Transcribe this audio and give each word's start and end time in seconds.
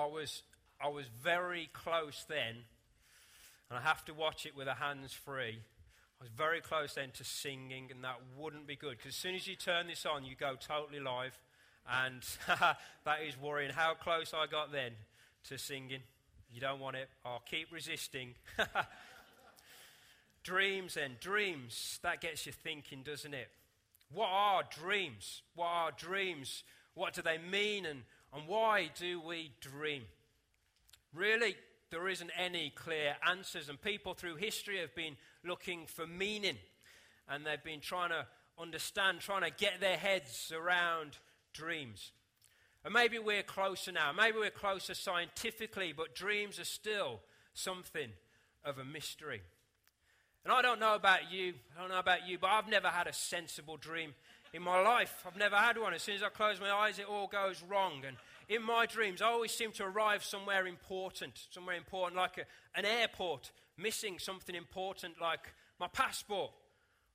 I 0.00 0.06
was, 0.06 0.42
I 0.82 0.88
was 0.88 1.04
very 1.22 1.68
close 1.74 2.24
then, 2.26 2.64
and 3.68 3.78
I 3.78 3.82
have 3.82 4.02
to 4.06 4.14
watch 4.14 4.46
it 4.46 4.56
with 4.56 4.66
the 4.66 4.74
hands 4.74 5.12
free. 5.12 5.58
I 5.58 6.24
was 6.24 6.30
very 6.34 6.62
close 6.62 6.94
then 6.94 7.10
to 7.18 7.24
singing, 7.24 7.88
and 7.90 8.02
that 8.02 8.16
wouldn't 8.38 8.66
be 8.66 8.76
good 8.76 8.96
because 8.96 9.10
as 9.10 9.16
soon 9.16 9.34
as 9.34 9.46
you 9.46 9.56
turn 9.56 9.88
this 9.88 10.06
on, 10.06 10.24
you 10.24 10.34
go 10.34 10.54
totally 10.58 11.00
live, 11.00 11.38
and 12.02 12.22
that 13.04 13.18
is 13.26 13.38
worrying. 13.38 13.72
How 13.72 13.92
close 13.92 14.32
I 14.32 14.46
got 14.46 14.72
then 14.72 14.92
to 15.48 15.58
singing. 15.58 16.00
You 16.50 16.62
don't 16.62 16.80
want 16.80 16.96
it. 16.96 17.10
I'll 17.22 17.42
keep 17.44 17.70
resisting. 17.70 18.34
dreams 20.42 20.96
and 20.96 21.20
dreams, 21.20 22.00
that 22.02 22.22
gets 22.22 22.46
you 22.46 22.52
thinking, 22.52 23.02
doesn't 23.02 23.34
it? 23.34 23.48
What 24.10 24.28
are 24.30 24.62
dreams? 24.62 25.42
What 25.54 25.68
are 25.68 25.90
dreams? 25.92 26.64
What 26.94 27.12
do 27.12 27.20
they 27.20 27.36
mean? 27.36 27.84
And, 27.84 28.02
and 28.34 28.46
why 28.46 28.90
do 28.98 29.20
we 29.20 29.52
dream? 29.60 30.02
Really, 31.12 31.56
there 31.90 32.08
isn't 32.08 32.30
any 32.38 32.70
clear 32.70 33.16
answers, 33.28 33.68
and 33.68 33.80
people 33.80 34.14
through 34.14 34.36
history 34.36 34.78
have 34.78 34.94
been 34.94 35.16
looking 35.44 35.86
for 35.86 36.06
meaning, 36.06 36.56
and 37.28 37.44
they've 37.44 37.62
been 37.62 37.80
trying 37.80 38.10
to 38.10 38.26
understand, 38.58 39.20
trying 39.20 39.42
to 39.42 39.50
get 39.50 39.80
their 39.80 39.96
heads 39.96 40.52
around 40.54 41.18
dreams. 41.52 42.12
And 42.84 42.94
maybe 42.94 43.18
we're 43.18 43.42
closer 43.42 43.92
now. 43.92 44.12
Maybe 44.12 44.38
we're 44.38 44.50
closer 44.50 44.94
scientifically, 44.94 45.92
but 45.92 46.14
dreams 46.14 46.58
are 46.58 46.64
still 46.64 47.20
something 47.52 48.10
of 48.64 48.78
a 48.78 48.84
mystery. 48.84 49.42
And 50.44 50.52
I 50.52 50.62
don't 50.62 50.80
know 50.80 50.94
about 50.94 51.30
you, 51.30 51.54
I 51.76 51.80
don't 51.80 51.90
know 51.90 51.98
about 51.98 52.26
you, 52.26 52.38
but 52.38 52.48
I've 52.48 52.68
never 52.68 52.88
had 52.88 53.06
a 53.06 53.12
sensible 53.12 53.76
dream 53.76 54.14
in 54.52 54.62
my 54.62 54.80
life. 54.80 55.24
I've 55.26 55.36
never 55.36 55.56
had 55.56 55.78
one. 55.78 55.94
As 55.94 56.02
soon 56.02 56.16
as 56.16 56.22
I 56.22 56.28
close 56.28 56.60
my 56.60 56.70
eyes, 56.70 56.98
it 56.98 57.06
all 57.08 57.26
goes 57.26 57.62
wrong. 57.62 58.02
And 58.06 58.16
in 58.48 58.62
my 58.62 58.86
dreams, 58.86 59.22
I 59.22 59.26
always 59.26 59.52
seem 59.52 59.72
to 59.72 59.84
arrive 59.84 60.24
somewhere 60.24 60.66
important, 60.66 61.46
somewhere 61.50 61.76
important, 61.76 62.16
like 62.16 62.38
a, 62.38 62.78
an 62.78 62.84
airport, 62.84 63.52
missing 63.78 64.18
something 64.18 64.54
important 64.54 65.20
like 65.20 65.52
my 65.78 65.88
passport 65.88 66.50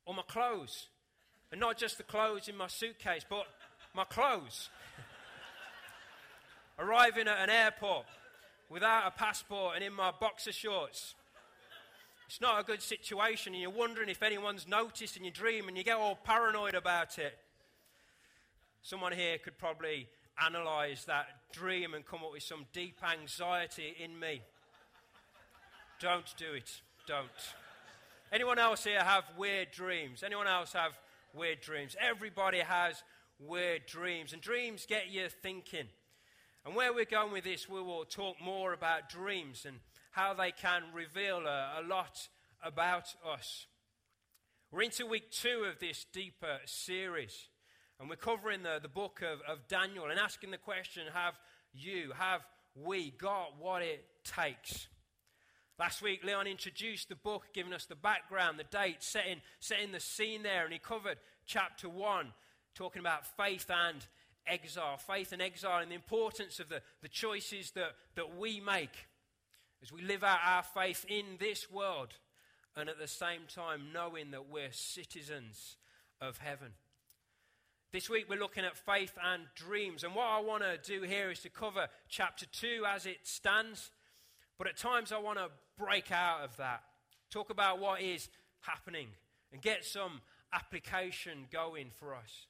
or 0.05 0.14
my 0.14 0.23
clothes. 0.23 0.88
And 1.52 1.59
not 1.59 1.77
just 1.77 1.97
the 1.97 2.03
clothes 2.03 2.47
in 2.47 2.58
my 2.58 2.67
suitcase, 2.67 3.25
but 3.30 3.45
my 3.94 4.05
clothes. 4.05 4.70
Arriving 6.80 7.27
at 7.27 7.38
an 7.38 7.49
airport 7.49 8.05
without 8.70 9.08
a 9.08 9.11
passport 9.11 9.75
and 9.75 9.83
in 9.83 9.94
my 9.94 10.11
boxer 10.20 10.52
shorts. 10.52 11.16
It's 12.27 12.41
not 12.41 12.59
a 12.59 12.63
good 12.63 12.81
situation, 12.81 13.53
and 13.53 13.61
you're 13.61 13.71
wondering 13.71 14.09
if 14.09 14.23
anyone's 14.23 14.67
noticed 14.67 15.15
in 15.15 15.23
your 15.23 15.31
dream, 15.31 15.67
and 15.67 15.77
you 15.77 15.83
get 15.83 15.97
all 15.97 16.15
paranoid 16.15 16.73
about 16.73 17.19
it. 17.19 17.37
Someone 18.81 19.11
here 19.11 19.37
could 19.37 19.57
probably 19.57 20.07
analyze 20.43 21.05
that 21.05 21.27
dream 21.51 21.93
and 21.93 22.05
come 22.05 22.23
up 22.23 22.31
with 22.31 22.43
some 22.43 22.65
deep 22.73 22.97
anxiety 23.03 23.95
in 24.03 24.19
me. 24.19 24.41
Don't 25.99 26.33
do 26.37 26.53
it. 26.53 26.81
Don't. 27.07 27.29
Anyone 28.31 28.59
else 28.59 28.83
here 28.83 29.03
have 29.03 29.23
weird 29.37 29.71
dreams? 29.71 30.23
Anyone 30.23 30.47
else 30.47 30.73
have 30.73 30.97
weird 31.33 31.61
dreams? 31.61 31.95
Everybody 31.99 32.59
has 32.59 33.03
weird 33.39 33.85
dreams, 33.85 34.33
and 34.33 34.41
dreams 34.41 34.85
get 34.87 35.09
you 35.11 35.29
thinking. 35.29 35.87
And 36.65 36.75
where 36.75 36.91
we're 36.91 37.05
going 37.05 37.31
with 37.31 37.43
this, 37.43 37.69
we 37.69 37.81
will 37.81 38.05
talk 38.05 38.41
more 38.43 38.73
about 38.73 39.09
dreams 39.09 39.65
and 39.67 39.77
how 40.16 40.33
they 40.33 40.52
can 40.52 40.81
reveal 40.94 41.45
a, 41.45 41.81
a 41.81 41.83
lot 41.85 42.30
about 42.63 43.13
us. 43.30 43.67
We're 44.71 44.83
into 44.83 45.05
week 45.05 45.30
two 45.30 45.66
of 45.69 45.80
this 45.80 46.05
deeper 46.13 46.59
series, 46.63 47.49
and 47.99 48.09
we're 48.09 48.16
covering 48.16 48.63
the, 48.63 48.80
the 48.81 48.88
book 48.88 49.21
of, 49.21 49.41
of 49.41 49.67
Daniel 49.67 50.05
and 50.05 50.17
asking 50.17 50.52
the 50.52 50.58
question 50.58 51.03
have 51.13 51.33
you, 51.73 52.13
have 52.17 52.41
we 52.81 53.11
got 53.11 53.59
what 53.59 53.81
it 53.81 54.05
takes? 54.23 54.88
Last 55.77 56.02
week, 56.02 56.23
Leon 56.23 56.47
introduced 56.47 57.09
the 57.09 57.16
book, 57.16 57.47
giving 57.53 57.73
us 57.73 57.86
the 57.86 57.95
background, 57.95 58.58
the 58.58 58.63
date, 58.63 59.03
setting, 59.03 59.41
setting 59.59 59.91
the 59.91 59.99
scene 59.99 60.43
there, 60.43 60.63
and 60.63 60.71
he 60.71 60.80
covered 60.80 61.17
chapter 61.45 61.89
one, 61.89 62.27
talking 62.73 63.02
about 63.02 63.27
faith 63.36 63.70
and 63.70 64.05
exile, 64.47 64.95
faith 64.95 65.33
and 65.33 65.42
exile, 65.42 65.82
and 65.82 65.92
the 65.92 65.95
importance 65.95 66.61
of 66.61 66.70
the, 66.70 66.82
the 67.02 67.09
choices 67.09 67.71
that, 67.71 67.92
that 68.15 68.37
we 68.37 68.61
make 68.61 69.08
as 69.85 69.91
we 69.91 70.01
live 70.01 70.23
out 70.23 70.39
our 70.43 70.63
faith 70.63 71.05
in 71.07 71.25
this 71.39 71.69
world 71.71 72.07
and 72.75 72.89
at 72.89 72.97
the 72.97 73.07
same 73.07 73.41
time 73.47 73.89
knowing 73.93 74.31
that 74.31 74.49
we're 74.49 74.71
citizens 74.71 75.77
of 76.19 76.39
heaven. 76.39 76.69
This 77.93 78.09
week 78.09 78.25
we're 78.27 78.39
looking 78.39 78.65
at 78.65 78.75
faith 78.75 79.13
and 79.23 79.43
dreams, 79.53 80.03
and 80.03 80.15
what 80.15 80.25
I 80.25 80.39
want 80.39 80.63
to 80.63 80.79
do 80.79 81.05
here 81.05 81.29
is 81.29 81.41
to 81.41 81.49
cover 81.49 81.87
chapter 82.09 82.47
2 82.47 82.83
as 82.89 83.05
it 83.05 83.19
stands, 83.21 83.91
but 84.57 84.65
at 84.65 84.75
times 84.75 85.11
I 85.11 85.19
want 85.19 85.37
to 85.37 85.49
break 85.77 86.11
out 86.11 86.41
of 86.43 86.57
that, 86.57 86.81
talk 87.29 87.52
about 87.52 87.79
what 87.79 88.02
is 88.02 88.27
happening, 88.61 89.09
and 89.53 89.61
get 89.61 89.85
some 89.85 90.21
application 90.52 91.45
going 91.53 91.91
for 91.91 92.15
us. 92.15 92.47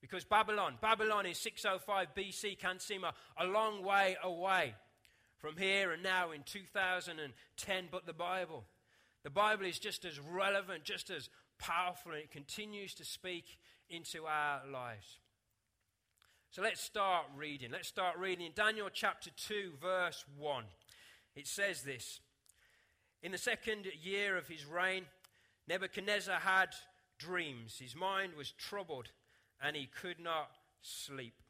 Because 0.00 0.24
Babylon, 0.24 0.74
Babylon 0.80 1.26
in 1.26 1.34
605 1.34 2.14
BC 2.16 2.56
can 2.56 2.78
seem 2.78 3.02
a, 3.02 3.14
a 3.36 3.46
long 3.46 3.82
way 3.82 4.16
away 4.22 4.74
from 5.42 5.56
here 5.56 5.90
and 5.90 6.04
now 6.04 6.30
in 6.30 6.44
2010, 6.44 7.88
but 7.90 8.06
the 8.06 8.12
Bible. 8.12 8.62
The 9.24 9.30
Bible 9.30 9.66
is 9.66 9.80
just 9.80 10.04
as 10.04 10.20
relevant, 10.20 10.84
just 10.84 11.10
as 11.10 11.28
powerful, 11.58 12.12
and 12.12 12.20
it 12.20 12.30
continues 12.30 12.94
to 12.94 13.04
speak 13.04 13.58
into 13.90 14.24
our 14.24 14.60
lives. 14.72 15.18
So 16.52 16.62
let's 16.62 16.80
start 16.80 17.24
reading. 17.36 17.72
Let's 17.72 17.88
start 17.88 18.18
reading 18.18 18.46
in 18.46 18.52
Daniel 18.54 18.88
chapter 18.92 19.30
2, 19.36 19.72
verse 19.82 20.24
1. 20.38 20.64
It 21.34 21.48
says 21.48 21.82
this 21.82 22.20
In 23.24 23.32
the 23.32 23.38
second 23.38 23.86
year 24.00 24.36
of 24.36 24.46
his 24.46 24.64
reign, 24.64 25.06
Nebuchadnezzar 25.66 26.38
had 26.38 26.68
dreams. 27.18 27.78
His 27.80 27.96
mind 27.96 28.34
was 28.36 28.52
troubled, 28.52 29.08
and 29.60 29.74
he 29.74 29.86
could 29.86 30.20
not 30.20 30.50
sleep. 30.82 31.41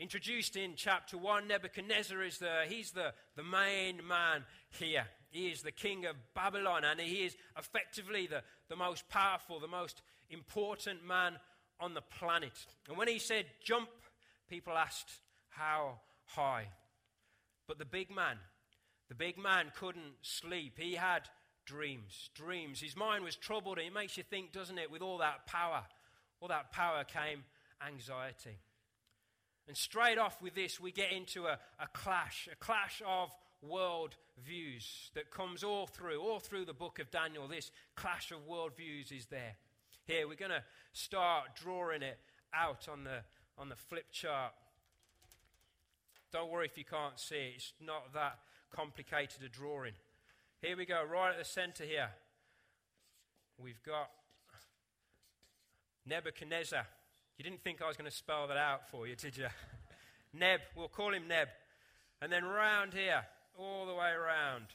Introduced 0.00 0.56
in 0.56 0.72
chapter 0.74 1.16
1, 1.16 1.46
Nebuchadnezzar 1.46 2.20
is 2.22 2.38
the, 2.38 2.62
he's 2.66 2.90
the, 2.90 3.12
the 3.36 3.44
main 3.44 4.04
man 4.06 4.44
here. 4.68 5.06
He 5.30 5.48
is 5.48 5.62
the 5.62 5.70
king 5.70 6.04
of 6.04 6.16
Babylon, 6.34 6.82
and 6.84 7.00
he 7.00 7.24
is 7.24 7.36
effectively 7.56 8.26
the, 8.26 8.42
the 8.68 8.74
most 8.74 9.08
powerful, 9.08 9.60
the 9.60 9.68
most 9.68 10.02
important 10.30 11.06
man 11.06 11.34
on 11.78 11.94
the 11.94 12.00
planet. 12.00 12.52
And 12.88 12.96
when 12.96 13.06
he 13.06 13.20
said 13.20 13.46
jump, 13.62 13.88
people 14.48 14.72
asked, 14.72 15.20
How 15.48 16.00
high? 16.24 16.66
But 17.68 17.78
the 17.78 17.84
big 17.84 18.14
man, 18.14 18.38
the 19.08 19.14
big 19.14 19.38
man 19.38 19.70
couldn't 19.76 20.14
sleep. 20.22 20.74
He 20.76 20.94
had 20.94 21.22
dreams, 21.66 22.30
dreams. 22.34 22.80
His 22.80 22.96
mind 22.96 23.24
was 23.24 23.36
troubled, 23.36 23.78
and 23.78 23.86
it 23.86 23.94
makes 23.94 24.16
you 24.16 24.24
think, 24.24 24.52
doesn't 24.52 24.78
it, 24.78 24.90
with 24.90 25.02
all 25.02 25.18
that 25.18 25.46
power? 25.46 25.84
All 26.40 26.48
that 26.48 26.72
power 26.72 27.04
came 27.04 27.44
anxiety. 27.86 28.58
And 29.66 29.76
straight 29.76 30.18
off 30.18 30.42
with 30.42 30.54
this, 30.54 30.78
we 30.78 30.92
get 30.92 31.10
into 31.12 31.46
a, 31.46 31.58
a 31.78 31.86
clash, 31.92 32.48
a 32.52 32.56
clash 32.56 33.02
of 33.06 33.30
world 33.62 34.14
views 34.44 35.10
that 35.14 35.30
comes 35.30 35.64
all 35.64 35.86
through, 35.86 36.20
all 36.20 36.38
through 36.38 36.66
the 36.66 36.74
book 36.74 36.98
of 36.98 37.10
Daniel. 37.10 37.48
This 37.48 37.70
clash 37.96 38.30
of 38.30 38.46
world 38.46 38.76
views 38.76 39.10
is 39.10 39.26
there. 39.26 39.56
Here, 40.06 40.28
we're 40.28 40.34
going 40.34 40.50
to 40.50 40.64
start 40.92 41.56
drawing 41.56 42.02
it 42.02 42.18
out 42.54 42.88
on 42.90 43.04
the, 43.04 43.20
on 43.56 43.70
the 43.70 43.76
flip 43.76 44.12
chart. 44.12 44.52
Don't 46.30 46.50
worry 46.50 46.66
if 46.66 46.76
you 46.76 46.84
can't 46.84 47.18
see 47.18 47.36
it, 47.36 47.52
it's 47.56 47.72
not 47.80 48.12
that 48.12 48.38
complicated 48.74 49.42
a 49.44 49.48
drawing. 49.48 49.92
Here 50.60 50.76
we 50.76 50.84
go, 50.84 51.02
right 51.10 51.30
at 51.30 51.38
the 51.38 51.44
center 51.44 51.84
here. 51.84 52.10
We've 53.58 53.82
got 53.82 54.10
Nebuchadnezzar. 56.06 56.86
You 57.36 57.42
didn't 57.42 57.62
think 57.62 57.82
I 57.82 57.88
was 57.88 57.96
going 57.96 58.10
to 58.10 58.16
spell 58.16 58.46
that 58.46 58.56
out 58.56 58.88
for 58.88 59.06
you, 59.08 59.16
did 59.16 59.36
you? 59.36 59.46
Neb, 60.32 60.60
we'll 60.76 60.88
call 60.88 61.12
him 61.12 61.26
Neb. 61.26 61.48
And 62.22 62.30
then 62.32 62.44
round 62.44 62.94
here, 62.94 63.24
all 63.58 63.86
the 63.86 63.94
way 63.94 64.10
around, 64.10 64.66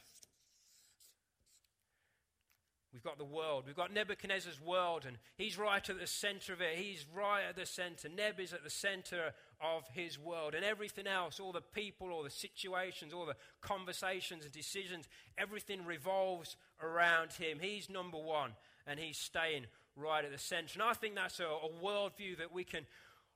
we've 2.92 3.02
got 3.02 3.16
the 3.16 3.24
world. 3.24 3.64
We've 3.66 3.76
got 3.76 3.94
Nebuchadnezzar's 3.94 4.60
world, 4.60 5.04
and 5.06 5.16
he's 5.38 5.58
right 5.58 5.88
at 5.88 5.98
the 5.98 6.06
center 6.06 6.52
of 6.52 6.60
it. 6.60 6.76
He's 6.76 7.06
right 7.14 7.44
at 7.48 7.56
the 7.56 7.64
center. 7.64 8.10
Neb 8.10 8.38
is 8.38 8.52
at 8.52 8.62
the 8.62 8.70
center 8.70 9.32
of 9.60 9.84
his 9.94 10.18
world. 10.18 10.54
And 10.54 10.62
everything 10.62 11.06
else, 11.06 11.40
all 11.40 11.52
the 11.52 11.62
people, 11.62 12.10
all 12.10 12.22
the 12.22 12.30
situations, 12.30 13.14
all 13.14 13.24
the 13.24 13.36
conversations 13.62 14.44
and 14.44 14.52
decisions, 14.52 15.08
everything 15.38 15.86
revolves 15.86 16.56
around 16.82 17.32
him. 17.32 17.58
He's 17.58 17.88
number 17.88 18.18
one, 18.18 18.52
and 18.86 19.00
he's 19.00 19.16
staying 19.16 19.64
right 20.00 20.24
at 20.24 20.32
the 20.32 20.38
center. 20.38 20.70
And 20.74 20.82
I 20.82 20.94
think 20.94 21.14
that's 21.14 21.40
a, 21.40 21.44
a 21.44 21.68
worldview 21.84 22.38
that 22.38 22.52
we 22.52 22.64
can, 22.64 22.86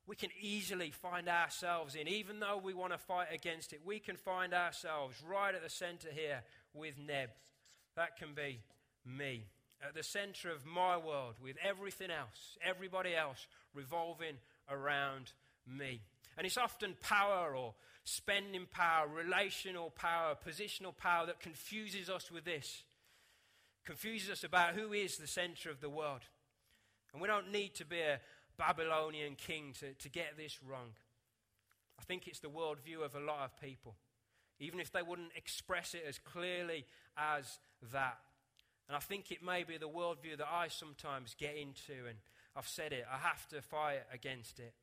we 0.07 0.17
can 0.17 0.31
easily 0.41 0.91
find 0.91 1.29
ourselves 1.29 1.95
in. 1.95 2.09
Even 2.09 2.41
though 2.41 2.61
we 2.63 2.75
want 2.75 2.93
to 2.93 2.99
fight 2.99 3.29
against 3.33 3.73
it, 3.73 3.81
we 3.85 3.99
can 3.99 4.17
find 4.17 4.55
ourselves 4.55 5.17
right 5.29 5.55
at 5.55 5.63
the 5.63 5.71
center 5.71 6.09
here 6.13 6.43
with 6.73 6.95
Neb. 6.99 7.31
That 7.97 8.17
can 8.17 8.35
be 8.35 8.61
me. 9.05 9.45
At 9.87 9.95
the 9.95 10.03
center 10.03 10.51
of 10.51 10.65
my 10.65 10.97
world 10.97 11.35
with 11.43 11.57
everything 11.63 12.11
else, 12.11 12.57
everybody 12.65 13.15
else 13.15 13.47
revolving 13.75 14.37
around 14.71 15.33
me. 15.67 16.01
And 16.37 16.47
it's 16.47 16.57
often 16.57 16.97
power 17.03 17.55
or 17.55 17.75
spending 18.05 18.67
power, 18.71 19.07
relational 19.07 19.91
power, 19.91 20.37
positional 20.47 20.97
power 20.97 21.27
that 21.27 21.41
confuses 21.41 22.09
us 22.11 22.31
with 22.31 22.45
this. 22.45 22.83
Confuses 23.85 24.31
us 24.31 24.45
about 24.45 24.75
who 24.75 24.93
is 24.93 25.17
the 25.17 25.27
center 25.27 25.71
of 25.71 25.81
the 25.81 25.91
world. 25.91 26.21
And 27.15 27.23
we 27.23 27.29
don't 27.29 27.53
need 27.53 27.75
to 27.77 27.87
be 27.87 28.01
a 28.01 28.21
Babylonian 28.59 29.37
king 29.37 29.73
to, 29.79 29.95
to 29.95 30.09
get 30.09 30.37
this 30.37 30.59
wrong. 30.69 30.91
I 31.99 32.03
think 32.03 32.27
it's 32.27 32.41
the 32.41 32.49
worldview 32.49 33.05
of 33.05 33.15
a 33.15 33.21
lot 33.21 33.45
of 33.45 33.61
people, 33.61 33.95
even 34.59 34.81
if 34.81 34.93
they 34.93 35.01
wouldn't 35.01 35.31
express 35.37 35.95
it 35.95 36.05
as 36.07 36.19
clearly 36.19 36.85
as 37.17 37.59
that. 37.93 38.19
And 38.89 38.97
I 38.97 39.01
think 39.01 39.31
it 39.31 39.45
may 39.45 39.63
be 39.63 39.79
the 39.79 39.89
worldview 39.89 40.39
that 40.39 40.49
I 40.53 40.69
sometimes 40.69 41.37
get 41.39 41.57
into, 41.57 42.07
and 42.09 42.19
I've 42.57 42.69
said 42.69 42.93
it, 42.93 43.07
I 43.11 43.17
have 43.17 43.47
to 43.49 43.63
fight 43.63 44.03
against 44.13 44.59
it. 44.59 44.75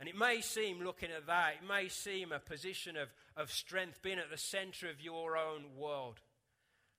And 0.00 0.08
it 0.08 0.16
may 0.16 0.40
seem, 0.40 0.82
looking 0.84 1.10
at 1.16 1.26
that, 1.26 1.54
it 1.62 1.68
may 1.68 1.88
seem 1.88 2.32
a 2.32 2.38
position 2.38 2.96
of, 2.96 3.08
of 3.36 3.52
strength, 3.52 4.02
being 4.02 4.18
at 4.18 4.30
the 4.30 4.36
center 4.36 4.90
of 4.90 5.00
your 5.00 5.36
own 5.36 5.76
world. 5.76 6.20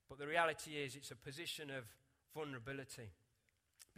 But 0.09 0.19
the 0.19 0.27
reality 0.27 0.71
is, 0.71 0.95
it's 0.95 1.11
a 1.11 1.15
position 1.15 1.69
of 1.69 1.83
vulnerability. 2.33 3.11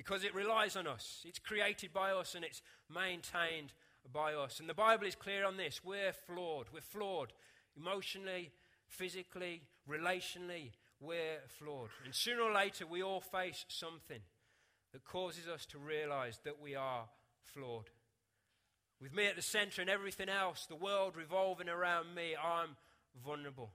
Because 0.01 0.24
it 0.24 0.33
relies 0.33 0.75
on 0.75 0.88
us. 0.88 1.21
It's 1.27 1.38
created 1.38 1.94
by 1.94 2.09
us 2.09 2.33
and 2.33 2.44
it's 2.44 2.63
maintained 2.92 3.71
by 4.12 4.33
us. 4.33 4.59
And 4.59 4.68
the 4.68 4.74
Bible 4.74 5.06
is 5.06 5.13
clear 5.13 5.45
on 5.45 5.57
this. 5.57 5.83
We're 5.83 6.12
flawed. 6.12 6.65
We're 6.74 6.81
flawed 6.81 7.33
emotionally, 7.77 8.50
physically, 8.88 9.62
relationally. 9.88 10.71
We're 11.00 11.42
flawed. 11.59 11.89
And 12.03 12.15
sooner 12.15 12.42
or 12.42 12.51
later, 12.51 12.88
we 12.88 13.03
all 13.03 13.21
face 13.21 13.63
something 13.68 14.21
that 14.92 15.06
causes 15.06 15.48
us 15.48 15.68
to 15.68 15.77
realize 15.77 16.39
that 16.45 16.59
we 16.59 16.74
are 16.74 17.06
flawed. 17.44 17.92
With 19.00 19.13
me 19.13 19.27
at 19.27 19.36
the 19.36 19.44
center 19.44 19.81
and 19.81 19.89
everything 19.89 20.30
else, 20.30 20.65
the 20.65 20.75
world 20.75 21.15
revolving 21.15 21.69
around 21.69 22.15
me, 22.15 22.33
I'm 22.36 22.75
vulnerable. 23.24 23.74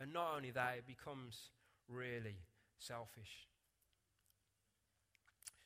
And 0.00 0.10
not 0.14 0.36
only 0.36 0.52
that, 0.52 0.76
it 0.78 0.86
becomes 0.86 1.50
really 1.86 2.38
selfish. 2.78 3.46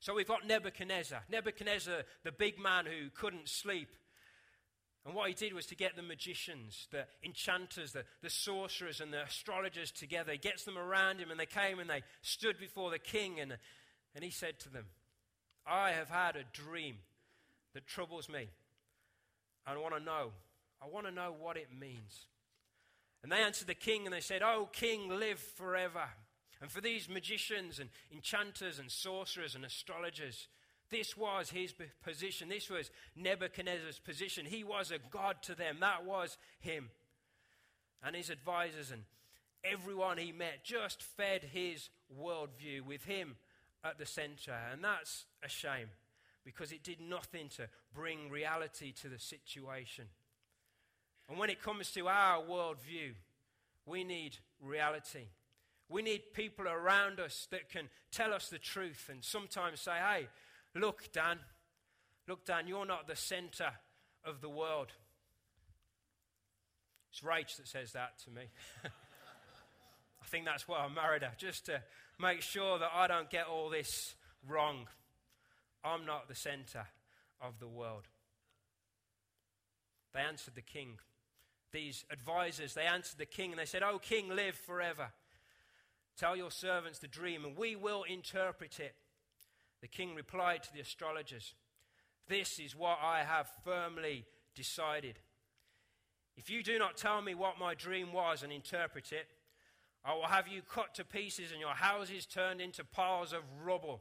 So 0.01 0.15
we've 0.15 0.29
got 0.29 0.47
Nebuchadnezzar. 0.47 1.23
Nebuchadnezzar, 1.29 2.03
the 2.25 2.33
big 2.33 2.59
man 2.59 2.87
who 2.87 3.11
couldn't 3.11 3.49
sleep. 3.49 3.89
And 5.05 5.15
what 5.15 5.29
he 5.29 5.35
did 5.35 5.55
was 5.55 5.67
to 5.67 5.75
get 5.77 5.97
the 5.97 6.03
magicians, 6.03 6.87
the 6.91 7.07
enchanters, 7.25 7.93
the, 7.93 8.05
the 8.23 8.31
sorcerers, 8.31 9.01
and 9.01 9.13
the 9.13 9.23
astrologers 9.23 9.91
together. 9.91 10.33
He 10.33 10.39
gets 10.39 10.65
them 10.65 10.77
around 10.77 11.19
him, 11.19 11.31
and 11.31 11.41
they 11.41 11.47
came 11.47 11.79
and 11.79 11.89
they 11.89 12.03
stood 12.21 12.59
before 12.59 12.91
the 12.91 12.99
king. 12.99 13.41
And, 13.41 13.57
and 14.15 14.23
he 14.23 14.31
said 14.31 14.61
to 14.61 14.69
them, 14.69 14.87
I 15.67 15.91
have 15.91 16.11
had 16.11 16.37
a 16.37 16.45
dream 16.53 16.97
that 17.75 17.87
troubles 17.87 18.29
me. 18.29 18.49
I 19.67 19.77
want 19.77 19.95
to 19.95 20.03
know. 20.03 20.33
I 20.83 20.87
want 20.87 21.07
to 21.07 21.13
know 21.13 21.35
what 21.39 21.57
it 21.57 21.69
means. 21.79 22.27
And 23.23 23.33
they 23.33 23.39
answered 23.39 23.67
the 23.67 23.75
king 23.75 24.07
and 24.07 24.15
they 24.15 24.21
said, 24.21 24.43
Oh, 24.43 24.69
king, 24.73 25.09
live 25.09 25.39
forever. 25.39 26.05
And 26.61 26.71
for 26.71 26.81
these 26.81 27.09
magicians 27.09 27.79
and 27.79 27.91
enchanters 28.13 28.79
and 28.79 28.91
sorcerers 28.91 29.55
and 29.55 29.65
astrologers, 29.65 30.49
this 30.91 31.17
was 31.17 31.51
his 31.51 31.75
position. 32.03 32.49
This 32.49 32.71
was 32.71 32.91
Nebuchadnezzar's 33.15 33.99
position. 33.99 34.47
He 34.47 34.65
was 34.65 34.91
a 34.91 34.99
god 35.11 35.43
to 35.43 35.55
them. 35.55 35.79
That 35.81 36.05
was 36.05 36.39
him. 36.61 36.91
And 38.03 38.17
his 38.17 38.31
advisors 38.31 38.91
and 38.91 39.03
everyone 39.65 40.19
he 40.19 40.33
met 40.33 40.65
just 40.65 41.03
fed 41.03 41.45
his 41.53 41.91
worldview 42.19 42.83
with 42.87 43.05
him 43.05 43.37
at 43.85 43.99
the 43.99 44.07
center. 44.07 44.55
And 44.73 44.83
that's 44.83 45.27
a 45.45 45.49
shame 45.49 45.89
because 46.45 46.73
it 46.73 46.83
did 46.83 47.01
nothing 47.01 47.49
to 47.57 47.69
bring 47.95 48.31
reality 48.31 48.93
to 48.93 49.09
the 49.09 49.19
situation. 49.19 50.07
And 51.29 51.39
when 51.39 51.51
it 51.51 51.63
comes 51.63 51.91
to 51.93 52.09
our 52.09 52.43
worldview, 52.43 53.13
we 53.85 54.05
need 54.05 54.39
reality. 54.63 55.27
We 55.89 56.03
need 56.03 56.33
people 56.35 56.67
around 56.69 57.19
us 57.19 57.49
that 57.51 57.71
can 57.71 57.89
tell 58.13 58.35
us 58.35 58.49
the 58.49 58.59
truth 58.59 59.09
and 59.11 59.25
sometimes 59.25 59.81
say, 59.81 59.93
hey, 59.93 60.29
look, 60.75 61.13
Dan, 61.13 61.39
look, 62.27 62.45
Dan, 62.45 62.67
you're 62.67 62.87
not 62.87 63.07
the 63.07 63.17
center 63.17 63.73
of 64.25 64.41
the 64.41 64.51
world. 64.51 64.89
It's 67.11 67.23
Rach 67.23 67.57
that 67.57 67.67
says 67.67 67.93
that 67.93 68.19
to 68.25 68.31
me. 68.31 68.43
I 68.85 70.27
think 70.27 70.45
that's 70.45 70.69
why 70.69 70.79
I 70.79 70.89
married 70.89 71.23
her, 71.23 71.33
just 71.39 71.67
to 71.67 71.83
make 72.21 72.43
sure 72.43 72.79
that 72.79 72.91
I 72.95 73.07
don't 73.07 73.31
get 73.31 73.47
all 73.47 73.71
this 73.71 74.15
wrong. 74.47 74.87
I'm 75.83 76.05
not 76.05 76.29
the 76.29 76.35
center 76.35 76.87
of 77.41 77.59
the 77.61 77.69
world. 77.69 78.05
They 80.13 80.21
answered 80.21 80.55
the 80.55 80.63
king. 80.63 80.99
These 81.73 82.05
advisors, 82.11 82.75
they 82.75 82.85
answered 82.85 83.19
the 83.19 83.27
king 83.27 83.53
and 83.53 83.59
they 83.59 83.67
said, 83.67 83.83
Oh, 83.83 83.99
king, 83.99 84.29
live 84.29 84.55
forever. 84.55 85.09
Tell 86.19 86.37
your 86.37 86.51
servants 86.51 86.99
the 86.99 87.07
dream, 87.07 87.45
and 87.45 87.57
we 87.57 87.77
will 87.77 88.03
interpret 88.03 88.81
it. 88.81 88.95
The 89.81 89.87
king 89.87 90.17
replied 90.17 90.65
to 90.65 90.73
the 90.73 90.81
astrologers, 90.81 91.55
This 92.29 92.59
is 92.59 92.75
what 92.75 92.99
I 93.01 93.23
have 93.23 93.49
firmly 93.65 94.25
decided. 94.57 95.21
If 96.37 96.51
you 96.51 96.65
do 96.65 96.79
not 96.79 96.97
tell 96.97 97.23
me 97.23 97.35
what 97.35 97.61
my 97.61 97.75
dream 97.75 98.13
was 98.13 98.43
and 98.43 98.53
interpret 98.53 99.13
it, 99.13 99.29
I 100.05 100.15
will 100.15 100.27
have 100.27 100.49
you 100.49 100.63
cut 100.63 100.95
to 100.97 101.05
pieces 101.05 101.53
and 101.53 101.61
your 101.61 101.71
houses 101.71 102.27
turned 102.27 102.61
into 102.61 102.85
piles 102.85 103.33
of 103.33 103.43
rubble. 103.65 104.01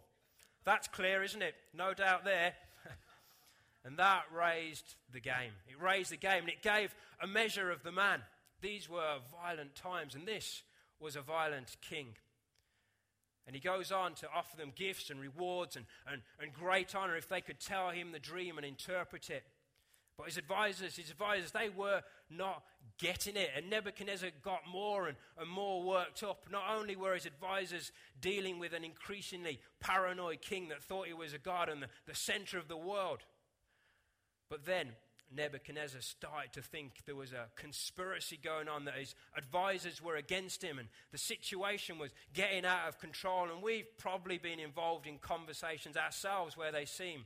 That's 0.63 0.87
clear, 0.87 1.23
isn't 1.23 1.41
it? 1.41 1.55
No 1.73 1.93
doubt 1.93 2.25
there. 2.25 2.53
and 3.85 3.97
that 3.97 4.23
raised 4.35 4.95
the 5.13 5.19
game. 5.19 5.51
It 5.67 5.81
raised 5.81 6.11
the 6.11 6.17
game 6.17 6.41
and 6.41 6.49
it 6.49 6.63
gave 6.63 6.95
a 7.21 7.27
measure 7.27 7.69
of 7.71 7.83
the 7.83 7.91
man. 7.91 8.21
These 8.61 8.89
were 8.89 9.17
violent 9.39 9.75
times, 9.75 10.15
and 10.15 10.27
this 10.27 10.63
was 10.99 11.15
a 11.15 11.21
violent 11.21 11.75
king. 11.81 12.07
And 13.45 13.55
he 13.55 13.61
goes 13.61 13.91
on 13.91 14.13
to 14.15 14.27
offer 14.35 14.57
them 14.57 14.73
gifts 14.75 15.09
and 15.09 15.21
rewards 15.21 15.77
and, 15.77 15.85
and, 16.11 16.21
and 16.41 16.51
great 16.53 16.93
honor 16.95 17.15
if 17.15 17.29
they 17.29 17.39
could 17.39 17.59
tell 17.59 17.91
him 17.91 18.11
the 18.11 18.19
dream 18.19 18.57
and 18.57 18.65
interpret 18.65 19.29
it. 19.29 19.43
But 20.17 20.25
his 20.25 20.37
advisors, 20.37 20.97
his 20.97 21.11
advisors, 21.11 21.51
they 21.51 21.69
were 21.69 22.01
not 22.29 22.63
getting 22.97 23.37
it. 23.37 23.51
And 23.55 23.69
Nebuchadnezzar 23.69 24.31
got 24.41 24.67
more 24.69 25.07
and, 25.07 25.15
and 25.39 25.49
more 25.49 25.83
worked 25.83 26.23
up. 26.23 26.47
Not 26.51 26.63
only 26.75 26.95
were 26.95 27.13
his 27.13 27.27
advisors 27.27 27.91
dealing 28.19 28.59
with 28.59 28.73
an 28.73 28.83
increasingly 28.83 29.59
paranoid 29.79 30.41
king 30.41 30.69
that 30.69 30.83
thought 30.83 31.07
he 31.07 31.13
was 31.13 31.33
a 31.33 31.37
god 31.37 31.69
and 31.69 31.83
the, 31.83 31.87
the 32.07 32.15
center 32.15 32.57
of 32.57 32.67
the 32.67 32.75
world, 32.75 33.19
but 34.49 34.65
then 34.65 34.89
Nebuchadnezzar 35.35 36.01
started 36.01 36.53
to 36.53 36.61
think 36.61 37.03
there 37.05 37.15
was 37.15 37.33
a 37.33 37.47
conspiracy 37.55 38.39
going 38.41 38.69
on, 38.69 38.85
that 38.85 38.95
his 38.95 39.13
advisors 39.35 40.01
were 40.01 40.15
against 40.15 40.63
him, 40.63 40.79
and 40.79 40.87
the 41.11 41.17
situation 41.17 41.99
was 41.99 42.11
getting 42.33 42.65
out 42.65 42.87
of 42.87 42.99
control. 42.99 43.49
And 43.51 43.61
we've 43.61 43.97
probably 43.97 44.37
been 44.37 44.59
involved 44.59 45.05
in 45.05 45.17
conversations 45.17 45.97
ourselves 45.97 46.55
where 46.55 46.71
they 46.71 46.85
seem, 46.85 47.25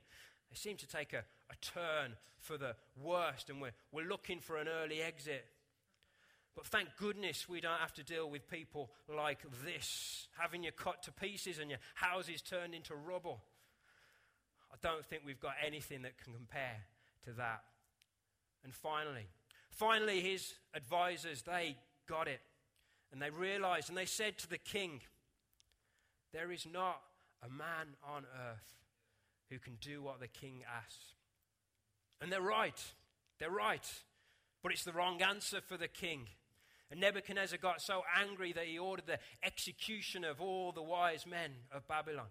they 0.50 0.56
seem 0.56 0.78
to 0.78 0.88
take 0.88 1.14
a, 1.14 1.24
a 1.50 1.56
turn 1.62 2.16
for 2.40 2.58
the 2.58 2.76
worst, 3.02 3.50
and 3.50 3.62
we're, 3.62 3.74
we're 3.92 4.08
looking 4.08 4.40
for 4.40 4.58
an 4.58 4.68
early 4.68 5.02
exit. 5.02 5.46
But 6.56 6.66
thank 6.66 6.90
goodness 6.98 7.48
we 7.48 7.62
don't 7.62 7.80
have 7.80 7.94
to 7.94 8.04
deal 8.04 8.30
with 8.30 8.50
people 8.50 8.92
like 9.08 9.40
this, 9.64 10.28
having 10.38 10.64
you 10.64 10.72
cut 10.72 11.04
to 11.04 11.12
pieces 11.12 11.60
and 11.60 11.70
your 11.70 11.80
houses 11.96 12.42
turned 12.42 12.74
into 12.74 12.94
rubble. 12.96 13.42
I 14.74 14.76
don't 14.82 15.06
think 15.06 15.22
we've 15.26 15.40
got 15.40 15.54
anything 15.66 16.02
that 16.02 16.18
can 16.18 16.34
compare 16.34 16.84
to 17.26 17.32
that. 17.34 17.62
And 18.64 18.74
finally, 18.74 19.28
finally, 19.70 20.22
his 20.22 20.54
advisors, 20.74 21.42
they 21.42 21.78
got 22.08 22.28
it. 22.28 22.42
And 23.12 23.22
they 23.22 23.30
realized, 23.30 23.90
and 23.90 23.98
they 23.98 24.06
said 24.06 24.38
to 24.40 24.50
the 24.50 24.58
king, 24.58 25.02
There 26.32 26.52
is 26.52 26.66
not 26.72 27.02
a 27.44 27.50
man 27.50 27.96
on 28.08 28.24
earth 28.24 28.74
who 29.50 29.60
can 29.60 29.76
do 29.82 30.02
what 30.02 30.20
the 30.20 30.28
king 30.28 30.64
asks. 30.78 31.14
And 32.22 32.32
they're 32.32 32.42
right. 32.42 32.80
They're 33.40 33.50
right. 33.50 33.86
But 34.64 34.72
it's 34.72 34.84
the 34.84 34.94
wrong 34.94 35.22
answer 35.22 35.60
for 35.60 35.76
the 35.76 35.88
king. 35.88 36.28
And 36.92 37.00
Nebuchadnezzar 37.00 37.58
got 37.58 37.82
so 37.82 38.04
angry 38.22 38.54
that 38.54 38.66
he 38.66 38.78
ordered 38.78 39.08
the 39.08 39.20
execution 39.44 40.24
of 40.24 40.40
all 40.40 40.72
the 40.72 40.84
wise 40.84 41.26
men 41.26 41.52
of 41.74 41.88
Babylon. 41.88 42.28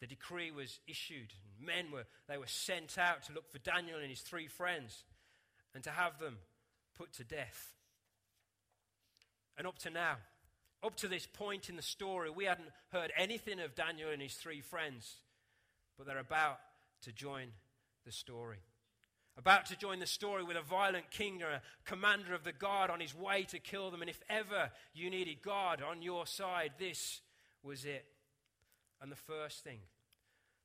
The 0.00 0.06
decree 0.06 0.50
was 0.50 0.80
issued. 0.86 1.32
Men 1.58 1.90
were, 1.92 2.04
they 2.28 2.36
were 2.36 2.46
sent 2.46 2.98
out 2.98 3.22
to 3.24 3.32
look 3.32 3.50
for 3.50 3.58
Daniel 3.58 3.98
and 4.00 4.10
his 4.10 4.20
three 4.20 4.48
friends 4.48 5.04
and 5.74 5.82
to 5.84 5.90
have 5.90 6.18
them 6.18 6.38
put 6.96 7.12
to 7.14 7.24
death. 7.24 7.72
And 9.56 9.66
up 9.66 9.78
to 9.80 9.90
now, 9.90 10.16
up 10.82 10.96
to 10.96 11.08
this 11.08 11.26
point 11.26 11.68
in 11.68 11.76
the 11.76 11.82
story, 11.82 12.30
we 12.30 12.44
hadn't 12.44 12.68
heard 12.92 13.12
anything 13.16 13.60
of 13.60 13.74
Daniel 13.74 14.10
and 14.10 14.22
his 14.22 14.34
three 14.34 14.60
friends, 14.60 15.16
but 15.96 16.06
they're 16.06 16.18
about 16.18 16.58
to 17.02 17.12
join 17.12 17.48
the 18.04 18.12
story. 18.12 18.58
About 19.36 19.66
to 19.66 19.76
join 19.76 19.98
the 19.98 20.06
story 20.06 20.44
with 20.44 20.56
a 20.56 20.62
violent 20.62 21.10
king 21.10 21.42
or 21.42 21.48
a 21.48 21.62
commander 21.84 22.34
of 22.34 22.44
the 22.44 22.52
guard 22.52 22.90
on 22.90 23.00
his 23.00 23.14
way 23.14 23.42
to 23.50 23.58
kill 23.58 23.90
them. 23.90 24.00
And 24.00 24.10
if 24.10 24.20
ever 24.30 24.70
you 24.92 25.10
needed 25.10 25.42
God 25.42 25.82
on 25.82 26.02
your 26.02 26.26
side, 26.26 26.72
this 26.78 27.20
was 27.62 27.84
it. 27.84 28.04
And 29.00 29.10
the 29.10 29.16
first 29.16 29.64
thing, 29.64 29.80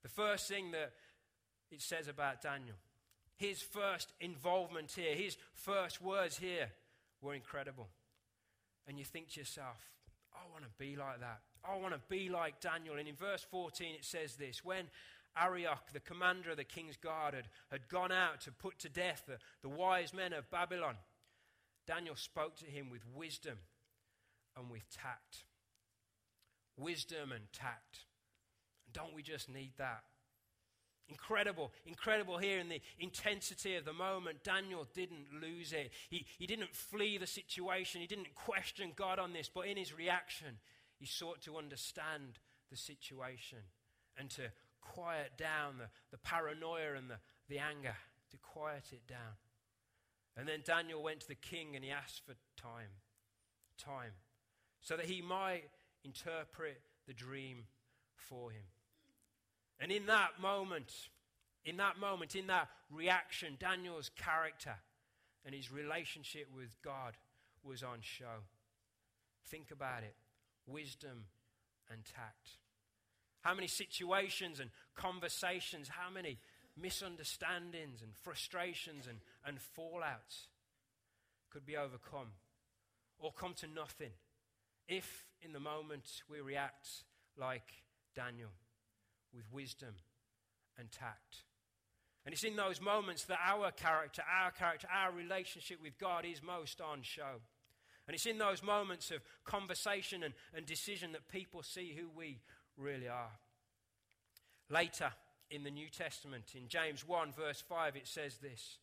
the 0.04 0.10
first 0.10 0.48
thing 0.48 0.72
that 0.72 0.92
it 1.72 1.82
says 1.82 2.08
about 2.08 2.42
Daniel 2.42 2.76
his 3.40 3.62
first 3.62 4.12
involvement 4.20 4.92
here, 4.92 5.16
his 5.16 5.38
first 5.54 6.02
words 6.02 6.38
here 6.38 6.70
were 7.22 7.34
incredible. 7.34 7.88
And 8.86 9.00
you 9.00 9.06
think 9.06 9.30
to 9.30 9.40
yourself, 9.40 9.78
I 10.34 10.42
want 10.52 10.66
to 10.66 10.70
be 10.78 10.98
like 10.98 11.22
that. 11.22 11.40
I 11.64 11.78
want 11.78 11.94
to 11.94 12.02
be 12.10 12.30
like 12.30 12.60
Daniel. 12.60 12.98
And 12.98 13.08
in 13.08 13.16
verse 13.16 13.46
14, 13.50 13.96
it 13.96 14.04
says 14.04 14.36
this 14.36 14.64
When 14.64 14.86
Arioch, 15.38 15.94
the 15.94 16.02
commander 16.02 16.52
of 16.52 16.58
the 16.58 16.66
king's 16.66 16.98
guard, 16.98 17.34
had, 17.34 17.48
had 17.72 17.88
gone 17.88 18.12
out 18.12 18.42
to 18.42 18.52
put 18.52 18.78
to 18.80 18.90
death 18.90 19.24
the, 19.26 19.38
the 19.62 19.70
wise 19.70 20.14
men 20.14 20.34
of 20.34 20.52
Babylon, 20.52 20.96
Daniel 21.88 22.18
spoke 22.18 22.58
to 22.58 22.66
him 22.66 22.90
with 22.90 23.02
wisdom 23.16 23.58
and 24.58 24.70
with 24.70 24.84
tact. 24.90 25.46
Wisdom 26.78 27.32
and 27.32 27.46
tact. 27.54 28.00
Don't 28.92 29.16
we 29.16 29.22
just 29.22 29.50
need 29.50 29.72
that? 29.78 30.04
Incredible, 31.10 31.72
incredible 31.88 32.38
here 32.38 32.60
in 32.60 32.70
the 32.70 32.82
intensity 33.00 33.76
of 33.76 33.84
the 33.84 33.94
moment. 33.94 34.44
Daniel 34.44 34.88
didn't 34.94 35.26
lose 35.42 35.74
it. 35.74 35.92
He, 36.10 36.26
he 36.38 36.46
didn't 36.46 36.76
flee 36.76 37.18
the 37.18 37.26
situation. 37.26 38.00
He 38.00 38.08
didn't 38.08 38.36
question 38.36 38.94
God 38.96 39.18
on 39.18 39.34
this, 39.34 39.50
but 39.54 39.66
in 39.66 39.76
his 39.76 39.92
reaction, 39.98 40.60
he 41.00 41.08
sought 41.08 41.42
to 41.42 41.58
understand 41.58 42.38
the 42.70 42.78
situation 42.78 43.58
and 44.18 44.30
to 44.32 44.44
quiet 44.82 45.32
down 45.38 45.80
the, 45.80 45.88
the 46.12 46.18
paranoia 46.18 46.94
and 46.96 47.10
the, 47.10 47.18
the 47.48 47.58
anger, 47.58 47.96
to 48.32 48.38
quiet 48.38 48.86
it 48.92 49.08
down. 49.08 49.38
And 50.38 50.48
then 50.48 50.60
Daniel 50.64 51.02
went 51.02 51.22
to 51.22 51.28
the 51.28 51.36
king 51.36 51.76
and 51.76 51.84
he 51.84 51.92
asked 51.92 52.22
for 52.26 52.36
time. 52.56 52.92
Time. 53.78 54.12
So 54.82 54.96
that 54.96 55.06
he 55.06 55.22
might 55.22 55.64
interpret 56.04 56.82
the 57.08 57.14
dream 57.14 57.66
for 58.16 58.52
him. 58.52 58.64
And 59.80 59.92
in 59.92 60.08
that 60.08 60.42
moment, 60.42 60.92
in 61.66 61.78
that 61.78 62.00
moment, 62.00 62.36
in 62.36 62.48
that 62.48 62.68
reaction, 62.92 63.56
Daniel's 63.60 64.10
character 64.10 64.76
and 65.46 65.56
his 65.56 65.72
relationship 65.72 66.48
with 66.56 66.76
God 66.84 67.16
was 67.64 67.84
on 67.84 68.00
show. 68.02 68.44
Think 69.48 69.72
about 69.72 70.04
it 70.04 70.16
wisdom 70.68 71.26
and 71.90 72.04
tact. 72.06 72.58
How 73.42 73.56
many 73.56 73.68
situations 73.68 74.60
and 74.60 74.70
conversations, 74.96 75.88
how 75.88 76.10
many 76.12 76.38
misunderstandings 76.78 78.02
and 78.02 78.16
frustrations 78.16 79.08
and, 79.08 79.20
and 79.46 79.58
fallouts 79.58 80.48
could 81.50 81.66
be 81.66 81.76
overcome 81.76 82.28
or 83.18 83.32
come 83.34 83.54
to 83.56 83.68
nothing 83.68 84.12
if 84.88 85.26
in 85.42 85.54
the 85.54 85.60
moment 85.60 86.06
we 86.30 86.40
react 86.42 86.88
like 87.38 87.68
Daniel 88.16 88.50
with 89.34 89.46
wisdom 89.52 89.96
and 90.78 90.92
tact. 90.92 91.44
And 92.26 92.34
it's 92.34 92.44
in 92.44 92.56
those 92.56 92.82
moments 92.82 93.26
that 93.26 93.40
our 93.44 93.72
character, 93.72 94.22
our 94.42 94.52
character, 94.52 94.88
our 94.94 95.12
relationship 95.12 95.82
with 95.82 95.98
God 95.98 96.26
is 96.26 96.44
most 96.44 96.82
on 96.82 97.02
show. 97.02 97.42
And 98.08 98.16
it's 98.16 98.26
in 98.26 98.38
those 98.38 98.64
moments 98.64 99.12
of 99.12 99.22
conversation 99.44 100.24
and, 100.24 100.34
and 100.56 100.66
decision 100.66 101.12
that 101.14 101.28
people 101.30 101.64
see 101.64 101.96
who 101.98 102.10
we 102.16 102.40
really 102.78 103.08
are. 103.08 103.32
Later 104.70 105.12
in 105.50 105.64
the 105.64 105.72
New 105.72 105.90
Testament, 105.90 106.54
in 106.56 106.68
James 106.68 107.08
1, 107.08 107.34
verse 107.34 107.64
5, 107.68 107.96
it 107.96 108.08
says 108.08 108.38
this 108.38 108.78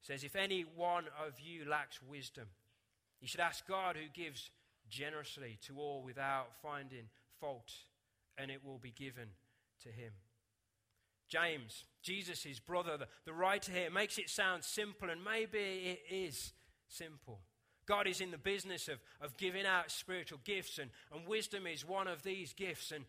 It 0.00 0.06
says, 0.06 0.24
If 0.24 0.36
any 0.36 0.62
one 0.62 1.04
of 1.24 1.40
you 1.40 1.68
lacks 1.68 2.00
wisdom, 2.02 2.46
you 3.20 3.28
should 3.28 3.40
ask 3.40 3.66
God 3.66 3.96
who 3.96 4.08
gives 4.12 4.50
generously 4.88 5.58
to 5.66 5.78
all 5.78 6.02
without 6.04 6.48
finding 6.60 7.04
fault, 7.40 7.72
and 8.38 8.50
it 8.50 8.64
will 8.64 8.78
be 8.78 8.90
given 8.90 9.28
to 9.82 9.88
him. 9.88 10.12
James, 11.28 11.84
Jesus' 12.02 12.42
his 12.42 12.60
brother, 12.60 12.96
the, 12.96 13.08
the 13.24 13.32
writer 13.32 13.72
here, 13.72 13.90
makes 13.90 14.18
it 14.18 14.28
sound 14.28 14.64
simple, 14.64 15.08
and 15.08 15.24
maybe 15.24 15.58
it 15.58 16.14
is 16.14 16.52
simple. 16.88 17.40
God 17.86 18.06
is 18.06 18.20
in 18.20 18.30
the 18.30 18.38
business 18.38 18.88
of, 18.88 18.98
of 19.20 19.36
giving 19.36 19.66
out 19.66 19.90
spiritual 19.90 20.40
gifts, 20.44 20.78
and, 20.78 20.90
and 21.12 21.26
wisdom 21.26 21.66
is 21.66 21.86
one 21.86 22.06
of 22.06 22.22
these 22.22 22.52
gifts. 22.52 22.92
And 22.92 23.04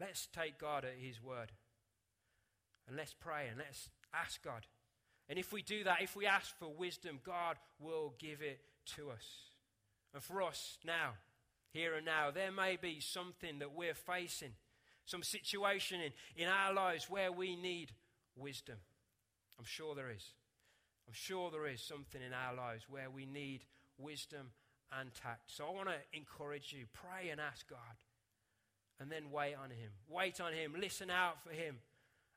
let's 0.00 0.26
take 0.26 0.58
God 0.58 0.84
at 0.84 0.94
His 0.98 1.22
word. 1.22 1.52
And 2.86 2.96
let's 2.96 3.14
pray 3.14 3.46
and 3.48 3.58
let's 3.58 3.88
ask 4.14 4.42
God. 4.42 4.66
And 5.28 5.38
if 5.38 5.52
we 5.52 5.62
do 5.62 5.84
that, 5.84 6.02
if 6.02 6.14
we 6.14 6.26
ask 6.26 6.56
for 6.58 6.68
wisdom, 6.68 7.20
God 7.24 7.56
will 7.80 8.14
give 8.18 8.42
it 8.42 8.60
to 8.96 9.10
us. 9.10 9.24
And 10.12 10.22
for 10.22 10.42
us 10.42 10.78
now, 10.84 11.12
here 11.72 11.94
and 11.94 12.04
now, 12.04 12.30
there 12.30 12.52
may 12.52 12.76
be 12.76 13.00
something 13.00 13.58
that 13.60 13.74
we're 13.74 13.94
facing, 13.94 14.52
some 15.06 15.22
situation 15.22 16.00
in, 16.00 16.12
in 16.36 16.48
our 16.48 16.74
lives 16.74 17.08
where 17.08 17.32
we 17.32 17.56
need 17.56 17.92
wisdom. 18.36 18.76
I'm 19.58 19.64
sure 19.64 19.94
there 19.94 20.10
is. 20.10 20.24
I'm 21.06 21.14
sure 21.14 21.50
there 21.50 21.66
is 21.66 21.80
something 21.80 22.20
in 22.20 22.32
our 22.32 22.54
lives 22.54 22.84
where 22.88 23.10
we 23.10 23.26
need 23.26 23.64
wisdom 23.98 24.50
and 24.98 25.10
tact. 25.14 25.50
So 25.50 25.66
I 25.66 25.70
want 25.70 25.88
to 25.88 25.96
encourage 26.12 26.72
you 26.72 26.84
pray 26.92 27.30
and 27.30 27.40
ask 27.40 27.68
God. 27.68 27.78
And 29.00 29.10
then 29.10 29.30
wait 29.32 29.54
on 29.54 29.70
Him. 29.70 29.90
Wait 30.08 30.40
on 30.40 30.52
Him. 30.52 30.74
Listen 30.78 31.10
out 31.10 31.42
for 31.42 31.52
Him. 31.52 31.76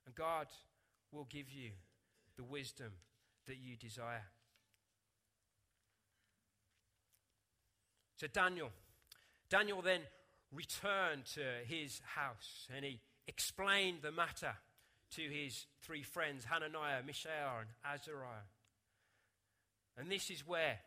And 0.06 0.15
God 0.15 0.48
will 1.12 1.27
give 1.30 1.51
you 1.51 1.72
the 2.38 2.44
wisdom 2.44 2.92
that 3.48 3.58
you 3.58 3.75
desire. 3.75 4.24
So 8.18 8.27
Daniel, 8.27 8.72
Daniel 9.49 9.81
then 9.81 10.01
returned 10.51 11.25
to 11.25 11.41
his 11.65 12.01
house 12.15 12.67
and 12.75 12.85
he 12.85 12.99
explained 13.27 13.99
the 14.01 14.11
matter 14.11 14.53
to 15.11 15.21
his 15.21 15.65
three 15.81 16.03
friends, 16.03 16.45
Hananiah, 16.45 17.03
Mishael, 17.05 17.59
and 17.59 17.69
Azariah. 17.93 18.47
And 19.97 20.11
this 20.11 20.29
is 20.29 20.45
where, 20.45 20.79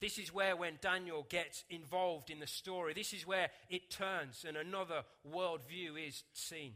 this 0.00 0.18
is 0.18 0.32
where 0.32 0.56
when 0.56 0.78
Daniel 0.80 1.26
gets 1.28 1.64
involved 1.68 2.30
in 2.30 2.40
the 2.40 2.46
story, 2.46 2.94
this 2.94 3.12
is 3.12 3.26
where 3.26 3.50
it 3.68 3.90
turns 3.90 4.44
and 4.46 4.56
another 4.56 5.02
worldview 5.30 6.06
is 6.06 6.22
seen. 6.32 6.72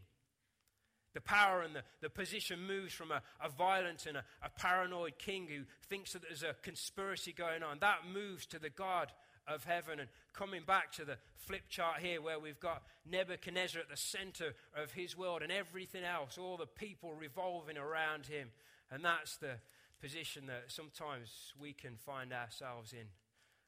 The 1.15 1.21
power 1.21 1.63
and 1.63 1.77
the, 1.77 1.83
the 2.03 2.11
position 2.11 2.67
moves 2.67 2.93
from 2.93 3.13
a, 3.13 3.23
a 3.41 3.49
violent 3.49 4.07
and 4.07 4.17
a, 4.17 4.25
a 4.43 4.51
paranoid 4.51 5.17
king 5.17 5.47
who 5.47 5.63
thinks 5.89 6.13
that 6.13 6.23
there's 6.23 6.43
a 6.43 6.57
conspiracy 6.63 7.33
going 7.33 7.63
on. 7.63 7.79
That 7.81 8.01
moves 8.13 8.47
to 8.47 8.59
the 8.59 8.69
God 8.69 9.13
of 9.47 9.65
heaven. 9.65 10.01
And 10.01 10.09
coming 10.33 10.63
back 10.67 10.93
to 10.93 11.05
the 11.05 11.19
flip 11.37 11.69
chart 11.69 12.01
here, 12.01 12.21
where 12.21 12.39
we've 12.39 12.61
got 12.61 12.83
Nebuchadnezzar 13.11 13.81
at 13.81 13.89
the 13.89 13.97
center 13.97 14.55
of 14.77 14.93
his 14.93 15.17
world 15.17 15.43
and 15.43 15.53
everything 15.53 16.05
else, 16.05 16.39
all 16.39 16.57
the 16.57 16.67
people 16.67 17.15
revolving 17.15 17.77
around 17.77 18.27
him. 18.27 18.49
And 18.91 19.05
that's 19.05 19.37
the 19.37 19.59
position 20.01 20.47
that 20.47 20.65
sometimes 20.69 21.55
we 21.61 21.73
can 21.73 21.97
find 21.97 22.33
ourselves 22.33 22.93
in 22.93 23.07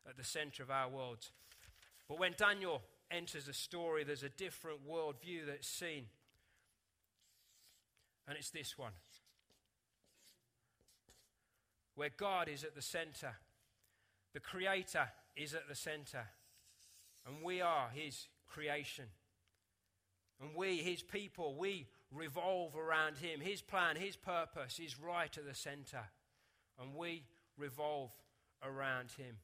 at 0.08 0.16
the 0.16 0.24
center 0.24 0.62
of 0.62 0.70
our 0.70 0.88
world. 0.88 1.28
But 2.08 2.18
when 2.18 2.34
Daniel 2.36 2.82
enters 3.10 3.46
the 3.46 3.54
story, 3.54 4.04
there's 4.04 4.22
a 4.22 4.28
different 4.28 4.86
worldview 4.88 5.46
that's 5.46 5.68
seen. 5.68 6.06
And 8.28 8.36
it's 8.36 8.50
this 8.50 8.76
one 8.76 8.92
where 11.94 12.10
God 12.14 12.48
is 12.48 12.62
at 12.62 12.74
the 12.74 12.82
center, 12.82 13.32
the 14.34 14.40
Creator 14.40 15.08
is 15.36 15.54
at 15.54 15.68
the 15.68 15.74
center. 15.74 16.26
And 17.26 17.36
we 17.44 17.60
are 17.60 17.88
his 17.92 18.28
creation. 18.46 19.06
And 20.40 20.50
we, 20.54 20.78
his 20.78 21.02
people, 21.02 21.56
we 21.58 21.86
revolve 22.12 22.76
around 22.76 23.18
him. 23.18 23.40
His 23.40 23.62
plan, 23.62 23.96
his 23.96 24.16
purpose 24.16 24.78
is 24.78 25.00
right 25.00 25.36
at 25.36 25.46
the 25.46 25.54
center. 25.54 26.02
And 26.80 26.94
we 26.94 27.24
revolve 27.56 28.10
around 28.62 29.12
him. 29.12 29.36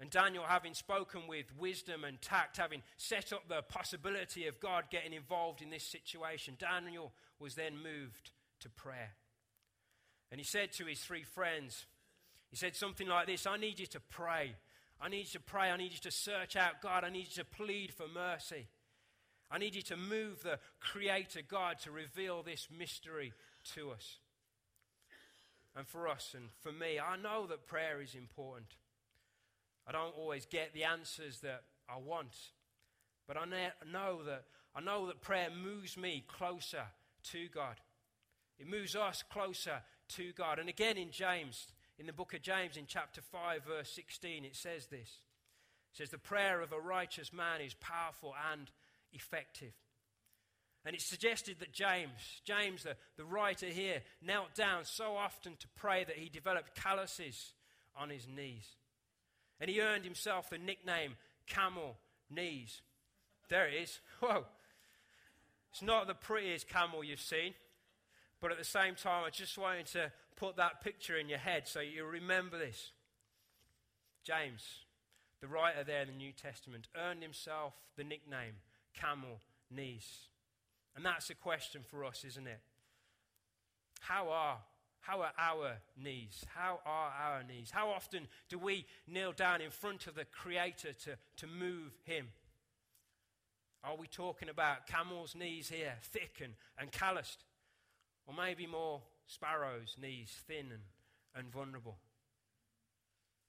And 0.00 0.10
Daniel, 0.10 0.44
having 0.46 0.74
spoken 0.74 1.22
with 1.28 1.46
wisdom 1.56 2.02
and 2.04 2.20
tact, 2.20 2.56
having 2.56 2.82
set 2.96 3.32
up 3.32 3.48
the 3.48 3.62
possibility 3.62 4.48
of 4.48 4.58
God 4.58 4.84
getting 4.90 5.12
involved 5.12 5.62
in 5.62 5.70
this 5.70 5.84
situation, 5.84 6.56
Daniel 6.58 7.12
was 7.38 7.54
then 7.54 7.74
moved 7.76 8.32
to 8.60 8.68
prayer. 8.68 9.12
And 10.32 10.40
he 10.40 10.44
said 10.44 10.72
to 10.72 10.86
his 10.86 10.98
three 10.98 11.22
friends, 11.22 11.86
he 12.50 12.56
said 12.56 12.76
something 12.76 13.08
like 13.08 13.26
this 13.26 13.46
I 13.46 13.56
need 13.56 13.78
you 13.78 13.86
to 13.86 14.00
pray. 14.00 14.54
I 15.00 15.08
need 15.08 15.26
you 15.26 15.32
to 15.32 15.40
pray. 15.40 15.70
I 15.70 15.76
need 15.76 15.92
you 15.92 15.98
to 16.02 16.10
search 16.10 16.56
out 16.56 16.80
God. 16.82 17.04
I 17.04 17.10
need 17.10 17.26
you 17.26 17.42
to 17.42 17.44
plead 17.44 17.92
for 17.92 18.06
mercy. 18.08 18.68
I 19.50 19.58
need 19.58 19.74
you 19.74 19.82
to 19.82 19.96
move 19.96 20.42
the 20.42 20.58
Creator 20.80 21.40
God 21.48 21.78
to 21.80 21.90
reveal 21.90 22.42
this 22.42 22.68
mystery 22.76 23.32
to 23.74 23.90
us. 23.90 24.18
And 25.76 25.86
for 25.86 26.08
us 26.08 26.34
and 26.34 26.48
for 26.60 26.72
me, 26.72 26.98
I 26.98 27.16
know 27.16 27.46
that 27.48 27.66
prayer 27.66 28.00
is 28.00 28.14
important. 28.14 28.76
I 29.86 29.92
don't 29.92 30.16
always 30.16 30.46
get 30.46 30.72
the 30.72 30.84
answers 30.84 31.40
that 31.40 31.62
I 31.88 31.98
want, 31.98 32.34
but 33.26 33.36
I 33.36 33.44
know 33.44 34.22
that 34.24 34.44
I 34.76 34.80
know 34.80 35.06
that 35.06 35.20
prayer 35.20 35.48
moves 35.50 35.96
me 35.96 36.24
closer 36.26 36.84
to 37.30 37.48
God. 37.54 37.76
It 38.58 38.68
moves 38.68 38.96
us 38.96 39.22
closer 39.22 39.82
to 40.16 40.32
God. 40.32 40.58
And 40.58 40.68
again 40.68 40.96
in 40.96 41.10
James, 41.10 41.68
in 41.98 42.06
the 42.06 42.12
book 42.12 42.34
of 42.34 42.42
James, 42.42 42.76
in 42.76 42.86
chapter 42.86 43.20
5, 43.20 43.64
verse 43.64 43.90
16, 43.90 44.44
it 44.44 44.56
says 44.56 44.86
this. 44.86 45.20
It 45.92 45.98
says, 45.98 46.10
The 46.10 46.18
prayer 46.18 46.60
of 46.60 46.72
a 46.72 46.80
righteous 46.80 47.32
man 47.32 47.60
is 47.60 47.74
powerful 47.74 48.34
and 48.52 48.70
effective. 49.12 49.72
And 50.84 50.94
it's 50.94 51.06
suggested 51.06 51.60
that 51.60 51.72
James, 51.72 52.42
James, 52.44 52.82
the, 52.82 52.96
the 53.16 53.24
writer 53.24 53.66
here, 53.66 54.02
knelt 54.20 54.54
down 54.54 54.84
so 54.84 55.16
often 55.16 55.56
to 55.60 55.68
pray 55.76 56.04
that 56.04 56.16
he 56.16 56.28
developed 56.28 56.74
calluses 56.74 57.54
on 57.96 58.10
his 58.10 58.26
knees. 58.28 58.76
And 59.60 59.70
he 59.70 59.80
earned 59.80 60.04
himself 60.04 60.50
the 60.50 60.58
nickname 60.58 61.14
Camel 61.46 61.96
Knees. 62.28 62.82
There 63.48 63.68
it 63.68 63.74
is. 63.74 64.00
Whoa. 64.20 64.44
It's 65.72 65.82
not 65.82 66.06
the 66.06 66.14
prettiest 66.14 66.68
camel 66.68 67.02
you've 67.02 67.20
seen, 67.20 67.54
but 68.44 68.52
at 68.52 68.58
the 68.58 68.64
same 68.64 68.94
time, 68.94 69.24
I 69.24 69.30
just 69.30 69.56
wanted 69.56 69.86
to 69.92 70.12
put 70.36 70.56
that 70.56 70.82
picture 70.82 71.16
in 71.16 71.30
your 71.30 71.38
head 71.38 71.66
so 71.66 71.80
you 71.80 72.04
remember 72.04 72.58
this. 72.58 72.92
James, 74.22 74.62
the 75.40 75.48
writer 75.48 75.82
there 75.82 76.02
in 76.02 76.08
the 76.08 76.14
New 76.14 76.32
Testament, 76.32 76.88
earned 76.94 77.22
himself 77.22 77.72
the 77.96 78.04
nickname 78.04 78.56
Camel 78.92 79.40
Knees. 79.70 80.28
And 80.94 81.06
that's 81.06 81.30
a 81.30 81.34
question 81.34 81.80
for 81.88 82.04
us, 82.04 82.22
isn't 82.22 82.46
it? 82.46 82.60
How 84.00 84.28
are 84.28 84.58
how 85.00 85.22
are 85.22 85.32
our 85.38 85.78
knees? 85.96 86.44
How 86.54 86.80
are 86.84 87.12
our 87.18 87.42
knees? 87.44 87.70
How 87.70 87.88
often 87.88 88.28
do 88.50 88.58
we 88.58 88.84
kneel 89.08 89.32
down 89.32 89.62
in 89.62 89.70
front 89.70 90.06
of 90.06 90.16
the 90.16 90.26
Creator 90.26 90.92
to, 91.04 91.16
to 91.38 91.46
move 91.46 91.96
Him? 92.04 92.28
Are 93.82 93.96
we 93.96 94.06
talking 94.06 94.50
about 94.50 94.86
camel's 94.86 95.34
knees 95.34 95.70
here, 95.70 95.94
thick 96.02 96.42
and, 96.42 96.52
and 96.78 96.92
calloused? 96.92 97.42
Or 98.26 98.34
maybe 98.34 98.66
more 98.66 99.02
sparrow's 99.26 99.96
knees, 100.00 100.34
thin 100.46 100.66
and, 100.72 100.82
and 101.34 101.52
vulnerable? 101.52 101.96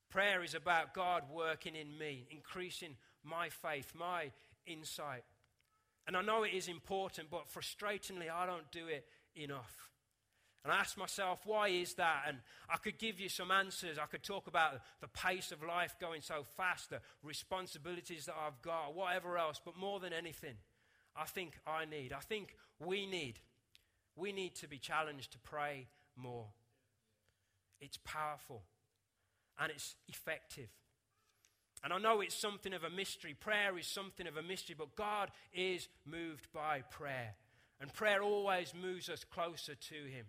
Prayer 0.10 0.44
is 0.44 0.56
about 0.56 0.94
God 0.94 1.24
working 1.34 1.76
in 1.76 1.98
me, 1.98 2.28
increasing 2.30 2.96
my 3.24 3.50
faith, 3.50 3.94
my 3.98 4.32
insight. 4.66 5.24
And 6.08 6.16
I 6.16 6.22
know 6.22 6.44
it 6.44 6.54
is 6.54 6.68
important, 6.68 7.30
but 7.32 7.50
frustratingly, 7.52 8.30
I 8.32 8.46
don't 8.46 8.72
do 8.72 8.88
it 8.88 9.06
enough. 9.36 9.90
And 10.64 10.74
I 10.74 10.78
ask 10.78 10.98
myself, 10.98 11.42
why 11.46 11.68
is 11.68 11.94
that? 11.96 12.24
And 12.28 12.40
I 12.68 12.78
could 12.78 12.98
give 12.98 13.20
you 13.20 13.30
some 13.30 13.52
answers. 13.52 14.00
I 14.00 14.08
could 14.08 14.24
talk 14.24 14.48
about 14.48 14.82
the 15.00 15.08
pace 15.08 15.52
of 15.52 15.62
life 15.62 15.96
going 16.02 16.22
so 16.22 16.44
fast, 16.58 16.90
the 16.90 17.02
responsibilities 17.24 18.26
that 18.26 18.36
I've 18.36 18.60
got, 18.64 18.96
whatever 18.96 19.38
else. 19.38 19.62
But 19.64 19.78
more 19.78 20.00
than 20.00 20.12
anything, 20.12 20.56
I 21.16 21.26
think 21.26 21.60
I 21.68 21.86
need, 21.86 22.14
I 22.14 22.20
think 22.20 22.56
we 22.80 23.06
need, 23.06 23.40
we 24.16 24.32
need 24.32 24.56
to 24.56 24.68
be 24.68 24.78
challenged 24.78 25.32
to 25.34 25.40
pray 25.40 25.88
more. 26.16 26.48
It's 27.80 27.98
powerful 28.04 28.64
and 29.60 29.72
it's 29.72 29.96
effective. 30.08 30.70
And 31.84 31.94
I 31.94 32.00
know 32.00 32.22
it's 32.22 32.40
something 32.40 32.74
of 32.74 32.84
a 32.84 32.90
mystery. 32.90 33.36
Prayer 33.40 33.78
is 33.78 33.88
something 33.88 34.28
of 34.28 34.38
a 34.38 34.42
mystery, 34.42 34.76
but 34.78 34.96
God 34.96 35.30
is 35.54 35.88
moved 36.06 36.48
by 36.52 36.82
prayer. 36.90 37.36
And 37.80 37.94
prayer 37.94 38.24
always 38.24 38.74
moves 38.74 39.10
us 39.10 39.24
closer 39.24 39.76
to 39.76 39.96
Him. 39.96 40.26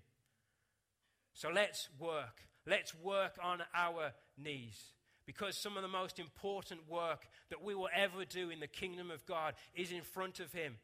So 1.33 1.49
let's 1.49 1.89
work. 1.99 2.43
Let's 2.67 2.95
work 2.95 3.39
on 3.43 3.63
our 3.75 4.13
knees. 4.37 4.93
Because 5.27 5.57
some 5.57 5.77
of 5.77 5.83
the 5.83 5.89
most 5.89 6.19
important 6.19 6.89
work 6.89 7.27
that 7.51 7.63
we 7.63 7.75
will 7.75 7.89
ever 7.95 8.25
do 8.25 8.51
in 8.51 8.61
the 8.61 8.67
kingdom 8.67 9.11
of 9.11 9.25
God 9.27 9.55
is 9.75 9.93
in 9.93 10.03
front 10.03 10.41
of 10.41 10.53
Him. 10.53 10.77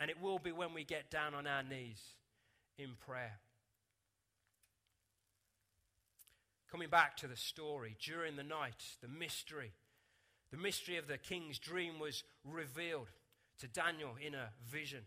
And 0.00 0.10
it 0.10 0.20
will 0.20 0.38
be 0.38 0.52
when 0.52 0.74
we 0.74 0.84
get 0.84 1.10
down 1.10 1.34
on 1.34 1.46
our 1.46 1.62
knees 1.62 2.00
in 2.78 2.90
prayer. 3.06 3.38
Coming 6.70 6.88
back 6.88 7.16
to 7.18 7.28
the 7.28 7.36
story, 7.36 7.96
during 8.04 8.36
the 8.36 8.42
night, 8.42 8.82
the 9.00 9.08
mystery, 9.08 9.72
the 10.50 10.56
mystery 10.56 10.96
of 10.96 11.06
the 11.06 11.18
king's 11.18 11.58
dream 11.58 12.00
was 12.00 12.24
revealed 12.44 13.08
to 13.60 13.68
Daniel 13.68 14.16
in 14.20 14.34
a 14.34 14.48
vision. 14.68 15.02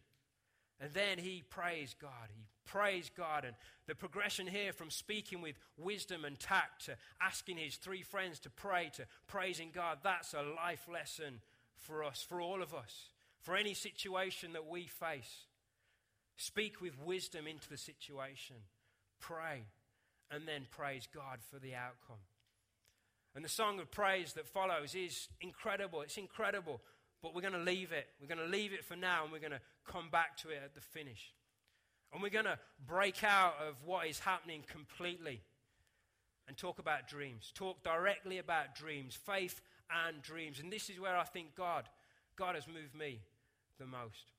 And 0.79 0.93
then 0.93 1.17
he 1.17 1.43
praised 1.49 1.99
God. 1.99 2.29
He 2.33 2.45
praise 2.65 3.09
God. 3.15 3.43
And 3.45 3.55
the 3.87 3.95
progression 3.95 4.47
here 4.47 4.71
from 4.73 4.89
speaking 4.89 5.41
with 5.41 5.55
wisdom 5.77 6.23
and 6.23 6.39
tact 6.39 6.85
to 6.85 6.95
asking 7.21 7.57
his 7.57 7.75
three 7.75 8.03
friends 8.03 8.39
to 8.39 8.49
pray 8.49 8.91
to 8.95 9.05
praising 9.27 9.71
God, 9.73 9.99
that's 10.03 10.33
a 10.33 10.43
life 10.43 10.87
lesson 10.91 11.41
for 11.75 12.03
us, 12.03 12.25
for 12.27 12.41
all 12.41 12.61
of 12.61 12.73
us, 12.73 13.09
for 13.47 13.55
any 13.55 13.73
situation 13.73 14.51
that 14.51 14.67
we 14.67 14.87
face. 14.87 15.45
Speak 16.35 16.81
with 16.81 16.91
wisdom 17.05 17.47
into 17.47 17.69
the 17.69 17.77
situation, 17.77 18.57
pray, 19.21 19.63
and 20.29 20.45
then 20.45 20.67
praise 20.69 21.07
God 21.15 21.37
for 21.49 21.57
the 21.57 21.73
outcome. 21.73 22.19
And 23.33 23.45
the 23.45 23.49
song 23.49 23.79
of 23.79 23.89
praise 23.89 24.33
that 24.33 24.49
follows 24.49 24.95
is 24.95 25.29
incredible. 25.39 26.01
It's 26.01 26.17
incredible, 26.17 26.81
but 27.23 27.33
we're 27.33 27.41
going 27.41 27.53
to 27.53 27.59
leave 27.59 27.93
it. 27.93 28.07
We're 28.19 28.27
going 28.27 28.45
to 28.45 28.53
leave 28.53 28.73
it 28.73 28.83
for 28.83 28.97
now 28.97 29.23
and 29.23 29.31
we're 29.31 29.39
going 29.39 29.51
to 29.51 29.61
come 29.89 30.09
back 30.11 30.35
to 30.39 30.49
it 30.49 30.59
at 30.61 30.75
the 30.75 30.81
finish. 30.81 31.31
And 32.11 32.21
we're 32.21 32.29
going 32.29 32.43
to 32.43 32.59
break 32.85 33.23
out 33.23 33.53
of 33.65 33.75
what 33.85 34.07
is 34.07 34.19
happening 34.19 34.65
completely 34.69 35.39
and 36.49 36.57
talk 36.57 36.79
about 36.79 37.07
dreams. 37.07 37.53
Talk 37.55 37.81
directly 37.81 38.39
about 38.39 38.75
dreams, 38.75 39.15
faith 39.15 39.61
and 40.05 40.21
dreams. 40.21 40.59
And 40.59 40.69
this 40.69 40.89
is 40.89 40.99
where 40.99 41.15
I 41.15 41.23
think 41.23 41.55
God, 41.55 41.87
God 42.35 42.55
has 42.55 42.67
moved 42.67 42.93
me 42.93 43.21
the 43.77 43.85
most. 43.85 44.31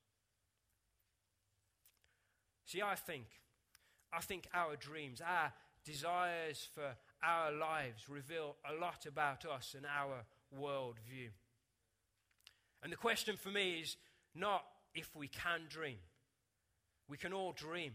See, 2.64 2.82
I 2.82 2.94
think, 2.94 3.26
I 4.12 4.20
think 4.20 4.46
our 4.52 4.76
dreams, 4.76 5.20
our 5.20 5.52
desires 5.84 6.68
for 6.74 6.96
our 7.22 7.50
lives 7.50 8.08
reveal 8.08 8.56
a 8.68 8.78
lot 8.78 9.06
about 9.06 9.46
us 9.46 9.74
and 9.76 9.86
our 9.86 10.24
worldview. 10.54 11.30
And 12.82 12.92
the 12.92 12.96
question 12.96 13.36
for 13.36 13.48
me 13.48 13.80
is 13.82 13.96
not 14.34 14.64
if 14.94 15.14
we 15.16 15.28
can 15.28 15.62
dream, 15.68 15.98
we 17.08 17.16
can 17.16 17.32
all 17.32 17.52
dream. 17.52 17.92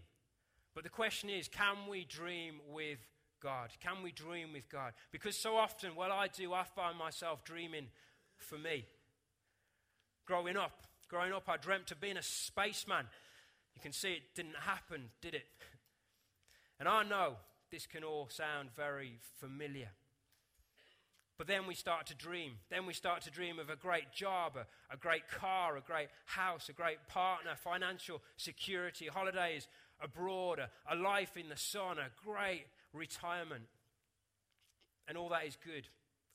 But 0.73 0.83
the 0.83 0.89
question 0.89 1.29
is 1.29 1.47
can 1.47 1.87
we 1.89 2.03
dream 2.03 2.55
with 2.71 2.99
God? 3.41 3.69
Can 3.79 4.03
we 4.03 4.11
dream 4.11 4.53
with 4.53 4.69
God? 4.69 4.93
Because 5.11 5.37
so 5.37 5.55
often, 5.55 5.95
what 5.95 6.11
I 6.11 6.27
do, 6.27 6.53
I 6.53 6.63
find 6.63 6.97
myself 6.97 7.43
dreaming 7.43 7.87
for 8.37 8.57
me. 8.57 8.85
Growing 10.25 10.57
up, 10.57 10.87
growing 11.13 11.31
up, 11.31 11.47
I 11.47 11.57
dreamt 11.57 11.91
of 11.91 12.01
being 12.01 12.17
a 12.17 12.23
spaceman. 12.23 13.05
You 13.75 13.81
can 13.83 13.91
see 13.91 14.13
it 14.13 14.23
didn't 14.35 14.55
happen, 14.65 15.09
did 15.21 15.35
it? 15.35 15.45
And 16.79 16.89
I 16.89 17.03
know 17.03 17.35
this 17.71 17.85
can 17.85 18.03
all 18.03 18.27
sound 18.29 18.69
very 18.75 19.19
familiar. 19.39 19.89
But 21.37 21.45
then 21.45 21.67
we 21.67 21.75
start 21.75 22.07
to 22.07 22.15
dream. 22.15 22.53
Then 22.69 22.87
we 22.87 22.93
start 22.93 23.21
to 23.21 23.31
dream 23.31 23.59
of 23.59 23.69
a 23.69 23.75
great 23.75 24.11
job, 24.11 24.57
a, 24.57 24.65
a, 24.91 24.97
great 24.97 25.29
car, 25.29 25.77
a 25.77 25.81
great 25.81 26.09
house, 26.25 26.67
a 26.67 26.73
great 26.73 26.97
partner, 27.07 27.51
financial 27.55 28.21
security, 28.35 29.05
holidays 29.05 29.67
abroad, 30.01 30.59
a, 30.59 30.69
a 30.91 30.95
life 30.95 31.37
in 31.37 31.47
the 31.47 31.55
sun, 31.55 31.99
a 31.99 32.09
great 32.25 32.65
retirement. 32.91 33.65
And 35.07 35.15
all 35.15 35.29
that 35.29 35.45
is 35.45 35.57
good. 35.63 35.87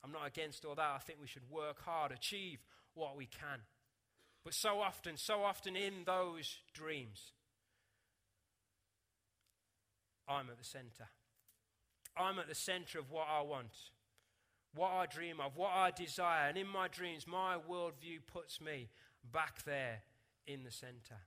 I'm 0.03 0.13
not 0.13 0.25
against 0.25 0.63
all 0.63 0.75
that. 0.75 0.93
I 0.95 0.99
think 0.99 1.19
we 1.21 1.27
should 1.27 1.47
work 1.51 1.83
hard, 1.83 2.11
achieve 2.13 2.59
what 2.95 3.17
we 3.17 3.25
can. 3.25 3.59
But 4.43 4.53
so 4.53 4.79
often, 4.79 5.17
so 5.17 5.43
often 5.43 5.75
in 5.75 6.05
those 6.05 6.57
dreams, 6.73 7.31
I'm 10.27 10.49
at 10.49 10.57
the 10.57 10.63
center. 10.63 11.09
I'm 12.17 12.39
at 12.39 12.47
the 12.47 12.55
center 12.55 12.99
of 12.99 13.11
what 13.11 13.27
I 13.29 13.41
want 13.41 13.73
what 14.75 14.91
I 14.91 15.05
dream 15.05 15.39
of, 15.39 15.55
what 15.55 15.71
I 15.73 15.91
desire. 15.91 16.47
And 16.47 16.57
in 16.57 16.67
my 16.67 16.87
dreams, 16.87 17.25
my 17.27 17.57
worldview 17.69 18.19
puts 18.31 18.61
me 18.61 18.89
back 19.31 19.63
there 19.63 20.03
in 20.47 20.63
the 20.63 20.71
center. 20.71 21.21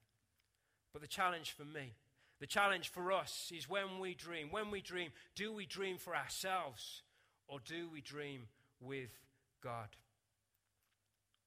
But 0.92 1.02
the 1.02 1.08
challenge 1.08 1.52
for 1.52 1.64
me, 1.64 1.94
the 2.40 2.46
challenge 2.46 2.88
for 2.90 3.12
us 3.12 3.52
is 3.54 3.68
when 3.68 3.98
we 4.00 4.14
dream, 4.14 4.48
when 4.50 4.70
we 4.70 4.80
dream, 4.80 5.10
do 5.34 5.52
we 5.52 5.66
dream 5.66 5.96
for 5.98 6.14
ourselves 6.14 7.02
or 7.48 7.58
do 7.64 7.88
we 7.92 8.00
dream 8.00 8.42
with 8.80 9.10
God? 9.62 9.88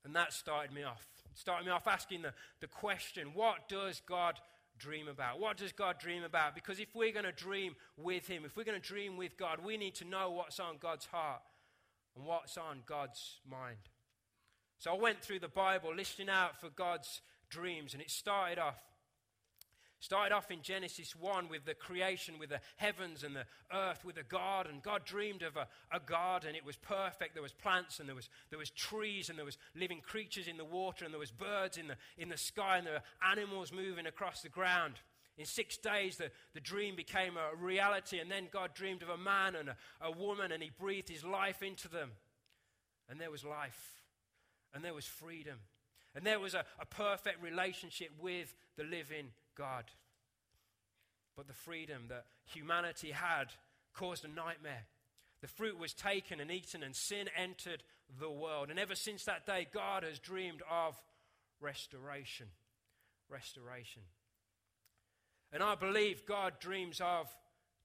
And 0.03 0.15
that 0.15 0.33
started 0.33 0.73
me 0.73 0.83
off. 0.83 1.07
Started 1.35 1.65
me 1.65 1.71
off 1.71 1.87
asking 1.87 2.23
the, 2.23 2.33
the 2.61 2.67
question 2.67 3.31
what 3.33 3.69
does 3.69 4.01
God 4.07 4.39
dream 4.77 5.07
about? 5.07 5.39
What 5.39 5.57
does 5.57 5.71
God 5.71 5.99
dream 5.99 6.23
about? 6.23 6.55
Because 6.55 6.79
if 6.79 6.95
we're 6.95 7.11
going 7.11 7.25
to 7.25 7.31
dream 7.31 7.75
with 7.97 8.27
Him, 8.27 8.43
if 8.45 8.57
we're 8.57 8.63
going 8.63 8.79
to 8.79 8.87
dream 8.87 9.17
with 9.17 9.37
God, 9.37 9.59
we 9.63 9.77
need 9.77 9.95
to 9.95 10.05
know 10.05 10.31
what's 10.31 10.59
on 10.59 10.77
God's 10.79 11.05
heart 11.05 11.41
and 12.15 12.25
what's 12.25 12.57
on 12.57 12.79
God's 12.85 13.39
mind. 13.49 13.77
So 14.79 14.91
I 14.93 14.97
went 14.97 15.21
through 15.21 15.39
the 15.39 15.47
Bible 15.47 15.93
listening 15.95 16.29
out 16.29 16.59
for 16.59 16.69
God's 16.69 17.21
dreams, 17.49 17.93
and 17.93 18.01
it 18.01 18.09
started 18.09 18.59
off. 18.59 18.75
Started 19.99 20.35
off 20.35 20.51
in 20.51 20.61
Genesis 20.61 21.15
1 21.15 21.49
with 21.49 21.65
the 21.65 21.73
creation, 21.73 22.37
with 22.37 22.49
the 22.49 22.59
heavens 22.75 23.23
and 23.23 23.35
the 23.35 23.45
earth, 23.73 24.05
with 24.05 24.17
a 24.17 24.23
garden. 24.23 24.81
God 24.83 25.03
dreamed 25.05 25.41
of 25.41 25.55
a, 25.57 25.67
a 25.91 25.99
garden. 25.99 26.53
It 26.55 26.65
was 26.65 26.75
perfect. 26.75 27.33
There 27.33 27.41
was 27.41 27.53
plants 27.53 27.99
and 27.99 28.07
there 28.07 28.15
was, 28.15 28.29
there 28.49 28.59
was 28.59 28.69
trees 28.69 29.29
and 29.29 29.37
there 29.37 29.45
was 29.45 29.57
living 29.73 30.01
creatures 30.01 30.47
in 30.47 30.57
the 30.57 30.65
water 30.65 31.05
and 31.05 31.13
there 31.13 31.19
was 31.19 31.31
birds 31.31 31.77
in 31.77 31.87
the, 31.87 31.95
in 32.17 32.29
the 32.29 32.37
sky 32.37 32.77
and 32.77 32.85
there 32.85 32.93
were 32.93 33.31
animals 33.31 33.71
moving 33.71 34.05
across 34.05 34.41
the 34.41 34.49
ground. 34.49 34.95
In 35.37 35.45
six 35.45 35.75
days, 35.75 36.17
the, 36.17 36.31
the 36.53 36.61
dream 36.61 36.95
became 36.95 37.33
a 37.35 37.55
reality, 37.55 38.19
and 38.19 38.31
then 38.31 38.47
God 38.51 38.73
dreamed 38.73 39.01
of 39.01 39.09
a 39.09 39.17
man 39.17 39.55
and 39.55 39.69
a, 39.69 39.75
a 39.99 40.11
woman, 40.11 40.53
and 40.53 40.63
He 40.63 40.69
breathed 40.69 41.09
His 41.09 41.25
life 41.25 41.61
into 41.61 41.89
them. 41.89 42.11
And 43.09 43.19
there 43.19 43.31
was 43.31 43.43
life, 43.43 43.99
and 44.73 44.83
there 44.83 44.93
was 44.93 45.05
freedom. 45.05 45.59
And 46.15 46.25
there 46.25 46.39
was 46.39 46.53
a, 46.53 46.63
a 46.79 46.85
perfect 46.85 47.43
relationship 47.43 48.11
with 48.17 48.55
the 48.77 48.85
living 48.85 49.31
God. 49.55 49.85
But 51.35 51.47
the 51.47 51.53
freedom 51.53 52.03
that 52.09 52.25
humanity 52.45 53.11
had 53.11 53.47
caused 53.93 54.25
a 54.25 54.27
nightmare. 54.27 54.85
The 55.41 55.47
fruit 55.47 55.77
was 55.77 55.93
taken 55.93 56.39
and 56.39 56.49
eaten, 56.49 56.81
and 56.81 56.95
sin 56.95 57.27
entered 57.37 57.83
the 58.19 58.29
world. 58.29 58.69
And 58.69 58.79
ever 58.79 58.95
since 58.95 59.25
that 59.25 59.45
day, 59.45 59.67
God 59.71 60.03
has 60.03 60.19
dreamed 60.19 60.61
of 60.69 60.95
restoration. 61.59 62.47
Restoration. 63.29 64.03
And 65.51 65.61
I 65.61 65.75
believe 65.75 66.25
God 66.25 66.53
dreams 66.59 67.01
of 67.03 67.27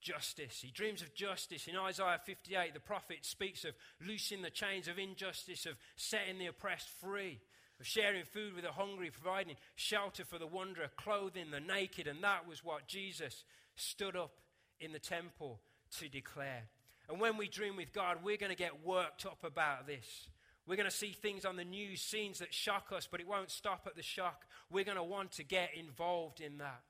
justice. 0.01 0.61
He 0.63 0.71
dreams 0.71 1.03
of 1.03 1.15
justice. 1.15 1.69
In 1.69 1.77
Isaiah 1.77 2.21
58, 2.25 2.75
the 2.75 2.81
prophet 2.81 3.19
speaks 3.23 3.65
of 3.65 3.75
loosing 4.07 4.43
the 4.43 4.51
chains 4.51 4.89
of 4.89 4.99
injustice, 4.99 5.67
of 5.67 5.77
setting 5.97 6.39
the 6.39 6.47
oppressed 6.47 6.89
free, 7.01 7.41
of 7.81 7.87
sharing 7.87 8.25
food 8.25 8.55
with 8.55 8.65
the 8.65 8.73
hungry, 8.73 9.11
providing 9.11 9.57
shelter 9.75 10.25
for 10.25 10.39
the 10.39 10.47
wanderer, 10.47 10.91
clothing 10.97 11.51
the 11.51 11.61
naked. 11.61 12.07
And 12.07 12.23
that 12.23 12.47
was 12.47 12.63
what 12.63 12.87
Jesus 12.87 13.45
stood 13.75 14.17
up 14.17 14.33
in 14.81 14.93
the 14.93 14.99
temple 14.99 15.61
to 15.99 16.09
declare. 16.09 16.65
And 17.09 17.21
when 17.21 17.37
we 17.37 17.49
dream 17.49 17.77
with 17.77 17.93
God, 17.93 18.19
we're 18.23 18.37
going 18.37 18.53
to 18.53 18.57
get 18.57 18.85
worked 18.85 19.27
up 19.27 19.43
about 19.43 19.87
this. 19.87 20.29
We're 20.67 20.77
going 20.77 20.89
to 20.89 20.95
see 20.95 21.11
things 21.11 21.45
on 21.45 21.57
the 21.57 21.65
news, 21.65 22.01
scenes 22.01 22.39
that 22.39 22.55
shock 22.55 22.93
us, 22.95 23.09
but 23.11 23.21
it 23.21 23.27
won't 23.27 23.51
stop 23.51 23.87
at 23.87 23.97
the 23.97 24.03
shock. 24.03 24.45
We're 24.71 24.85
going 24.85 24.99
to 24.99 25.03
want 25.03 25.33
to 25.33 25.43
get 25.43 25.71
involved 25.75 26.41
in 26.41 26.59
that. 26.59 26.83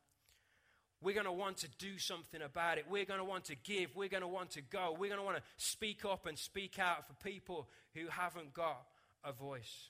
We're 1.02 1.14
going 1.14 1.24
to 1.24 1.32
want 1.32 1.58
to 1.58 1.68
do 1.78 1.96
something 1.96 2.42
about 2.42 2.76
it. 2.76 2.84
We're 2.90 3.06
going 3.06 3.20
to 3.20 3.24
want 3.24 3.44
to 3.44 3.56
give. 3.56 3.96
We're 3.96 4.10
going 4.10 4.20
to 4.20 4.28
want 4.28 4.50
to 4.50 4.60
go. 4.60 4.94
We're 4.98 5.08
going 5.08 5.20
to 5.20 5.24
want 5.24 5.38
to 5.38 5.42
speak 5.56 6.04
up 6.04 6.26
and 6.26 6.38
speak 6.38 6.78
out 6.78 7.06
for 7.06 7.14
people 7.26 7.68
who 7.94 8.08
haven't 8.08 8.52
got 8.52 8.82
a 9.24 9.32
voice. 9.32 9.88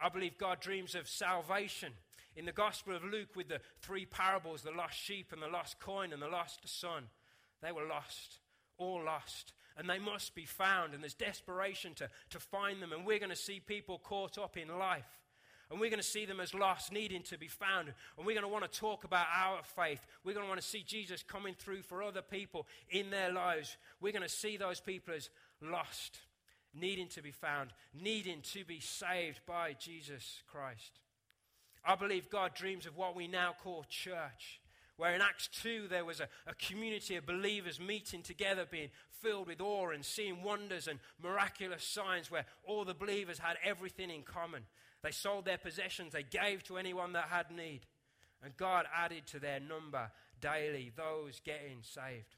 I 0.00 0.08
believe 0.08 0.38
God 0.38 0.60
dreams 0.60 0.94
of 0.94 1.08
salvation. 1.08 1.92
In 2.36 2.46
the 2.46 2.52
Gospel 2.52 2.94
of 2.94 3.04
Luke, 3.04 3.34
with 3.34 3.48
the 3.48 3.60
three 3.80 4.06
parables 4.06 4.62
the 4.62 4.70
lost 4.70 4.98
sheep 4.98 5.32
and 5.32 5.42
the 5.42 5.48
lost 5.48 5.80
coin 5.80 6.12
and 6.12 6.22
the 6.22 6.28
lost 6.28 6.60
son, 6.64 7.04
they 7.62 7.72
were 7.72 7.86
lost, 7.86 8.38
all 8.78 9.02
lost. 9.04 9.52
And 9.76 9.88
they 9.88 9.98
must 9.98 10.34
be 10.34 10.44
found, 10.44 10.94
and 10.94 11.02
there's 11.02 11.14
desperation 11.14 11.94
to, 11.94 12.08
to 12.30 12.40
find 12.40 12.82
them. 12.82 12.92
And 12.92 13.06
we're 13.06 13.18
going 13.18 13.30
to 13.30 13.36
see 13.36 13.60
people 13.60 13.98
caught 13.98 14.38
up 14.38 14.56
in 14.56 14.68
life 14.68 15.20
and 15.70 15.78
we're 15.78 15.90
going 15.90 16.02
to 16.02 16.06
see 16.06 16.26
them 16.26 16.40
as 16.40 16.52
lost, 16.52 16.92
needing 16.92 17.22
to 17.22 17.38
be 17.38 17.46
found. 17.46 17.92
And 18.16 18.26
we're 18.26 18.34
going 18.34 18.42
to 18.42 18.48
want 18.48 18.70
to 18.70 18.80
talk 18.80 19.04
about 19.04 19.26
our 19.32 19.60
faith. 19.62 20.04
We're 20.24 20.34
going 20.34 20.44
to 20.44 20.48
want 20.48 20.60
to 20.60 20.66
see 20.66 20.82
Jesus 20.82 21.22
coming 21.22 21.54
through 21.54 21.82
for 21.82 22.02
other 22.02 22.22
people 22.22 22.66
in 22.90 23.10
their 23.10 23.32
lives. 23.32 23.76
We're 24.00 24.12
going 24.12 24.24
to 24.24 24.28
see 24.28 24.56
those 24.56 24.80
people 24.80 25.14
as 25.14 25.30
lost, 25.62 26.18
needing 26.74 27.08
to 27.08 27.22
be 27.22 27.32
found, 27.32 27.70
needing 27.94 28.40
to 28.52 28.64
be 28.64 28.80
saved 28.80 29.40
by 29.46 29.74
Jesus 29.78 30.42
Christ. 30.50 31.00
I 31.84 31.94
believe 31.96 32.30
God 32.30 32.54
dreams 32.54 32.86
of 32.86 32.96
what 32.96 33.16
we 33.16 33.26
now 33.26 33.54
call 33.62 33.84
church 33.88 34.60
where 35.00 35.14
in 35.14 35.22
Acts 35.22 35.48
2 35.62 35.86
there 35.88 36.04
was 36.04 36.20
a, 36.20 36.28
a, 36.46 36.54
community 36.56 37.16
of 37.16 37.24
believers 37.24 37.80
meeting 37.80 38.20
together, 38.20 38.66
being 38.70 38.90
filled 39.22 39.46
with 39.46 39.58
awe 39.58 39.88
and 39.92 40.04
seeing 40.04 40.42
wonders 40.42 40.88
and 40.88 40.98
miraculous 41.22 41.82
signs, 41.82 42.30
where 42.30 42.44
all 42.64 42.84
the 42.84 42.92
believers 42.92 43.38
had 43.38 43.56
everything 43.64 44.10
in 44.10 44.22
common. 44.22 44.62
They 45.02 45.10
sold 45.10 45.46
their 45.46 45.56
possessions, 45.56 46.12
they 46.12 46.22
gave 46.22 46.62
to 46.64 46.76
anyone 46.76 47.14
that 47.14 47.28
had 47.30 47.50
need. 47.50 47.80
And 48.44 48.54
God 48.58 48.84
added 48.94 49.26
to 49.28 49.38
their 49.38 49.58
number 49.58 50.10
daily 50.38 50.92
those 50.94 51.40
getting 51.46 51.78
saved. 51.80 52.36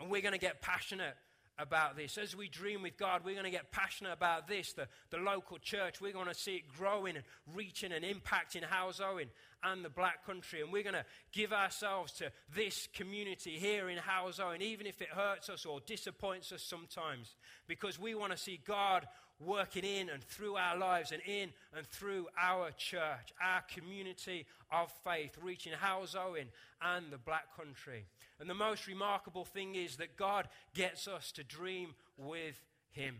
And 0.00 0.10
we're 0.10 0.22
going 0.22 0.32
to 0.32 0.38
get 0.38 0.62
passionate 0.62 1.16
about 1.58 1.96
this. 1.96 2.18
As 2.18 2.36
we 2.36 2.48
dream 2.48 2.82
with 2.82 2.96
God, 2.96 3.22
we're 3.24 3.34
going 3.34 3.44
to 3.44 3.50
get 3.50 3.70
passionate 3.70 4.12
about 4.12 4.46
this, 4.46 4.72
the, 4.72 4.88
the 5.10 5.18
local 5.18 5.58
church. 5.58 6.00
We're 6.00 6.12
going 6.12 6.28
to 6.28 6.34
see 6.34 6.56
it 6.56 6.68
growing 6.76 7.16
and 7.16 7.24
reaching 7.54 7.92
and 7.92 8.04
impacting 8.04 8.62
Halesowen 8.62 9.28
and 9.62 9.84
the 9.84 9.90
black 9.90 10.26
country. 10.26 10.60
And 10.60 10.72
we're 10.72 10.82
going 10.82 10.94
to 10.94 11.04
give 11.32 11.52
ourselves 11.52 12.12
to 12.14 12.30
this 12.54 12.88
community 12.94 13.58
here 13.58 13.88
in 13.88 13.98
Halesowen, 13.98 14.60
even 14.60 14.86
if 14.86 15.00
it 15.00 15.08
hurts 15.08 15.48
us 15.48 15.64
or 15.64 15.80
disappoints 15.80 16.52
us 16.52 16.62
sometimes, 16.62 17.34
because 17.66 17.98
we 17.98 18.14
want 18.14 18.32
to 18.32 18.38
see 18.38 18.60
God 18.66 19.06
working 19.44 19.84
in 19.84 20.08
and 20.08 20.22
through 20.22 20.56
our 20.56 20.78
lives 20.78 21.12
and 21.12 21.20
in 21.26 21.50
and 21.76 21.86
through 21.86 22.26
our 22.40 22.70
church, 22.72 23.32
our 23.42 23.62
community 23.74 24.46
of 24.72 24.90
faith, 25.04 25.36
reaching 25.42 25.72
Halesowen 25.72 26.46
and 26.80 27.06
the 27.10 27.18
black 27.18 27.54
country. 27.56 28.06
And 28.40 28.50
the 28.50 28.54
most 28.54 28.86
remarkable 28.86 29.44
thing 29.44 29.74
is 29.74 29.96
that 29.96 30.16
God 30.16 30.48
gets 30.74 31.08
us 31.08 31.32
to 31.32 31.44
dream 31.44 31.94
with 32.16 32.60
Him. 32.90 33.16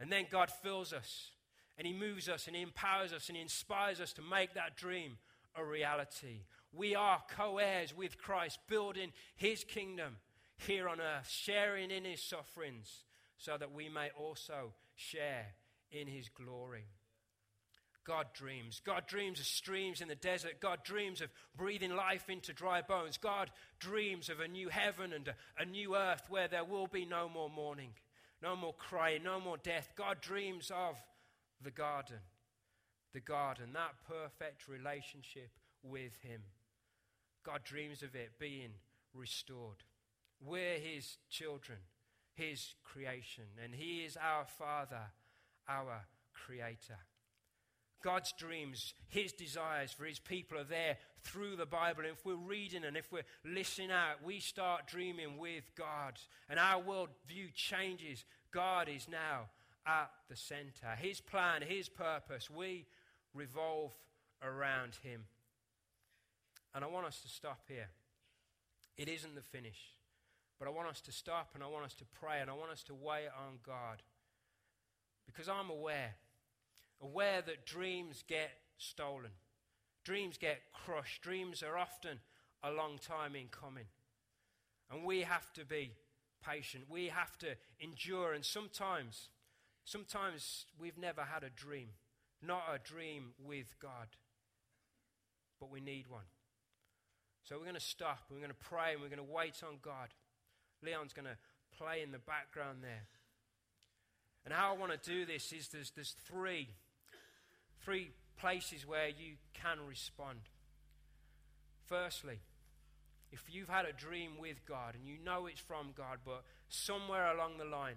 And 0.00 0.12
then 0.12 0.26
God 0.30 0.50
fills 0.50 0.92
us 0.92 1.30
and 1.76 1.86
He 1.86 1.92
moves 1.92 2.28
us 2.28 2.46
and 2.46 2.54
He 2.54 2.62
empowers 2.62 3.12
us 3.12 3.28
and 3.28 3.36
He 3.36 3.42
inspires 3.42 4.00
us 4.00 4.12
to 4.14 4.22
make 4.22 4.54
that 4.54 4.76
dream 4.76 5.18
a 5.56 5.64
reality. 5.64 6.44
We 6.72 6.94
are 6.94 7.22
co 7.36 7.58
heirs 7.58 7.96
with 7.96 8.18
Christ, 8.18 8.58
building 8.68 9.12
His 9.34 9.64
kingdom 9.64 10.16
here 10.56 10.88
on 10.88 11.00
earth, 11.00 11.28
sharing 11.28 11.90
in 11.90 12.04
His 12.04 12.22
sufferings 12.22 13.04
so 13.38 13.56
that 13.56 13.72
we 13.72 13.88
may 13.88 14.10
also 14.18 14.72
share 14.94 15.54
in 15.90 16.06
his 16.06 16.28
glory. 16.28 16.84
God 18.04 18.26
dreams. 18.32 18.80
God 18.84 19.06
dreams 19.06 19.40
of 19.40 19.46
streams 19.46 20.00
in 20.00 20.08
the 20.08 20.14
desert. 20.14 20.60
God 20.60 20.82
dreams 20.82 21.20
of 21.20 21.28
breathing 21.56 21.94
life 21.94 22.30
into 22.30 22.52
dry 22.52 22.80
bones. 22.82 23.18
God 23.18 23.50
dreams 23.78 24.28
of 24.28 24.40
a 24.40 24.48
new 24.48 24.68
heaven 24.68 25.12
and 25.12 25.28
a, 25.28 25.34
a, 25.62 25.64
new 25.64 25.94
earth 25.94 26.22
where 26.28 26.48
there 26.48 26.64
will 26.64 26.86
be 26.86 27.04
no 27.04 27.28
more 27.28 27.50
mourning, 27.50 27.90
no 28.42 28.56
more 28.56 28.74
crying, 28.74 29.22
no 29.22 29.38
more 29.40 29.58
death. 29.58 29.90
God 29.96 30.20
dreams 30.20 30.72
of 30.74 30.96
the 31.62 31.70
garden, 31.70 32.20
the 33.12 33.20
garden, 33.20 33.70
that 33.74 33.94
perfect 34.06 34.68
relationship 34.68 35.50
with 35.82 36.16
Him. 36.22 36.40
God 37.44 37.62
dreams 37.64 38.02
of 38.02 38.14
it 38.14 38.32
being 38.38 38.70
restored. 39.12 39.84
We're 40.40 40.78
His 40.78 41.18
children 41.28 41.78
his 42.38 42.74
creation, 42.84 43.44
and 43.62 43.74
he 43.74 44.04
is 44.04 44.16
our 44.16 44.46
Father, 44.46 45.10
our 45.68 46.06
Creator. 46.32 46.98
God's 48.02 48.32
dreams, 48.32 48.94
His 49.08 49.32
desires 49.32 49.92
for 49.92 50.04
His 50.04 50.18
people 50.18 50.58
are 50.58 50.64
there 50.64 50.98
through 51.24 51.56
the 51.56 51.66
Bible. 51.66 52.02
And 52.02 52.12
if 52.12 52.24
we're 52.24 52.34
reading 52.34 52.84
and 52.84 52.96
if 52.96 53.10
we're 53.12 53.26
listening 53.44 53.90
out, 53.90 54.24
we 54.24 54.40
start 54.40 54.86
dreaming 54.86 55.38
with 55.38 55.64
God. 55.76 56.18
And 56.48 56.58
our 56.58 56.82
worldview 56.82 57.52
changes. 57.54 58.24
God 58.52 58.88
is 58.88 59.08
now 59.10 59.48
at 59.86 60.10
the 60.28 60.36
center. 60.36 60.94
His 60.98 61.20
plan, 61.20 61.62
His 61.62 61.88
purpose, 61.88 62.48
we 62.50 62.86
revolve 63.34 63.92
around 64.42 64.96
Him. 65.02 65.24
And 66.74 66.84
I 66.84 66.88
want 66.88 67.06
us 67.06 67.20
to 67.22 67.28
stop 67.28 67.62
here. 67.66 67.88
It 68.96 69.08
isn't 69.08 69.34
the 69.34 69.42
finish. 69.42 69.94
But 70.58 70.66
I 70.66 70.70
want 70.72 70.88
us 70.88 71.00
to 71.02 71.12
stop 71.12 71.50
and 71.54 71.62
I 71.62 71.68
want 71.68 71.84
us 71.84 71.94
to 71.94 72.04
pray 72.20 72.40
and 72.40 72.50
I 72.50 72.54
want 72.54 72.72
us 72.72 72.82
to 72.84 72.94
wait 72.94 73.28
on 73.28 73.58
God. 73.64 74.02
Because 75.24 75.48
I'm 75.48 75.70
aware, 75.70 76.14
aware 77.02 77.42
that 77.42 77.66
dreams 77.66 78.24
get 78.26 78.50
stolen, 78.76 79.30
dreams 80.04 80.38
get 80.38 80.60
crushed, 80.72 81.22
dreams 81.22 81.62
are 81.62 81.78
often 81.78 82.18
a 82.62 82.70
long 82.70 82.98
time 82.98 83.34
in 83.36 83.48
coming. 83.48 83.86
And 84.90 85.04
we 85.04 85.20
have 85.20 85.52
to 85.54 85.64
be 85.64 85.92
patient, 86.44 86.84
we 86.88 87.06
have 87.06 87.36
to 87.38 87.48
endure, 87.80 88.32
and 88.32 88.44
sometimes, 88.44 89.28
sometimes 89.84 90.66
we've 90.80 90.98
never 90.98 91.22
had 91.22 91.44
a 91.44 91.50
dream, 91.50 91.88
not 92.42 92.62
a 92.72 92.78
dream 92.78 93.32
with 93.44 93.74
God, 93.80 94.08
but 95.60 95.70
we 95.70 95.80
need 95.80 96.06
one. 96.08 96.24
So 97.44 97.56
we're 97.56 97.64
going 97.64 97.74
to 97.74 97.80
stop, 97.80 98.24
we're 98.30 98.38
going 98.38 98.50
to 98.50 98.54
pray, 98.54 98.92
and 98.92 99.02
we're 99.02 99.08
going 99.08 99.26
to 99.26 99.34
wait 99.34 99.62
on 99.62 99.78
God. 99.82 100.08
Leon's 100.82 101.12
going 101.12 101.26
to 101.26 101.36
play 101.76 102.02
in 102.02 102.12
the 102.12 102.18
background 102.18 102.78
there. 102.82 103.06
And 104.44 104.54
how 104.54 104.74
I 104.74 104.78
want 104.78 104.92
to 104.92 105.10
do 105.10 105.26
this 105.26 105.52
is 105.52 105.68
there's, 105.68 105.90
there's 105.90 106.14
three, 106.26 106.68
three 107.84 108.10
places 108.38 108.86
where 108.86 109.08
you 109.08 109.36
can 109.54 109.78
respond. 109.86 110.40
Firstly, 111.86 112.40
if 113.30 113.42
you've 113.50 113.68
had 113.68 113.84
a 113.84 113.92
dream 113.92 114.32
with 114.38 114.64
God 114.66 114.94
and 114.94 115.06
you 115.06 115.16
know 115.24 115.46
it's 115.46 115.60
from 115.60 115.92
God, 115.96 116.18
but 116.24 116.44
somewhere 116.68 117.32
along 117.32 117.58
the 117.58 117.64
line 117.64 117.96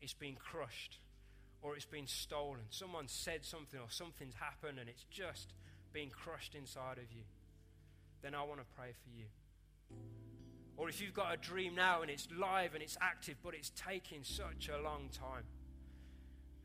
it's 0.00 0.14
been 0.14 0.36
crushed 0.36 0.98
or 1.60 1.76
it's 1.76 1.84
been 1.84 2.06
stolen, 2.06 2.62
someone 2.70 3.08
said 3.08 3.44
something 3.44 3.78
or 3.78 3.90
something's 3.90 4.34
happened 4.34 4.78
and 4.78 4.88
it's 4.88 5.04
just 5.10 5.54
been 5.92 6.10
crushed 6.10 6.54
inside 6.54 6.98
of 6.98 7.12
you, 7.12 7.22
then 8.22 8.34
I 8.34 8.42
want 8.42 8.60
to 8.60 8.66
pray 8.76 8.92
for 9.02 9.10
you. 9.16 9.26
Or 10.76 10.88
if 10.88 11.00
you've 11.00 11.14
got 11.14 11.34
a 11.34 11.36
dream 11.36 11.74
now 11.74 12.02
and 12.02 12.10
it's 12.10 12.28
live 12.36 12.74
and 12.74 12.82
it's 12.82 12.96
active, 13.00 13.36
but 13.42 13.54
it's 13.54 13.70
taking 13.76 14.24
such 14.24 14.68
a 14.68 14.82
long 14.82 15.10
time, 15.12 15.44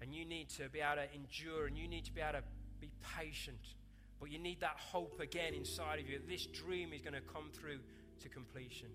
and 0.01 0.13
you 0.13 0.25
need 0.25 0.49
to 0.49 0.69
be 0.69 0.79
able 0.79 1.01
to 1.01 1.15
endure 1.15 1.67
and 1.67 1.77
you 1.77 1.87
need 1.87 2.05
to 2.05 2.11
be 2.13 2.21
able 2.21 2.39
to 2.39 2.45
be 2.79 2.91
patient, 3.17 3.75
but 4.19 4.31
you 4.31 4.39
need 4.39 4.59
that 4.61 4.77
hope 4.77 5.19
again 5.19 5.53
inside 5.53 5.99
of 5.99 6.09
you 6.09 6.19
this 6.27 6.45
dream 6.45 6.93
is 6.93 7.01
going 7.01 7.13
to 7.13 7.21
come 7.21 7.49
through 7.53 7.79
to 8.21 8.29
completion, 8.29 8.89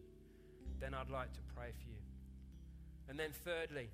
then 0.80 0.94
I'd 0.94 1.10
like 1.10 1.32
to 1.32 1.40
pray 1.54 1.70
for 1.78 1.88
you. 1.88 2.02
And 3.08 3.18
then, 3.18 3.30
thirdly, 3.44 3.88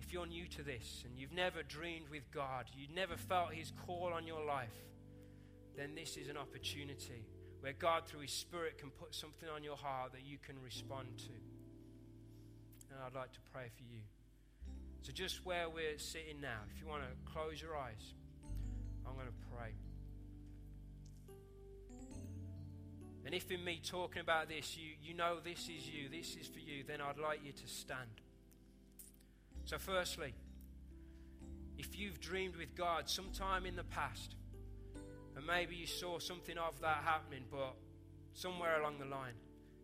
if 0.00 0.12
you're 0.12 0.26
new 0.26 0.46
to 0.48 0.62
this 0.62 1.02
and 1.04 1.18
you've 1.18 1.32
never 1.32 1.62
dreamed 1.62 2.08
with 2.10 2.30
God, 2.30 2.66
you've 2.76 2.94
never 2.94 3.16
felt 3.16 3.52
His 3.52 3.72
call 3.86 4.12
on 4.14 4.26
your 4.26 4.44
life, 4.44 4.76
then 5.76 5.94
this 5.94 6.16
is 6.16 6.28
an 6.28 6.36
opportunity 6.36 7.26
where 7.60 7.72
God, 7.72 8.06
through 8.06 8.20
His 8.20 8.32
Spirit, 8.32 8.78
can 8.78 8.90
put 8.90 9.14
something 9.14 9.48
on 9.48 9.64
your 9.64 9.76
heart 9.76 10.12
that 10.12 10.22
you 10.24 10.38
can 10.38 10.56
respond 10.62 11.08
to. 11.18 11.32
And 12.92 13.00
I'd 13.04 13.18
like 13.18 13.32
to 13.32 13.40
pray 13.52 13.70
for 13.74 13.82
you. 13.82 14.00
So, 15.04 15.12
just 15.12 15.44
where 15.44 15.68
we're 15.68 15.98
sitting 15.98 16.40
now, 16.40 16.60
if 16.74 16.80
you 16.80 16.88
want 16.88 17.02
to 17.02 17.30
close 17.30 17.60
your 17.60 17.76
eyes, 17.76 18.14
I'm 19.06 19.12
going 19.12 19.26
to 19.26 19.54
pray. 19.54 19.74
And 23.26 23.34
if 23.34 23.50
in 23.50 23.62
me 23.62 23.82
talking 23.84 24.22
about 24.22 24.48
this, 24.48 24.78
you, 24.78 24.92
you 25.02 25.12
know 25.12 25.40
this 25.44 25.68
is 25.68 25.86
you, 25.86 26.08
this 26.08 26.36
is 26.40 26.46
for 26.46 26.58
you, 26.58 26.84
then 26.88 27.02
I'd 27.02 27.18
like 27.18 27.40
you 27.44 27.52
to 27.52 27.68
stand. 27.68 28.22
So, 29.66 29.76
firstly, 29.76 30.32
if 31.76 31.98
you've 31.98 32.18
dreamed 32.18 32.56
with 32.56 32.74
God 32.74 33.06
sometime 33.10 33.66
in 33.66 33.76
the 33.76 33.84
past, 33.84 34.36
and 35.36 35.46
maybe 35.46 35.76
you 35.76 35.86
saw 35.86 36.18
something 36.18 36.56
of 36.56 36.80
that 36.80 37.02
happening, 37.04 37.44
but 37.50 37.74
somewhere 38.32 38.80
along 38.80 39.00
the 39.00 39.04
line 39.04 39.34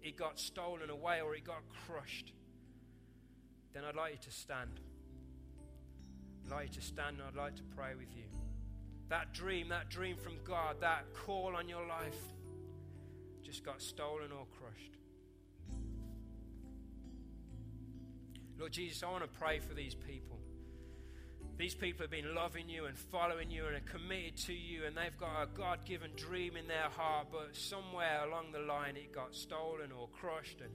it 0.02 0.16
got 0.16 0.40
stolen 0.40 0.88
away 0.88 1.20
or 1.20 1.34
it 1.34 1.44
got 1.44 1.60
crushed, 1.86 2.32
then 3.74 3.84
I'd 3.84 3.96
like 3.96 4.12
you 4.12 4.18
to 4.22 4.30
stand. 4.30 4.80
I'd 6.50 6.54
like 6.54 6.68
you 6.68 6.80
to 6.80 6.82
stand 6.82 7.18
and 7.18 7.22
I'd 7.28 7.36
like 7.36 7.54
to 7.56 7.62
pray 7.76 7.94
with 7.96 8.08
you. 8.16 8.24
That 9.08 9.32
dream, 9.32 9.68
that 9.68 9.88
dream 9.88 10.16
from 10.16 10.34
God, 10.44 10.76
that 10.80 11.04
call 11.14 11.54
on 11.56 11.68
your 11.68 11.86
life 11.86 12.18
just 13.42 13.64
got 13.64 13.80
stolen 13.80 14.32
or 14.32 14.46
crushed. 14.58 14.96
Lord 18.58 18.72
Jesus, 18.72 19.02
I 19.02 19.10
want 19.10 19.22
to 19.22 19.38
pray 19.38 19.58
for 19.58 19.74
these 19.74 19.94
people. 19.94 20.38
These 21.56 21.74
people 21.74 22.04
have 22.04 22.10
been 22.10 22.34
loving 22.34 22.68
you 22.68 22.86
and 22.86 22.96
following 22.96 23.50
you 23.50 23.66
and 23.66 23.76
are 23.76 23.80
committed 23.80 24.36
to 24.46 24.54
you, 24.54 24.86
and 24.86 24.96
they've 24.96 25.16
got 25.18 25.42
a 25.42 25.46
God 25.46 25.84
given 25.84 26.10
dream 26.16 26.56
in 26.56 26.66
their 26.66 26.88
heart, 26.88 27.28
but 27.30 27.54
somewhere 27.54 28.24
along 28.26 28.52
the 28.52 28.60
line 28.60 28.96
it 28.96 29.12
got 29.12 29.34
stolen 29.34 29.92
or 29.92 30.08
crushed. 30.08 30.60
And 30.62 30.70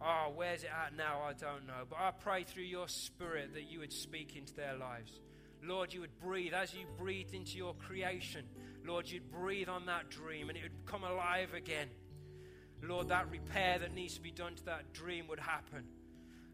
oh, 0.00 0.32
where's 0.34 0.62
it 0.62 0.70
at 0.70 0.96
now? 0.96 1.22
I 1.22 1.32
don't 1.32 1.66
know. 1.66 1.84
But 1.88 1.98
I 1.98 2.10
pray 2.10 2.44
through 2.44 2.64
your 2.64 2.88
spirit 2.88 3.54
that 3.54 3.70
you 3.70 3.80
would 3.80 3.92
speak 3.92 4.36
into 4.36 4.54
their 4.54 4.76
lives. 4.76 5.20
Lord, 5.62 5.92
you 5.92 6.00
would 6.00 6.18
breathe 6.20 6.54
as 6.54 6.72
you 6.74 6.86
breathed 6.96 7.34
into 7.34 7.56
your 7.56 7.74
creation. 7.74 8.44
Lord, 8.86 9.10
you'd 9.10 9.30
breathe 9.30 9.68
on 9.68 9.86
that 9.86 10.10
dream 10.10 10.48
and 10.48 10.56
it 10.56 10.62
would 10.62 10.86
come 10.86 11.04
alive 11.04 11.52
again. 11.54 11.88
Lord, 12.82 13.08
that 13.08 13.30
repair 13.30 13.78
that 13.80 13.94
needs 13.94 14.14
to 14.14 14.20
be 14.20 14.30
done 14.30 14.54
to 14.54 14.64
that 14.66 14.92
dream 14.92 15.26
would 15.28 15.40
happen. 15.40 15.84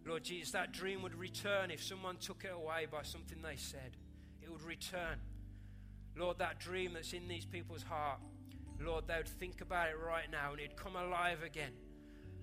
Lord 0.07 0.25
Jesus, 0.25 0.53
that 0.53 0.73
dream 0.73 1.03
would 1.03 1.15
return 1.15 1.71
if 1.71 1.83
someone 1.83 2.17
took 2.17 2.45
it 2.45 2.53
away 2.55 2.87
by 2.91 3.03
something 3.03 3.39
they 3.43 3.57
said. 3.57 3.97
It 4.43 4.51
would 4.51 4.63
return. 4.63 5.19
Lord, 6.17 6.39
that 6.39 6.61
dream 6.61 6.93
that's 6.95 7.13
in 7.13 7.29
these 7.29 7.45
people's 7.45 7.83
heart, 7.83 8.21
Lord, 8.81 9.07
they 9.07 9.17
would 9.17 9.29
think 9.29 9.61
about 9.61 9.89
it 9.89 9.97
right 9.99 10.31
now 10.31 10.53
and 10.53 10.61
it'd 10.61 10.77
come 10.77 10.97
alive 10.97 11.43
again. 11.43 11.73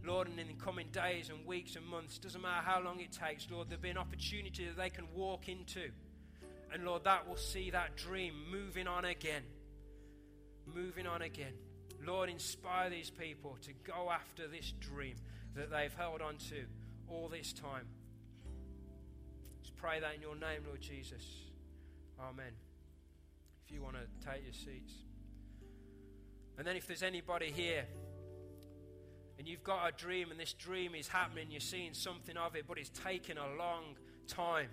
Lord, 0.04 0.28
and 0.28 0.40
in 0.40 0.48
the 0.48 0.54
coming 0.54 0.88
days 0.92 1.30
and 1.30 1.46
weeks 1.46 1.76
and 1.76 1.86
months, 1.86 2.18
doesn't 2.18 2.42
matter 2.42 2.64
how 2.66 2.82
long 2.82 3.00
it 3.00 3.12
takes, 3.12 3.50
Lord, 3.52 3.70
there'll 3.70 3.82
be 3.82 3.90
an 3.90 3.98
opportunity 3.98 4.66
that 4.66 4.78
they 4.78 4.90
can 4.90 5.06
walk 5.16 5.48
into. 5.48 5.92
And 6.74 6.86
Lord, 6.86 7.04
that 7.04 7.28
will 7.28 7.38
see 7.38 7.70
that 7.72 7.96
dream 7.98 8.34
moving 8.50 8.88
on 8.88 9.06
again. 9.06 9.44
Moving 10.66 11.06
on 11.06 11.22
again. 11.22 11.54
Lord, 12.06 12.30
inspire 12.30 12.90
these 12.90 13.10
people 13.10 13.58
to 13.62 13.74
go 13.84 14.10
after 14.10 14.48
this 14.48 14.74
dream 14.80 15.16
that 15.54 15.70
they've 15.70 15.94
held 15.94 16.22
on 16.22 16.38
to 16.50 16.64
all 17.08 17.28
this 17.28 17.54
time. 17.54 17.86
Just 19.62 19.76
pray 19.76 20.00
that 20.00 20.16
in 20.16 20.22
your 20.22 20.36
name, 20.36 20.62
Lord 20.66 20.82
Jesus. 20.82 21.24
Amen. 22.20 22.54
If 23.66 23.72
you 23.72 23.82
want 23.82 23.98
to 23.98 24.28
take 24.28 24.44
your 24.44 24.54
seats. 24.54 24.94
And 26.58 26.66
then, 26.66 26.76
if 26.76 26.88
there's 26.88 27.04
anybody 27.04 27.52
here 27.52 27.86
and 29.42 29.48
you've 29.48 29.64
got 29.64 29.90
a 29.90 29.92
dream 29.92 30.30
and 30.30 30.40
this 30.40 30.54
dream 30.54 30.94
is 30.94 31.08
happening, 31.08 31.48
you're 31.50 31.60
seeing 31.60 31.96
something 31.96 32.38
of 32.38 32.56
it, 32.56 32.66
but 32.68 32.78
it's 32.78 32.92
taken 32.92 33.40
a 33.40 33.58
long 33.58 33.96
time, 34.28 34.68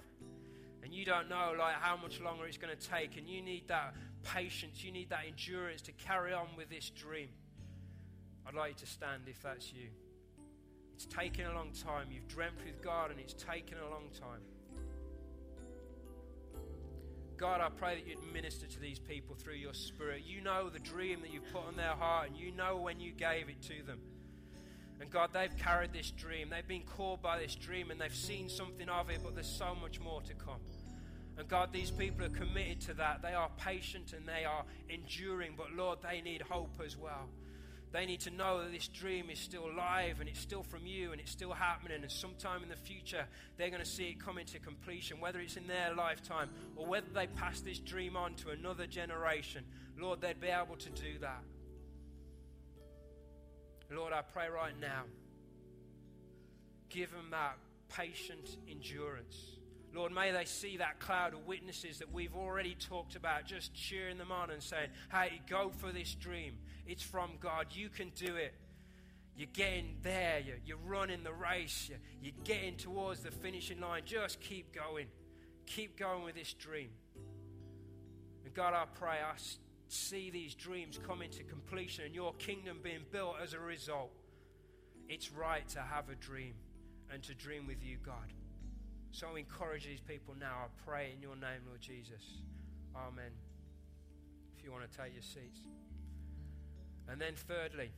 and 0.83 0.93
you 0.93 1.07
don't 1.07 1.31
know 1.31 1.55
like 1.59 1.73
how 1.81 1.97
much 1.97 2.21
longer 2.21 2.45
it's 2.45 2.59
going 2.59 2.77
to 2.77 2.87
take, 2.87 3.17
and 3.17 3.27
you 3.27 3.41
need 3.41 3.67
that 3.69 3.95
patience, 4.25 4.85
you 4.85 4.93
need 4.93 5.09
that 5.09 5.21
endurance 5.27 5.81
to 5.81 5.93
carry 5.93 6.35
on 6.35 6.49
with 6.55 6.69
this 6.69 6.91
dream. 6.91 7.31
I'd 8.47 8.53
like 8.53 8.73
you 8.73 8.77
to 8.81 8.87
stand 8.87 9.23
if 9.27 9.43
that's 9.43 9.73
you. 9.73 9.89
It's 10.97 11.07
taken 11.07 11.47
a 11.47 11.55
long 11.55 11.71
time. 11.73 12.09
You've 12.11 12.29
dreamt 12.29 12.63
with 12.67 12.83
God 12.83 13.11
and 13.11 13.19
it's 13.19 13.33
taken 13.33 13.79
a 13.79 13.89
long 13.89 14.11
time. 14.21 14.43
God, 17.39 17.63
I 17.63 17.71
pray 17.71 17.95
that 17.95 18.07
you'd 18.07 18.33
minister 18.35 18.67
to 18.67 18.81
these 18.81 18.99
people 18.99 19.35
through 19.35 19.55
your 19.55 19.73
Spirit. 19.73 20.25
You 20.27 20.43
know 20.43 20.69
the 20.69 20.79
dream 20.79 21.23
that 21.23 21.33
you've 21.33 21.51
put 21.55 21.67
on 21.67 21.77
their 21.77 21.95
heart, 21.95 22.29
and 22.29 22.37
you 22.37 22.51
know 22.51 22.77
when 22.77 23.01
you 23.01 23.13
gave 23.13 23.49
it 23.49 23.63
to 23.63 23.83
them. 23.87 24.01
And 25.01 25.11
God, 25.11 25.31
they've 25.33 25.57
carried 25.57 25.93
this 25.93 26.11
dream. 26.11 26.51
They've 26.51 26.67
been 26.67 26.83
called 26.83 27.23
by 27.23 27.39
this 27.39 27.55
dream, 27.55 27.91
and 27.91 28.01
they've 28.01 28.15
seen 28.15 28.49
something 28.49 28.89
of 28.89 29.11
it, 29.11 29.21
but 29.23 29.35
there's 29.35 29.47
so 29.47 29.75
much 29.81 30.01
more 30.01 30.21
to 30.23 30.35
come. 30.35 30.61
And 31.39 31.49
God, 31.49 31.73
these 31.73 31.93
people 31.93 32.25
are 32.25 32.31
committed 32.31 32.81
to 32.83 32.95
that. 32.95 33.23
They 33.23 33.33
are 33.33 33.49
patient 33.59 34.13
and 34.13 34.27
they 34.27 34.45
are 34.45 34.65
enduring, 34.89 35.55
but 35.57 35.73
Lord, 35.73 36.01
they 36.03 36.21
need 36.21 36.43
hope 36.43 36.81
as 36.85 36.97
well. 36.97 37.29
They 37.93 38.05
need 38.07 38.21
to 38.21 38.31
know 38.31 38.63
that 38.63 38.73
this 38.73 38.89
dream 38.89 39.31
is 39.31 39.39
still 39.39 39.71
alive 39.71 40.17
and 40.21 40.29
it's 40.29 40.41
still 40.41 40.65
from 40.65 40.85
you 40.85 41.13
and 41.13 41.21
it's 41.21 41.31
still 41.31 41.53
happening. 41.53 42.03
And 42.03 42.11
sometime 42.11 42.65
in 42.65 42.69
the 42.69 42.77
future, 42.77 43.25
they're 43.57 43.71
going 43.71 43.83
to 43.83 43.89
see 43.89 44.09
it 44.09 44.21
come 44.21 44.37
into 44.37 44.59
completion, 44.59 45.21
whether 45.21 45.39
it's 45.39 45.57
in 45.57 45.69
their 45.69 45.95
lifetime 45.95 46.51
or 46.77 46.87
whether 46.87 47.09
they 47.15 47.29
pass 47.29 47.61
this 47.61 47.79
dream 47.79 48.17
on 48.17 48.35
to 48.35 48.51
another 48.51 48.87
generation. 48.87 49.65
Lord, 49.97 50.21
they'd 50.21 50.41
be 50.41 50.49
able 50.49 50.77
to 50.77 50.91
do 50.91 51.19
that. 51.21 51.43
Lord, 53.91 54.13
I 54.13 54.23
pray 54.23 54.49
right 54.49 54.79
now, 54.81 55.05
give 56.91 57.11
them 57.11 57.29
that 57.31 57.57
patient 57.89 58.57
endurance. 58.71 59.59
Lord, 59.95 60.13
may 60.13 60.31
they 60.31 60.45
see 60.45 60.77
that 60.77 61.01
cloud 61.01 61.33
of 61.33 61.47
witnesses 61.47 61.99
that 61.99 62.13
we've 62.13 62.35
already 62.35 62.75
talked 62.75 63.17
about, 63.17 63.47
just 63.47 63.75
cheering 63.75 64.19
them 64.19 64.31
on 64.31 64.51
and 64.51 64.63
saying, 64.63 64.91
Hey, 65.11 65.41
go 65.49 65.71
for 65.71 65.93
this 65.93 66.15
dream. 66.15 66.59
It's 66.87 67.03
from 67.03 67.33
God. 67.41 67.69
You 67.73 67.89
can 67.89 68.11
do 68.15 68.37
it. 68.37 68.55
You're 69.37 69.49
getting 69.53 69.97
there. 70.03 70.41
You're, 70.45 70.57
you're 70.67 70.85
running 70.87 71.23
the 71.23 71.33
race. 71.33 71.89
You're, 71.89 71.99
you're 72.21 72.45
getting 72.45 72.77
towards 72.77 73.21
the 73.21 73.31
finishing 73.31 73.81
line. 73.81 74.03
Just 74.05 74.41
keep 74.41 74.75
going. 74.75 75.07
Keep 75.67 75.99
going 75.99 76.25
with 76.25 76.35
this 76.35 76.53
dream. 76.55 76.91
And 78.45 78.53
God, 78.55 78.75
I 78.75 78.85
pray, 78.99 79.19
I 79.25 79.37
see 79.93 80.31
these 80.31 80.55
dreams 80.55 80.99
come 81.07 81.23
into 81.23 81.43
completion 81.45 82.05
and 82.05 82.15
your 82.15 82.35
kingdom 82.35 82.79
being 82.83 83.05
built 83.11 83.37
as 83.43 83.55
a 83.55 83.59
result. 83.59 84.11
It's 85.09 85.33
right 85.33 85.67
to 85.71 85.81
have 85.81 86.09
a 86.11 86.15
dream 86.15 86.55
and 87.13 87.23
to 87.25 87.35
dream 87.35 87.67
with 87.67 87.83
you, 87.83 87.97
God. 88.05 88.33
So 89.13 89.29
I 89.35 89.39
encourage 89.39 89.85
these 89.85 90.01
people 90.01 90.35
now. 90.39 90.57
I 90.65 90.67
pray 90.85 91.13
in 91.15 91.23
your 91.23 91.35
name, 91.35 91.63
Lord 91.67 91.81
Jesus. 91.81 92.23
Amen. 92.95 93.33
If 94.57 94.65
you 94.65 94.71
want 94.71 94.91
to 94.91 94.99
take 94.99 95.15
your 95.15 95.23
seats. 95.23 95.61
And 97.09 97.21
then, 97.21 97.35
thirdly, 97.35 97.91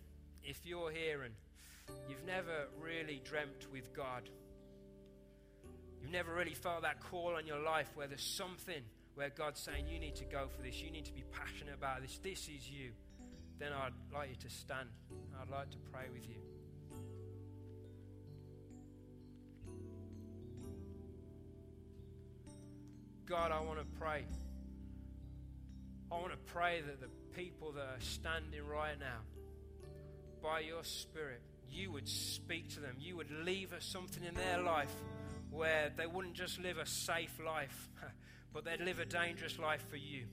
if 0.44 0.64
you're 0.64 0.90
here 0.90 1.22
and 1.22 1.34
you've 2.08 2.24
never 2.24 2.68
really 2.80 3.20
dreamt 3.24 3.66
with 3.72 3.92
God, 3.92 4.28
you've 6.00 6.12
never 6.12 6.32
really 6.32 6.54
felt 6.54 6.82
that 6.82 7.00
call 7.00 7.34
on 7.36 7.46
your 7.46 7.58
life 7.58 7.90
where 7.96 8.06
there's 8.06 8.22
something 8.22 8.82
where 9.14 9.30
God's 9.30 9.60
saying, 9.60 9.86
You 9.88 9.98
need 9.98 10.16
to 10.16 10.24
go 10.24 10.48
for 10.54 10.62
this, 10.62 10.80
you 10.80 10.90
need 10.90 11.04
to 11.06 11.12
be 11.12 11.24
passionate 11.32 11.74
about 11.74 12.02
this, 12.02 12.18
this 12.22 12.48
is 12.48 12.68
you, 12.68 12.90
then 13.58 13.72
I'd 13.72 13.92
like 14.12 14.30
you 14.30 14.36
to 14.36 14.50
stand. 14.50 14.88
I'd 15.40 15.50
like 15.50 15.70
to 15.70 15.78
pray 15.92 16.06
with 16.12 16.28
you. 16.28 16.36
God, 23.26 23.52
I 23.52 23.60
want 23.60 23.78
to 23.78 23.84
pray. 24.00 24.24
I 26.10 26.14
want 26.16 26.32
to 26.32 26.52
pray 26.52 26.80
that 26.80 27.00
the 27.00 27.08
people 27.36 27.70
that 27.72 27.82
are 27.82 28.00
standing 28.00 28.66
right 28.66 28.98
now, 28.98 29.20
by 30.42 30.60
your 30.60 30.82
Spirit, 30.82 31.40
you 31.70 31.92
would 31.92 32.08
speak 32.08 32.70
to 32.70 32.80
them. 32.80 32.96
You 32.98 33.16
would 33.16 33.30
leave 33.30 33.72
us 33.72 33.84
something 33.84 34.24
in 34.24 34.34
their 34.34 34.60
life 34.60 34.92
where 35.50 35.92
they 35.96 36.06
wouldn't 36.06 36.34
just 36.34 36.58
live 36.60 36.78
a 36.78 36.86
safe 36.86 37.38
life, 37.44 37.88
but 38.52 38.64
they'd 38.64 38.80
live 38.80 38.98
a 38.98 39.04
dangerous 39.04 39.58
life 39.58 39.84
for 39.88 39.96
you. 39.96 40.24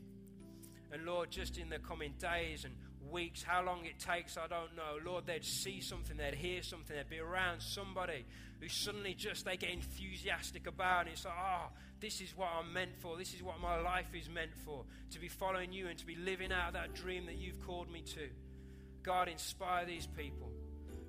And 0.92 1.06
Lord, 1.06 1.32
just 1.32 1.58
in 1.58 1.70
the 1.70 1.80
coming 1.80 2.14
days 2.18 2.66
and 2.66 2.74
weeks, 3.12 3.44
how 3.44 3.64
long 3.64 3.86
it 3.86 4.00
takes, 4.00 4.38
I 4.38 4.48
don't 4.48 4.76
know. 4.76 4.98
Lord, 5.06 5.26
they'd 5.26 5.44
see 5.44 5.82
something, 5.82 6.18
they'd 6.18 6.36
hear 6.36 6.64
something, 6.64 6.96
they'd 6.96 7.10
be 7.10 7.20
around 7.20 7.62
somebody 7.62 8.26
who 8.60 8.68
suddenly 8.68 9.14
just 9.14 9.46
they 9.46 9.58
get 9.58 9.70
enthusiastic 9.72 10.68
about 10.68 11.02
and 11.02 11.10
it's 11.10 11.26
like, 11.26 11.34
oh, 11.38 11.68
this 12.00 12.22
is 12.22 12.36
what 12.36 12.50
I'm 12.58 12.72
meant 12.74 12.96
for. 13.00 13.18
This 13.18 13.34
is 13.34 13.42
what 13.42 13.60
my 13.60 13.80
life 13.80 14.14
is 14.14 14.30
meant 14.30 14.56
for. 14.66 14.86
To 15.12 15.20
be 15.20 15.28
following 15.28 15.74
you 15.74 15.88
and 15.88 15.98
to 15.98 16.06
be 16.06 16.16
living 16.16 16.52
out 16.52 16.74
that 16.74 16.94
dream 16.94 17.26
that 17.26 17.38
you've 17.38 17.66
called 17.66 17.92
me 17.92 18.02
to. 18.02 18.30
God, 19.04 19.28
inspire 19.28 19.86
these 19.86 20.08
people. 20.08 20.52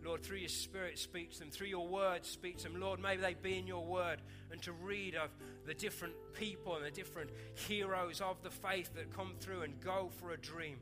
Lord, 0.05 0.23
through 0.23 0.39
your 0.39 0.49
Spirit, 0.49 0.99
speak 0.99 1.33
to 1.33 1.41
them. 1.41 1.51
Through 1.51 1.67
your 1.67 1.87
word, 1.87 2.25
speak 2.25 2.59
to 2.59 2.65
them. 2.65 2.81
Lord, 2.81 3.01
may 3.01 3.17
they 3.17 3.35
be 3.35 3.59
in 3.59 3.67
your 3.67 3.85
word 3.85 4.23
and 4.51 4.63
to 4.63 4.73
read 4.73 5.15
of 5.15 5.31
the 5.69 5.75
different 5.75 6.15
people 6.33 6.77
and 6.77 6.85
the 6.85 6.91
different 6.91 7.29
heroes 7.53 8.23
of 8.23 8.43
the 8.43 8.51
faith 8.51 8.91
that 8.95 9.15
come 9.15 9.35
through 9.39 9.61
and 9.61 9.79
go 9.83 10.11
for 10.19 10.31
a 10.31 10.37
dream, 10.39 10.79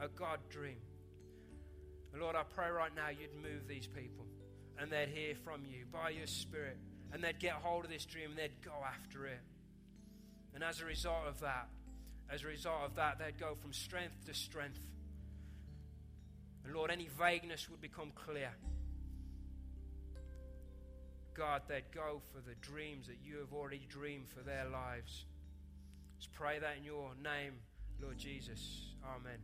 a 0.00 0.08
God 0.08 0.38
dream. 0.48 0.78
Lord, 2.18 2.34
I 2.34 2.42
pray 2.42 2.70
right 2.70 2.94
now 2.96 3.10
you'd 3.10 3.34
move 3.34 3.68
these 3.68 3.86
people 3.86 4.24
and 4.78 4.90
they'd 4.90 5.10
hear 5.10 5.34
from 5.34 5.66
you 5.66 5.84
by 5.92 6.08
your 6.10 6.26
Spirit 6.26 6.78
and 7.12 7.22
they'd 7.22 7.38
get 7.38 7.52
hold 7.52 7.84
of 7.84 7.90
this 7.90 8.06
dream 8.06 8.30
and 8.30 8.38
they'd 8.38 8.62
go 8.64 8.72
after 8.82 9.26
it. 9.26 9.40
And 10.54 10.64
as 10.64 10.80
a 10.80 10.86
result 10.86 11.26
of 11.28 11.40
that, 11.40 11.68
as 12.30 12.42
a 12.42 12.46
result 12.46 12.80
of 12.86 12.94
that, 12.96 13.18
they'd 13.18 13.38
go 13.38 13.54
from 13.60 13.74
strength 13.74 14.24
to 14.24 14.32
strength. 14.32 14.80
And 16.64 16.74
Lord, 16.74 16.90
any 16.90 17.08
vagueness 17.18 17.68
would 17.68 17.82
become 17.82 18.10
clear. 18.14 18.52
God, 21.34 21.62
they'd 21.68 21.90
go 21.94 22.20
for 22.32 22.40
the 22.40 22.54
dreams 22.60 23.06
that 23.06 23.18
you 23.24 23.38
have 23.38 23.52
already 23.52 23.86
dreamed 23.88 24.28
for 24.28 24.42
their 24.42 24.66
lives. 24.68 25.24
Let's 26.16 26.28
pray 26.32 26.58
that 26.58 26.76
in 26.78 26.84
your 26.84 27.10
name, 27.22 27.54
Lord 28.00 28.18
Jesus. 28.18 28.94
Amen. 29.04 29.38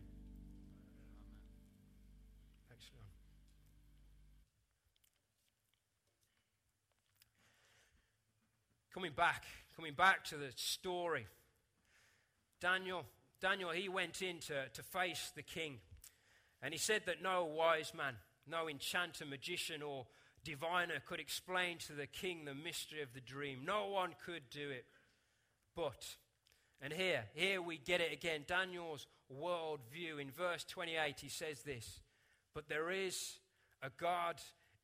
Coming 8.96 9.12
back, 9.14 9.44
coming 9.76 9.92
back 9.92 10.24
to 10.24 10.38
the 10.38 10.48
story. 10.54 11.26
Daniel, 12.62 13.04
Daniel, 13.42 13.68
he 13.68 13.90
went 13.90 14.22
in 14.22 14.38
to, 14.38 14.70
to 14.72 14.82
face 14.82 15.32
the 15.36 15.42
king. 15.42 15.80
And 16.62 16.72
he 16.72 16.78
said 16.78 17.02
that 17.04 17.22
no 17.22 17.44
wise 17.44 17.92
man, 17.94 18.14
no 18.48 18.70
enchanter, 18.70 19.26
magician, 19.26 19.82
or 19.82 20.06
diviner 20.46 21.02
could 21.04 21.18
explain 21.18 21.78
to 21.78 21.92
the 21.92 22.06
king 22.06 22.44
the 22.44 22.54
mystery 22.54 23.02
of 23.02 23.12
the 23.12 23.20
dream. 23.20 23.62
No 23.64 23.88
one 23.88 24.14
could 24.24 24.42
do 24.50 24.70
it. 24.70 24.84
But, 25.74 26.06
and 26.80 26.92
here, 26.92 27.24
here 27.34 27.60
we 27.60 27.78
get 27.78 28.00
it 28.00 28.12
again 28.12 28.44
Daniel's 28.46 29.06
worldview. 29.34 30.20
In 30.20 30.30
verse 30.30 30.64
28, 30.64 31.18
he 31.20 31.28
says 31.28 31.62
this 31.62 32.00
But 32.54 32.68
there 32.68 32.90
is 32.90 33.38
a 33.82 33.90
God 33.90 34.36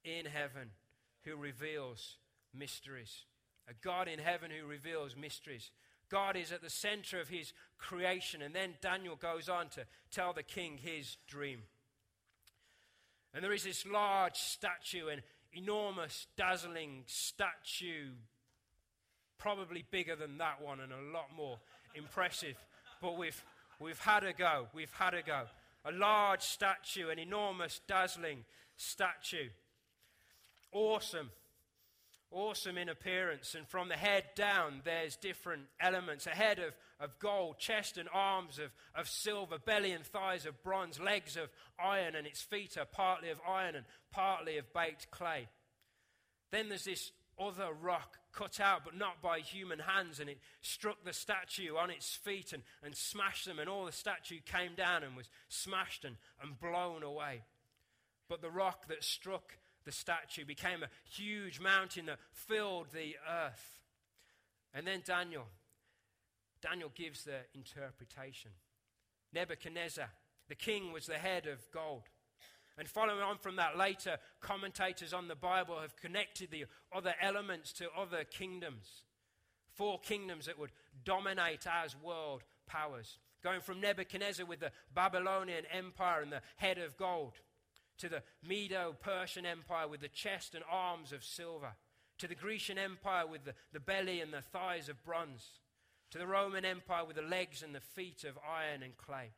in 0.04 0.26
heaven 0.26 0.70
who 1.24 1.36
reveals 1.36 2.16
mysteries. 2.52 3.24
A 3.68 3.74
God 3.74 4.08
in 4.08 4.18
heaven 4.18 4.50
who 4.50 4.66
reveals 4.66 5.16
mysteries. 5.16 5.70
God 6.10 6.36
is 6.36 6.50
at 6.50 6.60
the 6.60 6.70
center 6.70 7.20
of 7.20 7.28
his 7.28 7.52
creation. 7.78 8.42
And 8.42 8.52
then 8.52 8.74
Daniel 8.82 9.14
goes 9.14 9.48
on 9.48 9.68
to 9.70 9.86
tell 10.10 10.32
the 10.32 10.42
king 10.42 10.78
his 10.82 11.16
dream. 11.28 11.62
And 13.32 13.42
there 13.42 13.52
is 13.52 13.64
this 13.64 13.86
large 13.86 14.36
statue, 14.36 15.08
an 15.08 15.22
enormous, 15.52 16.26
dazzling 16.36 17.04
statue, 17.06 18.10
probably 19.38 19.84
bigger 19.90 20.16
than 20.16 20.38
that 20.38 20.62
one 20.62 20.80
and 20.80 20.92
a 20.92 21.12
lot 21.12 21.26
more 21.36 21.58
impressive. 21.94 22.56
But 23.00 23.18
we've, 23.18 23.42
we've 23.80 23.98
had 23.98 24.24
a 24.24 24.32
go. 24.32 24.68
We've 24.74 24.92
had 24.92 25.14
a 25.14 25.22
go. 25.22 25.42
A 25.84 25.92
large 25.92 26.42
statue, 26.42 27.08
an 27.08 27.18
enormous, 27.18 27.80
dazzling 27.86 28.44
statue. 28.76 29.48
Awesome 30.72 31.30
awesome 32.32 32.78
in 32.78 32.88
appearance. 32.88 33.54
And 33.54 33.66
from 33.68 33.88
the 33.88 33.96
head 33.96 34.24
down, 34.34 34.82
there's 34.84 35.16
different 35.16 35.62
elements 35.80 36.26
a 36.26 36.30
head 36.30 36.58
of, 36.58 36.74
of 37.00 37.18
gold, 37.18 37.58
chest 37.58 37.98
and 37.98 38.08
arms 38.12 38.58
of, 38.58 38.70
of 38.94 39.08
silver, 39.08 39.58
belly 39.58 39.92
and 39.92 40.04
thighs 40.04 40.46
of 40.46 40.62
bronze, 40.62 41.00
legs 41.00 41.36
of 41.36 41.50
iron, 41.78 42.14
and 42.14 42.26
its 42.26 42.42
feet 42.42 42.76
are 42.76 42.84
partly 42.86 43.30
of 43.30 43.40
iron 43.46 43.76
and 43.76 43.84
partly 44.10 44.58
of 44.58 44.72
baked 44.72 45.10
clay. 45.10 45.48
Then 46.50 46.68
there's 46.68 46.84
this 46.84 47.12
other 47.40 47.72
rock 47.72 48.18
cut 48.32 48.60
out, 48.60 48.84
but 48.84 48.96
not 48.96 49.22
by 49.22 49.40
human 49.40 49.78
hands, 49.78 50.20
and 50.20 50.28
it 50.28 50.38
struck 50.60 51.04
the 51.04 51.12
statue 51.12 51.76
on 51.76 51.90
its 51.90 52.14
feet 52.14 52.52
and, 52.52 52.62
and 52.82 52.94
smashed 52.94 53.46
them, 53.46 53.58
and 53.58 53.68
all 53.68 53.84
the 53.84 53.92
statue 53.92 54.38
came 54.44 54.74
down 54.74 55.02
and 55.02 55.16
was 55.16 55.28
smashed 55.48 56.04
and, 56.04 56.16
and 56.42 56.58
blown 56.60 57.02
away. 57.02 57.42
But 58.28 58.40
the 58.40 58.50
rock 58.50 58.88
that 58.88 59.04
struck 59.04 59.56
the 59.84 59.92
statue, 59.92 60.44
became 60.44 60.82
a 60.82 60.88
huge 61.10 61.60
mountain 61.60 62.06
that 62.06 62.18
filled 62.32 62.88
the 62.92 63.16
earth. 63.28 63.80
And 64.74 64.86
then 64.86 65.02
Daniel, 65.04 65.46
Daniel 66.60 66.90
gives 66.94 67.24
the 67.24 67.40
interpretation. 67.54 68.52
Nebuchadnezzar, 69.32 70.08
the 70.48 70.54
king, 70.54 70.92
was 70.92 71.06
the 71.06 71.14
head 71.14 71.46
of 71.46 71.70
gold. 71.72 72.04
And 72.78 72.88
following 72.88 73.20
on 73.20 73.38
from 73.38 73.56
that, 73.56 73.76
later 73.76 74.16
commentators 74.40 75.12
on 75.12 75.28
the 75.28 75.34
Bible 75.34 75.78
have 75.80 75.96
connected 75.96 76.50
the 76.50 76.64
other 76.94 77.14
elements 77.20 77.72
to 77.74 77.88
other 77.98 78.24
kingdoms. 78.24 79.04
Four 79.74 79.98
kingdoms 80.00 80.46
that 80.46 80.58
would 80.58 80.72
dominate 81.04 81.66
as 81.66 81.96
world 81.96 82.44
powers. 82.66 83.18
Going 83.42 83.60
from 83.60 83.80
Nebuchadnezzar 83.80 84.46
with 84.46 84.60
the 84.60 84.72
Babylonian 84.94 85.64
Empire 85.72 86.22
and 86.22 86.32
the 86.32 86.42
head 86.56 86.78
of 86.78 86.96
gold 86.96 87.32
to 87.98 88.08
the 88.08 88.22
Medo 88.46 88.94
Persian 89.00 89.46
Empire 89.46 89.88
with 89.88 90.00
the 90.00 90.08
chest 90.08 90.54
and 90.54 90.64
arms 90.70 91.12
of 91.12 91.24
silver, 91.24 91.74
to 92.18 92.26
the 92.28 92.34
Grecian 92.34 92.78
Empire 92.78 93.26
with 93.26 93.44
the, 93.44 93.54
the 93.72 93.80
belly 93.80 94.20
and 94.20 94.32
the 94.32 94.42
thighs 94.42 94.88
of 94.88 95.04
bronze, 95.04 95.46
to 96.10 96.18
the 96.18 96.26
Roman 96.26 96.64
Empire 96.64 97.04
with 97.04 97.16
the 97.16 97.22
legs 97.22 97.62
and 97.62 97.74
the 97.74 97.80
feet 97.80 98.24
of 98.24 98.38
iron 98.46 98.82
and 98.82 98.96
clay. 98.96 99.30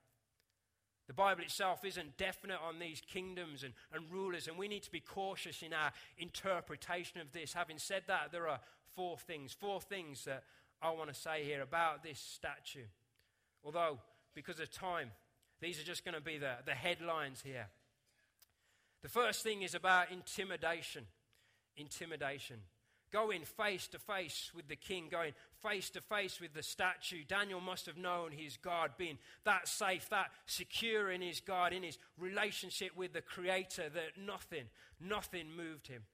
The 1.07 1.12
Bible 1.12 1.43
itself 1.43 1.85
isn't 1.85 2.17
definite 2.17 2.61
on 2.67 2.79
these 2.79 3.01
kingdoms 3.01 3.62
and, 3.62 3.75
and 3.93 4.11
rulers, 4.11 4.49
and 4.49 4.57
we 4.57 4.69
need 4.69 4.83
to 4.85 4.90
be 4.90 5.01
cautious 5.01 5.62
in 5.62 5.75
our 5.75 5.93
interpretation 6.17 7.21
of 7.21 7.33
this. 7.33 7.53
Having 7.53 7.79
said 7.79 8.05
that, 8.07 8.33
there 8.33 8.49
are 8.49 8.61
four 8.97 9.19
things, 9.19 9.53
four 9.53 9.81
things 9.81 10.25
that 10.25 10.45
I 10.81 10.90
want 10.90 11.12
to 11.12 11.14
say 11.14 11.45
here 11.45 11.62
about 11.62 12.03
this 12.03 12.19
statue. 12.19 12.87
Although, 13.62 13.99
because 14.35 14.61
of 14.61 14.71
time, 14.71 15.11
these 15.61 15.81
are 15.81 15.85
just 15.85 16.05
going 16.05 16.14
to 16.14 16.21
be 16.21 16.38
the, 16.38 16.55
the 16.64 16.75
headlines 16.75 17.43
here. 17.45 17.69
The 19.05 19.11
first 19.11 19.43
thing 19.43 19.61
is 19.61 19.75
about 19.75 20.11
intimidation. 20.11 21.05
Intimidation. 21.77 22.57
Going 23.12 23.43
face 23.43 23.87
to 23.88 23.99
face 23.99 24.51
with 24.57 24.67
the 24.67 24.77
king, 24.77 25.09
going 25.11 25.35
face 25.62 25.90
to 25.90 26.01
face 26.01 26.40
with 26.40 26.55
the 26.55 26.62
statue. 26.62 27.23
Daniel 27.29 27.61
must 27.61 27.85
have 27.85 27.99
known 27.99 28.33
his 28.33 28.57
God, 28.57 28.93
being 28.97 29.19
that 29.45 29.69
safe, 29.69 30.09
that 30.09 30.31
secure 30.47 31.11
in 31.11 31.21
his 31.21 31.40
God, 31.40 31.75
in 31.75 31.83
his 31.83 31.99
relationship 32.19 32.97
with 32.97 33.12
the 33.12 33.21
Creator, 33.21 33.90
that 33.90 34.19
nothing, 34.19 34.64
nothing 34.99 35.55
moved 35.55 35.87
him. 35.87 36.05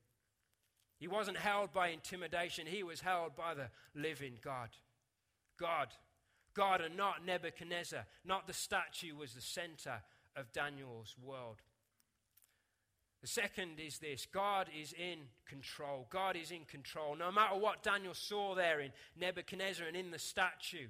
He 0.99 1.07
wasn't 1.07 1.39
held 1.39 1.73
by 1.73 1.91
intimidation, 1.91 2.67
he 2.67 2.83
was 2.83 3.01
held 3.01 3.37
by 3.37 3.55
the 3.55 3.71
living 3.95 4.35
God. 4.43 4.71
God. 5.61 5.89
God 6.55 6.81
and 6.81 6.97
not 6.97 7.25
Nebuchadnezzar, 7.25 8.05
not 8.25 8.49
the 8.49 8.53
statue, 8.53 9.15
was 9.15 9.35
the 9.35 9.41
center 9.41 10.03
of 10.35 10.53
Daniel's 10.53 11.15
world. 11.25 11.63
The 13.21 13.27
second 13.27 13.79
is 13.79 13.99
this 13.99 14.27
God 14.33 14.69
is 14.79 14.95
in 14.95 15.19
control. 15.47 16.07
God 16.11 16.37
is 16.37 16.51
in 16.51 16.65
control. 16.65 17.17
No 17.17 17.31
matter 17.31 17.57
what 17.57 17.83
Daniel 17.83 18.15
saw 18.15 18.55
there 18.55 18.81
in 18.81 18.93
Nebuchadnezzar 19.19 19.87
and 19.87 19.97
in 19.97 20.11
the 20.11 20.19
statue, 20.19 20.89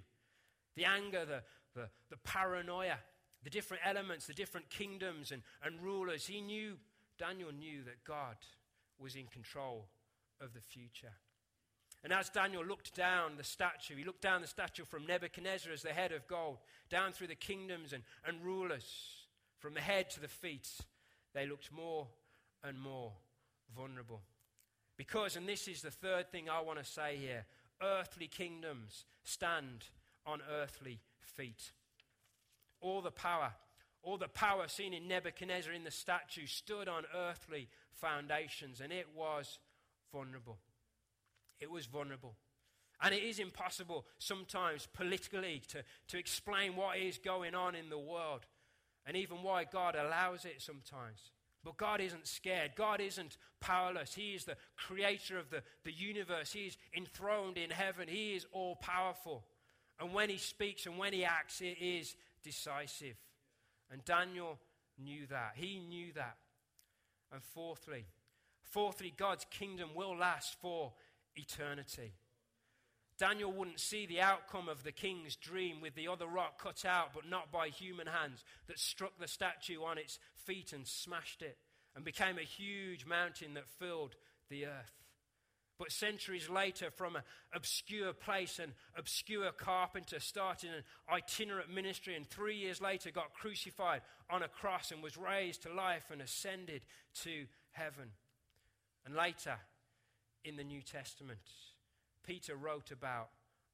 the 0.76 0.84
anger, 0.84 1.24
the, 1.24 1.42
the, 1.74 1.88
the 2.08 2.16
paranoia, 2.18 2.98
the 3.42 3.50
different 3.50 3.82
elements, 3.84 4.26
the 4.26 4.34
different 4.34 4.70
kingdoms 4.70 5.32
and, 5.32 5.42
and 5.64 5.80
rulers, 5.82 6.26
he 6.26 6.40
knew, 6.40 6.76
Daniel 7.18 7.50
knew 7.52 7.82
that 7.84 8.04
God 8.04 8.36
was 8.98 9.16
in 9.16 9.26
control 9.26 9.88
of 10.40 10.52
the 10.54 10.60
future. 10.60 11.12
And 12.02 12.12
as 12.12 12.30
Daniel 12.30 12.64
looked 12.64 12.94
down 12.94 13.36
the 13.36 13.44
statue, 13.44 13.96
he 13.96 14.04
looked 14.04 14.22
down 14.22 14.40
the 14.40 14.46
statue 14.46 14.84
from 14.84 15.06
Nebuchadnezzar 15.06 15.72
as 15.72 15.82
the 15.82 15.90
head 15.90 16.12
of 16.12 16.26
gold, 16.28 16.58
down 16.88 17.12
through 17.12 17.26
the 17.26 17.34
kingdoms 17.34 17.92
and, 17.92 18.02
and 18.24 18.42
rulers, 18.42 19.26
from 19.58 19.74
the 19.74 19.80
head 19.80 20.08
to 20.10 20.20
the 20.20 20.28
feet. 20.28 20.68
They 21.34 21.46
looked 21.46 21.70
more 21.70 22.06
and 22.64 22.78
more 22.78 23.12
vulnerable. 23.76 24.20
Because, 24.96 25.36
and 25.36 25.48
this 25.48 25.66
is 25.68 25.82
the 25.82 25.90
third 25.90 26.30
thing 26.30 26.48
I 26.48 26.60
want 26.60 26.78
to 26.78 26.84
say 26.84 27.16
here 27.16 27.46
earthly 27.82 28.26
kingdoms 28.26 29.06
stand 29.24 29.84
on 30.26 30.42
earthly 30.50 31.00
feet. 31.18 31.72
All 32.80 33.00
the 33.00 33.10
power, 33.10 33.52
all 34.02 34.18
the 34.18 34.28
power 34.28 34.68
seen 34.68 34.92
in 34.92 35.08
Nebuchadnezzar 35.08 35.72
in 35.72 35.84
the 35.84 35.90
statue 35.90 36.46
stood 36.46 36.88
on 36.88 37.04
earthly 37.14 37.68
foundations, 37.92 38.80
and 38.80 38.92
it 38.92 39.06
was 39.16 39.58
vulnerable. 40.12 40.58
It 41.60 41.70
was 41.70 41.86
vulnerable. 41.86 42.34
And 43.02 43.14
it 43.14 43.22
is 43.22 43.38
impossible 43.38 44.04
sometimes 44.18 44.86
politically 44.92 45.62
to, 45.68 45.82
to 46.08 46.18
explain 46.18 46.76
what 46.76 46.98
is 46.98 47.18
going 47.18 47.54
on 47.54 47.74
in 47.74 47.88
the 47.88 47.98
world 47.98 48.44
and 49.06 49.16
even 49.16 49.42
why 49.42 49.64
God 49.64 49.94
allows 49.94 50.44
it 50.44 50.60
sometimes. 50.60 51.32
But 51.64 51.76
God 51.76 52.00
isn't 52.00 52.26
scared. 52.26 52.72
God 52.74 53.00
isn't 53.00 53.36
powerless. 53.60 54.14
He 54.14 54.34
is 54.34 54.44
the 54.44 54.56
creator 54.76 55.38
of 55.38 55.50
the, 55.50 55.62
the 55.84 55.92
universe. 55.92 56.52
He 56.52 56.66
is 56.66 56.78
enthroned 56.96 57.58
in 57.58 57.70
heaven. 57.70 58.08
He 58.08 58.34
is 58.34 58.46
all 58.52 58.76
powerful. 58.76 59.44
And 59.98 60.14
when 60.14 60.30
he 60.30 60.38
speaks 60.38 60.86
and 60.86 60.96
when 60.96 61.12
he 61.12 61.24
acts, 61.24 61.60
it 61.60 61.76
is 61.80 62.16
decisive. 62.42 63.16
And 63.90 64.04
Daniel 64.04 64.58
knew 64.98 65.26
that. 65.26 65.52
He 65.56 65.78
knew 65.78 66.12
that. 66.14 66.36
And 67.32 67.42
fourthly, 67.42 68.06
fourthly, 68.62 69.12
God's 69.16 69.46
kingdom 69.50 69.90
will 69.94 70.16
last 70.16 70.56
for 70.60 70.92
eternity. 71.36 72.14
Daniel 73.20 73.52
wouldn't 73.52 73.78
see 73.78 74.06
the 74.06 74.22
outcome 74.22 74.66
of 74.70 74.82
the 74.82 74.92
king's 74.92 75.36
dream 75.36 75.82
with 75.82 75.94
the 75.94 76.08
other 76.08 76.26
rock 76.26 76.58
cut 76.58 76.86
out, 76.86 77.10
but 77.14 77.28
not 77.28 77.52
by 77.52 77.68
human 77.68 78.06
hands, 78.06 78.42
that 78.66 78.78
struck 78.78 79.12
the 79.18 79.28
statue 79.28 79.82
on 79.84 79.98
its 79.98 80.18
feet 80.46 80.72
and 80.72 80.86
smashed 80.86 81.42
it, 81.42 81.58
and 81.94 82.02
became 82.02 82.38
a 82.38 82.42
huge 82.42 83.04
mountain 83.04 83.52
that 83.54 83.68
filled 83.68 84.16
the 84.48 84.64
earth. 84.64 85.04
But 85.78 85.92
centuries 85.92 86.48
later, 86.48 86.90
from 86.90 87.14
an 87.14 87.22
obscure 87.52 88.14
place, 88.14 88.58
an 88.58 88.72
obscure 88.96 89.52
carpenter 89.52 90.18
started 90.18 90.70
an 90.70 90.84
itinerant 91.12 91.70
ministry, 91.70 92.16
and 92.16 92.26
three 92.26 92.56
years 92.56 92.80
later 92.80 93.10
got 93.10 93.34
crucified 93.34 94.00
on 94.30 94.42
a 94.42 94.48
cross 94.48 94.92
and 94.92 95.02
was 95.02 95.18
raised 95.18 95.64
to 95.64 95.72
life 95.74 96.04
and 96.10 96.22
ascended 96.22 96.86
to 97.22 97.44
heaven. 97.72 98.12
And 99.04 99.14
later, 99.14 99.58
in 100.42 100.56
the 100.56 100.64
New 100.64 100.80
Testament, 100.80 101.40
Peter 102.26 102.56
wrote 102.56 102.90
about 102.90 103.30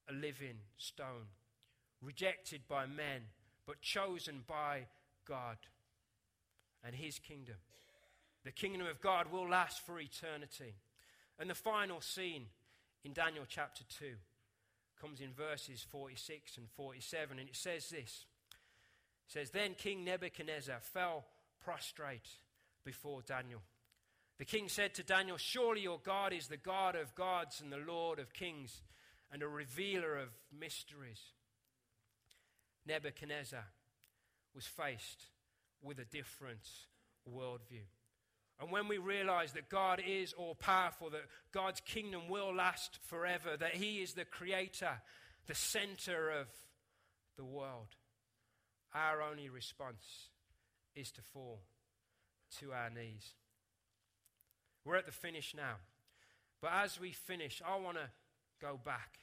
a 0.09 0.13
living 0.13 0.59
stone, 0.77 1.27
rejected 2.01 2.61
by 2.67 2.85
men, 2.85 3.21
but 3.65 3.81
chosen 3.81 4.43
by 4.47 4.87
God 5.27 5.57
and 6.83 6.95
his 6.95 7.19
kingdom. 7.19 7.55
The 8.45 8.51
kingdom 8.51 8.87
of 8.87 9.01
God 9.01 9.31
will 9.31 9.49
last 9.49 9.85
for 9.85 9.99
eternity. 9.99 10.75
And 11.39 11.49
the 11.49 11.55
final 11.55 12.01
scene 12.01 12.45
in 13.03 13.13
Daniel 13.13 13.45
chapter 13.47 13.83
2 13.99 14.05
comes 14.99 15.19
in 15.19 15.33
verses 15.33 15.85
46 15.89 16.57
and 16.57 16.69
47, 16.69 17.39
and 17.39 17.49
it 17.49 17.55
says 17.55 17.89
this. 17.89 18.25
It 19.27 19.31
says, 19.31 19.49
Then 19.51 19.75
King 19.75 20.05
Nebuchadnezzar 20.05 20.79
fell 20.79 21.25
prostrate 21.59 22.29
before 22.85 23.21
Daniel. 23.21 23.61
The 24.37 24.45
king 24.45 24.69
said 24.69 24.93
to 24.95 25.03
Daniel, 25.03 25.37
Surely 25.37 25.81
your 25.81 25.99
God 26.03 26.31
is 26.31 26.47
the 26.47 26.57
God 26.57 26.95
of 26.95 27.15
gods 27.15 27.59
and 27.61 27.71
the 27.71 27.77
Lord 27.77 28.19
of 28.19 28.33
kings 28.33 28.81
and 29.31 29.41
a 29.41 29.47
revealer 29.47 30.15
of 30.15 30.29
mysteries. 30.57 31.21
Nebuchadnezzar 32.85 33.65
was 34.53 34.65
faced 34.65 35.25
with 35.81 35.99
a 35.99 36.05
different 36.05 36.67
worldview. 37.29 37.85
And 38.59 38.71
when 38.71 38.87
we 38.87 38.97
realize 38.97 39.53
that 39.53 39.69
God 39.69 40.01
is 40.05 40.33
all 40.33 40.55
powerful, 40.55 41.09
that 41.11 41.25
God's 41.51 41.81
kingdom 41.81 42.27
will 42.27 42.53
last 42.53 42.97
forever, 43.07 43.55
that 43.57 43.75
He 43.75 44.01
is 44.01 44.13
the 44.13 44.25
creator, 44.25 45.01
the 45.45 45.55
center 45.55 46.29
of 46.31 46.47
the 47.37 47.45
world, 47.45 47.95
our 48.93 49.21
only 49.21 49.49
response 49.49 50.29
is 50.95 51.11
to 51.11 51.21
fall 51.21 51.61
to 52.59 52.71
our 52.71 52.89
knees. 52.89 53.33
We're 54.87 54.95
at 54.95 55.05
the 55.05 55.11
finish 55.11 55.53
now. 55.55 55.75
But 56.61 56.71
as 56.73 56.99
we 56.99 57.11
finish, 57.11 57.61
I 57.67 57.75
want 57.77 57.97
to 57.97 58.09
go 58.61 58.79
back. 58.83 59.19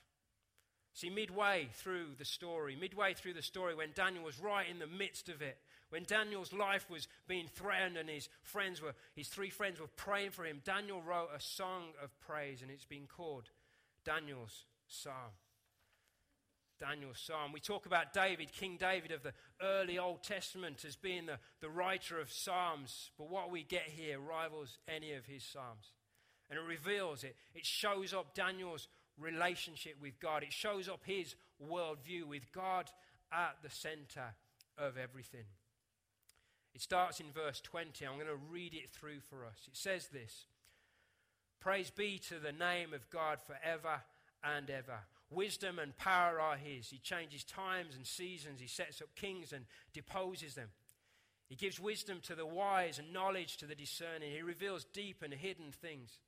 See, 0.92 1.08
midway 1.08 1.68
through 1.72 2.08
the 2.18 2.24
story, 2.24 2.76
midway 2.78 3.14
through 3.14 3.32
the 3.32 3.42
story, 3.42 3.74
when 3.74 3.88
Daniel 3.94 4.22
was 4.22 4.38
right 4.38 4.68
in 4.70 4.78
the 4.78 4.86
midst 4.86 5.28
of 5.28 5.42
it, 5.42 5.56
when 5.88 6.04
Daniel's 6.04 6.52
life 6.52 6.88
was 6.90 7.08
being 7.26 7.48
threatened 7.48 7.96
and 7.96 8.08
his 8.08 8.28
friends 8.42 8.82
were, 8.82 8.94
his 9.16 9.28
three 9.28 9.50
friends 9.50 9.80
were 9.80 9.88
praying 9.96 10.30
for 10.30 10.44
him, 10.44 10.60
Daniel 10.64 11.00
wrote 11.00 11.30
a 11.34 11.40
song 11.40 11.84
of 12.02 12.10
praise, 12.20 12.62
and 12.62 12.70
it's 12.70 12.84
been 12.84 13.06
called 13.06 13.48
Daniel's 14.04 14.64
Psalm. 14.86 15.32
Daniel's 16.78 17.22
Psalm. 17.24 17.52
We 17.52 17.60
talk 17.60 17.86
about 17.86 18.12
David, 18.12 18.52
King 18.52 18.76
David 18.78 19.12
of 19.12 19.22
the 19.22 19.32
early 19.62 19.98
Old 19.98 20.22
Testament, 20.22 20.84
as 20.86 20.96
being 20.96 21.26
the, 21.26 21.38
the 21.60 21.70
writer 21.70 22.20
of 22.20 22.32
Psalms, 22.32 23.10
but 23.18 23.30
what 23.30 23.50
we 23.50 23.62
get 23.62 23.88
here 23.88 24.18
rivals 24.18 24.78
any 24.88 25.12
of 25.12 25.26
his 25.26 25.44
Psalms. 25.44 25.92
And 26.50 26.58
it 26.58 26.62
reveals 26.62 27.24
it. 27.24 27.36
It 27.54 27.64
shows 27.64 28.12
up 28.12 28.34
Daniel's 28.34 28.88
relationship 29.18 29.94
with 30.00 30.18
God, 30.20 30.42
it 30.42 30.52
shows 30.52 30.88
up 30.88 31.00
his 31.04 31.36
worldview 31.62 32.24
with 32.24 32.52
God 32.52 32.90
at 33.32 33.56
the 33.62 33.70
center 33.70 34.34
of 34.76 34.96
everything. 34.98 35.44
It 36.74 36.82
starts 36.82 37.20
in 37.20 37.26
verse 37.32 37.60
20. 37.60 38.04
I'm 38.04 38.14
going 38.14 38.26
to 38.26 38.34
read 38.50 38.74
it 38.74 38.90
through 38.90 39.20
for 39.20 39.44
us. 39.44 39.68
It 39.68 39.76
says 39.76 40.08
this 40.08 40.46
Praise 41.60 41.90
be 41.90 42.18
to 42.28 42.38
the 42.38 42.52
name 42.52 42.92
of 42.92 43.08
God 43.10 43.38
forever 43.40 44.02
and 44.42 44.68
ever. 44.68 44.98
Wisdom 45.34 45.78
and 45.78 45.96
power 45.96 46.40
are 46.40 46.56
his. 46.56 46.88
He 46.88 46.98
changes 46.98 47.44
times 47.44 47.96
and 47.96 48.06
seasons. 48.06 48.60
He 48.60 48.66
sets 48.66 49.02
up 49.02 49.08
kings 49.16 49.52
and 49.52 49.64
deposes 49.92 50.54
them. 50.54 50.68
He 51.48 51.56
gives 51.56 51.78
wisdom 51.78 52.20
to 52.22 52.34
the 52.34 52.46
wise 52.46 52.98
and 52.98 53.12
knowledge 53.12 53.58
to 53.58 53.66
the 53.66 53.74
discerning. 53.74 54.30
He 54.32 54.42
reveals 54.42 54.86
deep 54.92 55.22
and 55.22 55.32
hidden 55.32 55.72
things. 55.72 56.18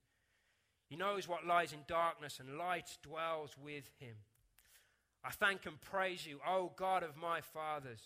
He 0.89 0.97
knows 0.97 1.27
what 1.27 1.47
lies 1.47 1.73
in 1.73 1.81
darkness, 1.89 2.39
and 2.39 2.59
light 2.59 2.99
dwells 3.03 3.57
with 3.61 3.91
him. 3.99 4.17
I 5.25 5.31
thank 5.31 5.67
and 5.67 5.81
praise 5.81 6.25
you, 6.25 6.39
O 6.47 6.73
God 6.77 7.03
of 7.03 7.17
my 7.17 7.41
fathers. 7.41 8.01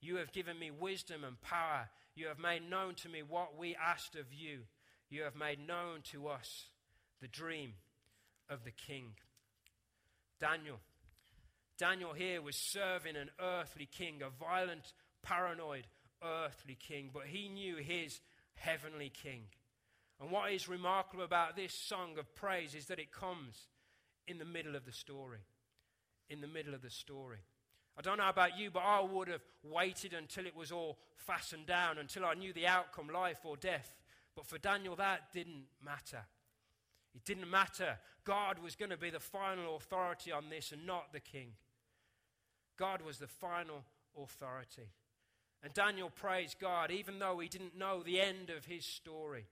You 0.00 0.16
have 0.16 0.32
given 0.32 0.58
me 0.58 0.70
wisdom 0.70 1.24
and 1.24 1.40
power. 1.40 1.88
You 2.14 2.28
have 2.28 2.38
made 2.38 2.68
known 2.68 2.94
to 2.96 3.08
me 3.08 3.22
what 3.22 3.58
we 3.58 3.74
asked 3.74 4.14
of 4.14 4.32
you. 4.32 4.60
You 5.10 5.22
have 5.22 5.34
made 5.34 5.66
known 5.66 6.02
to 6.12 6.28
us 6.28 6.66
the 7.20 7.26
dream 7.26 7.72
of 8.48 8.64
the 8.64 8.70
king. 8.70 9.14
Daniel. 10.40 10.80
Daniel 11.78 12.12
here 12.12 12.40
was 12.40 12.56
serving 12.56 13.16
an 13.16 13.30
earthly 13.40 13.86
king, 13.86 14.22
a 14.22 14.30
violent, 14.30 14.92
paranoid 15.22 15.86
earthly 16.22 16.76
king, 16.76 17.10
but 17.12 17.24
he 17.26 17.48
knew 17.48 17.76
his 17.76 18.20
heavenly 18.54 19.10
king. 19.10 19.42
And 20.20 20.30
what 20.30 20.52
is 20.52 20.68
remarkable 20.68 21.24
about 21.24 21.56
this 21.56 21.74
song 21.74 22.18
of 22.18 22.34
praise 22.34 22.74
is 22.74 22.86
that 22.86 23.00
it 23.00 23.12
comes 23.12 23.68
in 24.26 24.38
the 24.38 24.44
middle 24.44 24.76
of 24.76 24.84
the 24.84 24.92
story. 24.92 25.40
In 26.30 26.40
the 26.40 26.46
middle 26.46 26.74
of 26.74 26.82
the 26.82 26.90
story. 26.90 27.38
I 27.96 28.02
don't 28.02 28.18
know 28.18 28.28
about 28.28 28.58
you, 28.58 28.70
but 28.70 28.82
I 28.84 29.00
would 29.00 29.28
have 29.28 29.44
waited 29.62 30.14
until 30.14 30.46
it 30.46 30.56
was 30.56 30.72
all 30.72 30.98
fastened 31.16 31.66
down, 31.66 31.98
until 31.98 32.24
I 32.24 32.34
knew 32.34 32.52
the 32.52 32.66
outcome, 32.66 33.08
life 33.08 33.40
or 33.44 33.56
death. 33.56 33.92
But 34.34 34.46
for 34.46 34.58
Daniel, 34.58 34.96
that 34.96 35.32
didn't 35.32 35.64
matter. 35.84 36.24
It 37.14 37.24
didn't 37.24 37.48
matter. 37.48 37.98
God 38.24 38.58
was 38.58 38.74
going 38.74 38.90
to 38.90 38.96
be 38.96 39.10
the 39.10 39.20
final 39.20 39.76
authority 39.76 40.32
on 40.32 40.48
this 40.50 40.72
and 40.72 40.86
not 40.86 41.12
the 41.12 41.20
king. 41.20 41.52
God 42.76 43.02
was 43.02 43.18
the 43.18 43.28
final 43.28 43.84
authority. 44.20 44.90
And 45.62 45.72
Daniel 45.72 46.10
praised 46.10 46.58
God 46.60 46.90
even 46.90 47.18
though 47.18 47.38
he 47.38 47.48
didn't 47.48 47.78
know 47.78 48.02
the 48.02 48.20
end 48.20 48.50
of 48.50 48.64
his 48.64 48.84
story. 48.84 49.46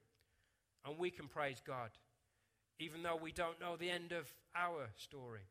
And 0.84 0.98
we 0.98 1.10
can 1.10 1.28
praise 1.28 1.62
God 1.64 1.90
even 2.78 3.02
though 3.02 3.16
we 3.16 3.30
don't 3.30 3.60
know 3.60 3.76
the 3.76 3.90
end 3.90 4.10
of 4.12 4.26
our 4.56 4.88
story. 4.96 5.46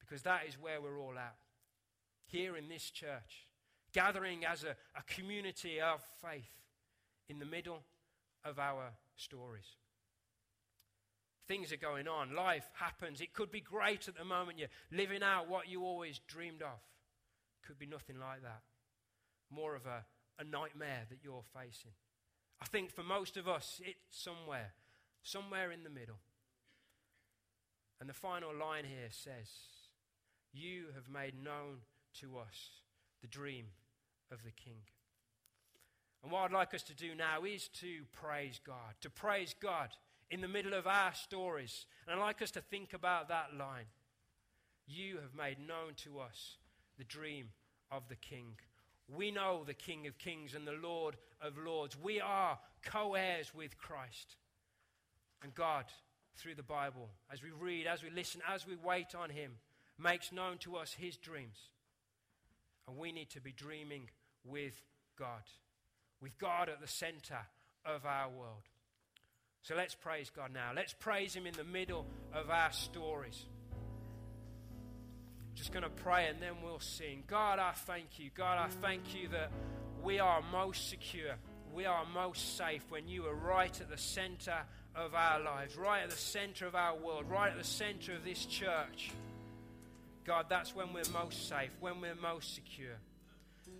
Because 0.00 0.22
that 0.22 0.42
is 0.48 0.54
where 0.60 0.80
we're 0.80 0.98
all 0.98 1.16
at. 1.16 1.36
Here 2.26 2.56
in 2.56 2.68
this 2.68 2.90
church, 2.90 3.46
gathering 3.92 4.44
as 4.44 4.64
a, 4.64 4.76
a 4.96 5.02
community 5.06 5.80
of 5.80 6.02
faith 6.20 6.50
in 7.28 7.38
the 7.38 7.44
middle 7.44 7.82
of 8.44 8.58
our 8.58 8.90
stories 9.14 9.76
things 11.50 11.72
are 11.72 11.76
going 11.76 12.06
on, 12.06 12.36
life 12.36 12.70
happens. 12.74 13.20
It 13.20 13.34
could 13.34 13.50
be 13.50 13.60
great 13.60 14.06
at 14.06 14.16
the 14.16 14.24
moment, 14.24 14.60
you're 14.60 14.68
living 14.92 15.20
out 15.20 15.48
what 15.48 15.68
you 15.68 15.82
always 15.82 16.20
dreamed 16.28 16.62
of. 16.62 16.78
Could 17.66 17.76
be 17.76 17.86
nothing 17.86 18.20
like 18.20 18.42
that. 18.42 18.60
More 19.50 19.74
of 19.74 19.84
a, 19.84 20.04
a 20.38 20.44
nightmare 20.44 21.06
that 21.10 21.18
you're 21.24 21.42
facing. 21.52 21.90
I 22.62 22.66
think 22.66 22.92
for 22.92 23.02
most 23.02 23.36
of 23.36 23.48
us, 23.48 23.80
it's 23.84 24.22
somewhere, 24.22 24.74
somewhere 25.24 25.72
in 25.72 25.82
the 25.82 25.90
middle. 25.90 26.20
And 28.00 28.08
the 28.08 28.14
final 28.14 28.54
line 28.54 28.84
here 28.84 29.10
says, 29.10 29.50
You 30.52 30.84
have 30.94 31.08
made 31.08 31.34
known 31.34 31.78
to 32.20 32.38
us 32.38 32.84
the 33.22 33.28
dream 33.28 33.64
of 34.30 34.44
the 34.44 34.52
King. 34.52 34.82
And 36.22 36.30
what 36.30 36.44
I'd 36.44 36.52
like 36.52 36.74
us 36.74 36.84
to 36.84 36.94
do 36.94 37.16
now 37.16 37.42
is 37.42 37.66
to 37.80 38.04
praise 38.12 38.60
God, 38.64 38.94
to 39.00 39.10
praise 39.10 39.52
God 39.60 39.88
in 40.30 40.40
the 40.40 40.48
middle 40.48 40.74
of 40.74 40.86
our 40.86 41.12
stories. 41.14 41.86
And 42.06 42.14
I'd 42.14 42.22
like 42.22 42.42
us 42.42 42.52
to 42.52 42.60
think 42.60 42.92
about 42.92 43.28
that 43.28 43.54
line. 43.58 43.86
You 44.86 45.16
have 45.16 45.34
made 45.34 45.58
known 45.58 45.94
to 46.04 46.20
us 46.20 46.56
the 46.98 47.04
dream 47.04 47.48
of 47.90 48.08
the 48.08 48.16
King. 48.16 48.56
We 49.08 49.30
know 49.30 49.64
the 49.66 49.74
King 49.74 50.06
of 50.06 50.18
Kings 50.18 50.54
and 50.54 50.66
the 50.66 50.78
Lord 50.80 51.16
of 51.40 51.58
Lords. 51.58 51.96
We 52.00 52.20
are 52.20 52.58
co 52.84 53.14
heirs 53.14 53.52
with 53.54 53.76
Christ. 53.78 54.36
And 55.42 55.54
God, 55.54 55.86
through 56.36 56.54
the 56.54 56.62
Bible, 56.62 57.08
as 57.32 57.42
we 57.42 57.50
read, 57.50 57.86
as 57.86 58.02
we 58.02 58.10
listen, 58.10 58.40
as 58.48 58.66
we 58.66 58.76
wait 58.76 59.14
on 59.14 59.30
Him, 59.30 59.52
makes 59.98 60.32
known 60.32 60.58
to 60.58 60.76
us 60.76 60.92
His 60.92 61.16
dreams. 61.16 61.70
And 62.86 62.96
we 62.96 63.10
need 63.10 63.30
to 63.30 63.40
be 63.40 63.52
dreaming 63.52 64.10
with 64.44 64.80
God, 65.18 65.42
with 66.20 66.38
God 66.38 66.68
at 66.68 66.80
the 66.80 66.88
center 66.88 67.38
of 67.84 68.04
our 68.06 68.28
world. 68.28 68.68
So 69.62 69.74
let's 69.74 69.94
praise 69.94 70.30
God 70.34 70.52
now. 70.52 70.70
Let's 70.74 70.92
praise 70.92 71.34
Him 71.34 71.46
in 71.46 71.54
the 71.54 71.64
middle 71.64 72.06
of 72.32 72.50
our 72.50 72.72
stories. 72.72 73.44
Just 75.54 75.72
going 75.72 75.82
to 75.82 75.90
pray 75.90 76.28
and 76.28 76.40
then 76.40 76.54
we'll 76.62 76.80
sing. 76.80 77.24
God, 77.26 77.58
I 77.58 77.72
thank 77.72 78.18
you. 78.18 78.30
God, 78.34 78.58
I 78.58 78.68
thank 78.68 79.14
you 79.14 79.28
that 79.28 79.50
we 80.02 80.18
are 80.18 80.42
most 80.50 80.88
secure 80.88 81.36
we 81.74 81.86
are 81.86 82.04
most 82.12 82.56
safe 82.56 82.84
when 82.88 83.08
you 83.08 83.26
are 83.26 83.34
right 83.34 83.80
at 83.80 83.88
the 83.88 83.98
center 83.98 84.56
of 84.94 85.14
our 85.14 85.40
lives, 85.40 85.76
right 85.76 86.02
at 86.02 86.10
the 86.10 86.16
center 86.16 86.66
of 86.66 86.74
our 86.74 86.96
world, 86.96 87.26
right 87.28 87.52
at 87.52 87.58
the 87.58 87.64
center 87.64 88.14
of 88.14 88.24
this 88.24 88.44
church. 88.46 89.12
God, 90.24 90.46
that's 90.48 90.74
when 90.74 90.92
we're 90.92 91.02
most 91.12 91.48
safe, 91.48 91.70
when 91.80 92.00
we're 92.00 92.14
most 92.16 92.54
secure. 92.54 92.98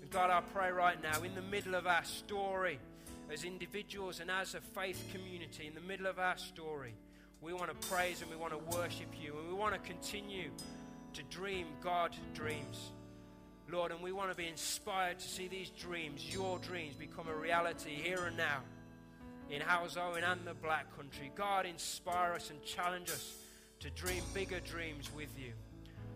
And 0.00 0.10
God, 0.10 0.30
I 0.30 0.40
pray 0.40 0.70
right 0.70 1.00
now, 1.02 1.22
in 1.22 1.34
the 1.34 1.42
middle 1.42 1.74
of 1.74 1.86
our 1.86 2.04
story, 2.04 2.78
as 3.32 3.44
individuals 3.44 4.20
and 4.20 4.30
as 4.30 4.54
a 4.54 4.60
faith 4.60 5.04
community, 5.12 5.66
in 5.66 5.74
the 5.74 5.80
middle 5.80 6.06
of 6.06 6.18
our 6.18 6.36
story, 6.36 6.94
we 7.40 7.52
want 7.52 7.68
to 7.68 7.88
praise 7.88 8.22
and 8.22 8.30
we 8.30 8.36
want 8.36 8.52
to 8.52 8.76
worship 8.76 9.08
you 9.20 9.36
and 9.38 9.48
we 9.48 9.54
want 9.54 9.72
to 9.72 9.80
continue 9.80 10.50
to 11.14 11.22
dream 11.24 11.66
God 11.82 12.14
dreams. 12.34 12.90
Lord, 13.70 13.92
and 13.92 14.02
we 14.02 14.10
want 14.10 14.30
to 14.30 14.36
be 14.36 14.48
inspired 14.48 15.20
to 15.20 15.28
see 15.28 15.46
these 15.46 15.70
dreams, 15.70 16.32
your 16.32 16.58
dreams, 16.58 16.96
become 16.96 17.28
a 17.28 17.34
reality 17.34 17.90
here 17.90 18.24
and 18.26 18.36
now 18.36 18.60
in 19.48 19.60
Halesowen 19.60 20.24
and 20.24 20.44
the 20.44 20.54
Black 20.54 20.96
Country. 20.96 21.30
God, 21.34 21.66
inspire 21.66 22.32
us 22.32 22.50
and 22.50 22.62
challenge 22.64 23.10
us 23.10 23.36
to 23.80 23.90
dream 23.90 24.22
bigger 24.34 24.60
dreams 24.60 25.10
with 25.14 25.38
you. 25.38 25.52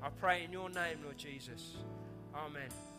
I 0.03 0.09
pray 0.09 0.45
in 0.45 0.53
your 0.53 0.69
name, 0.69 0.99
Lord 1.05 1.17
Jesus. 1.17 1.77
Amen. 2.35 2.94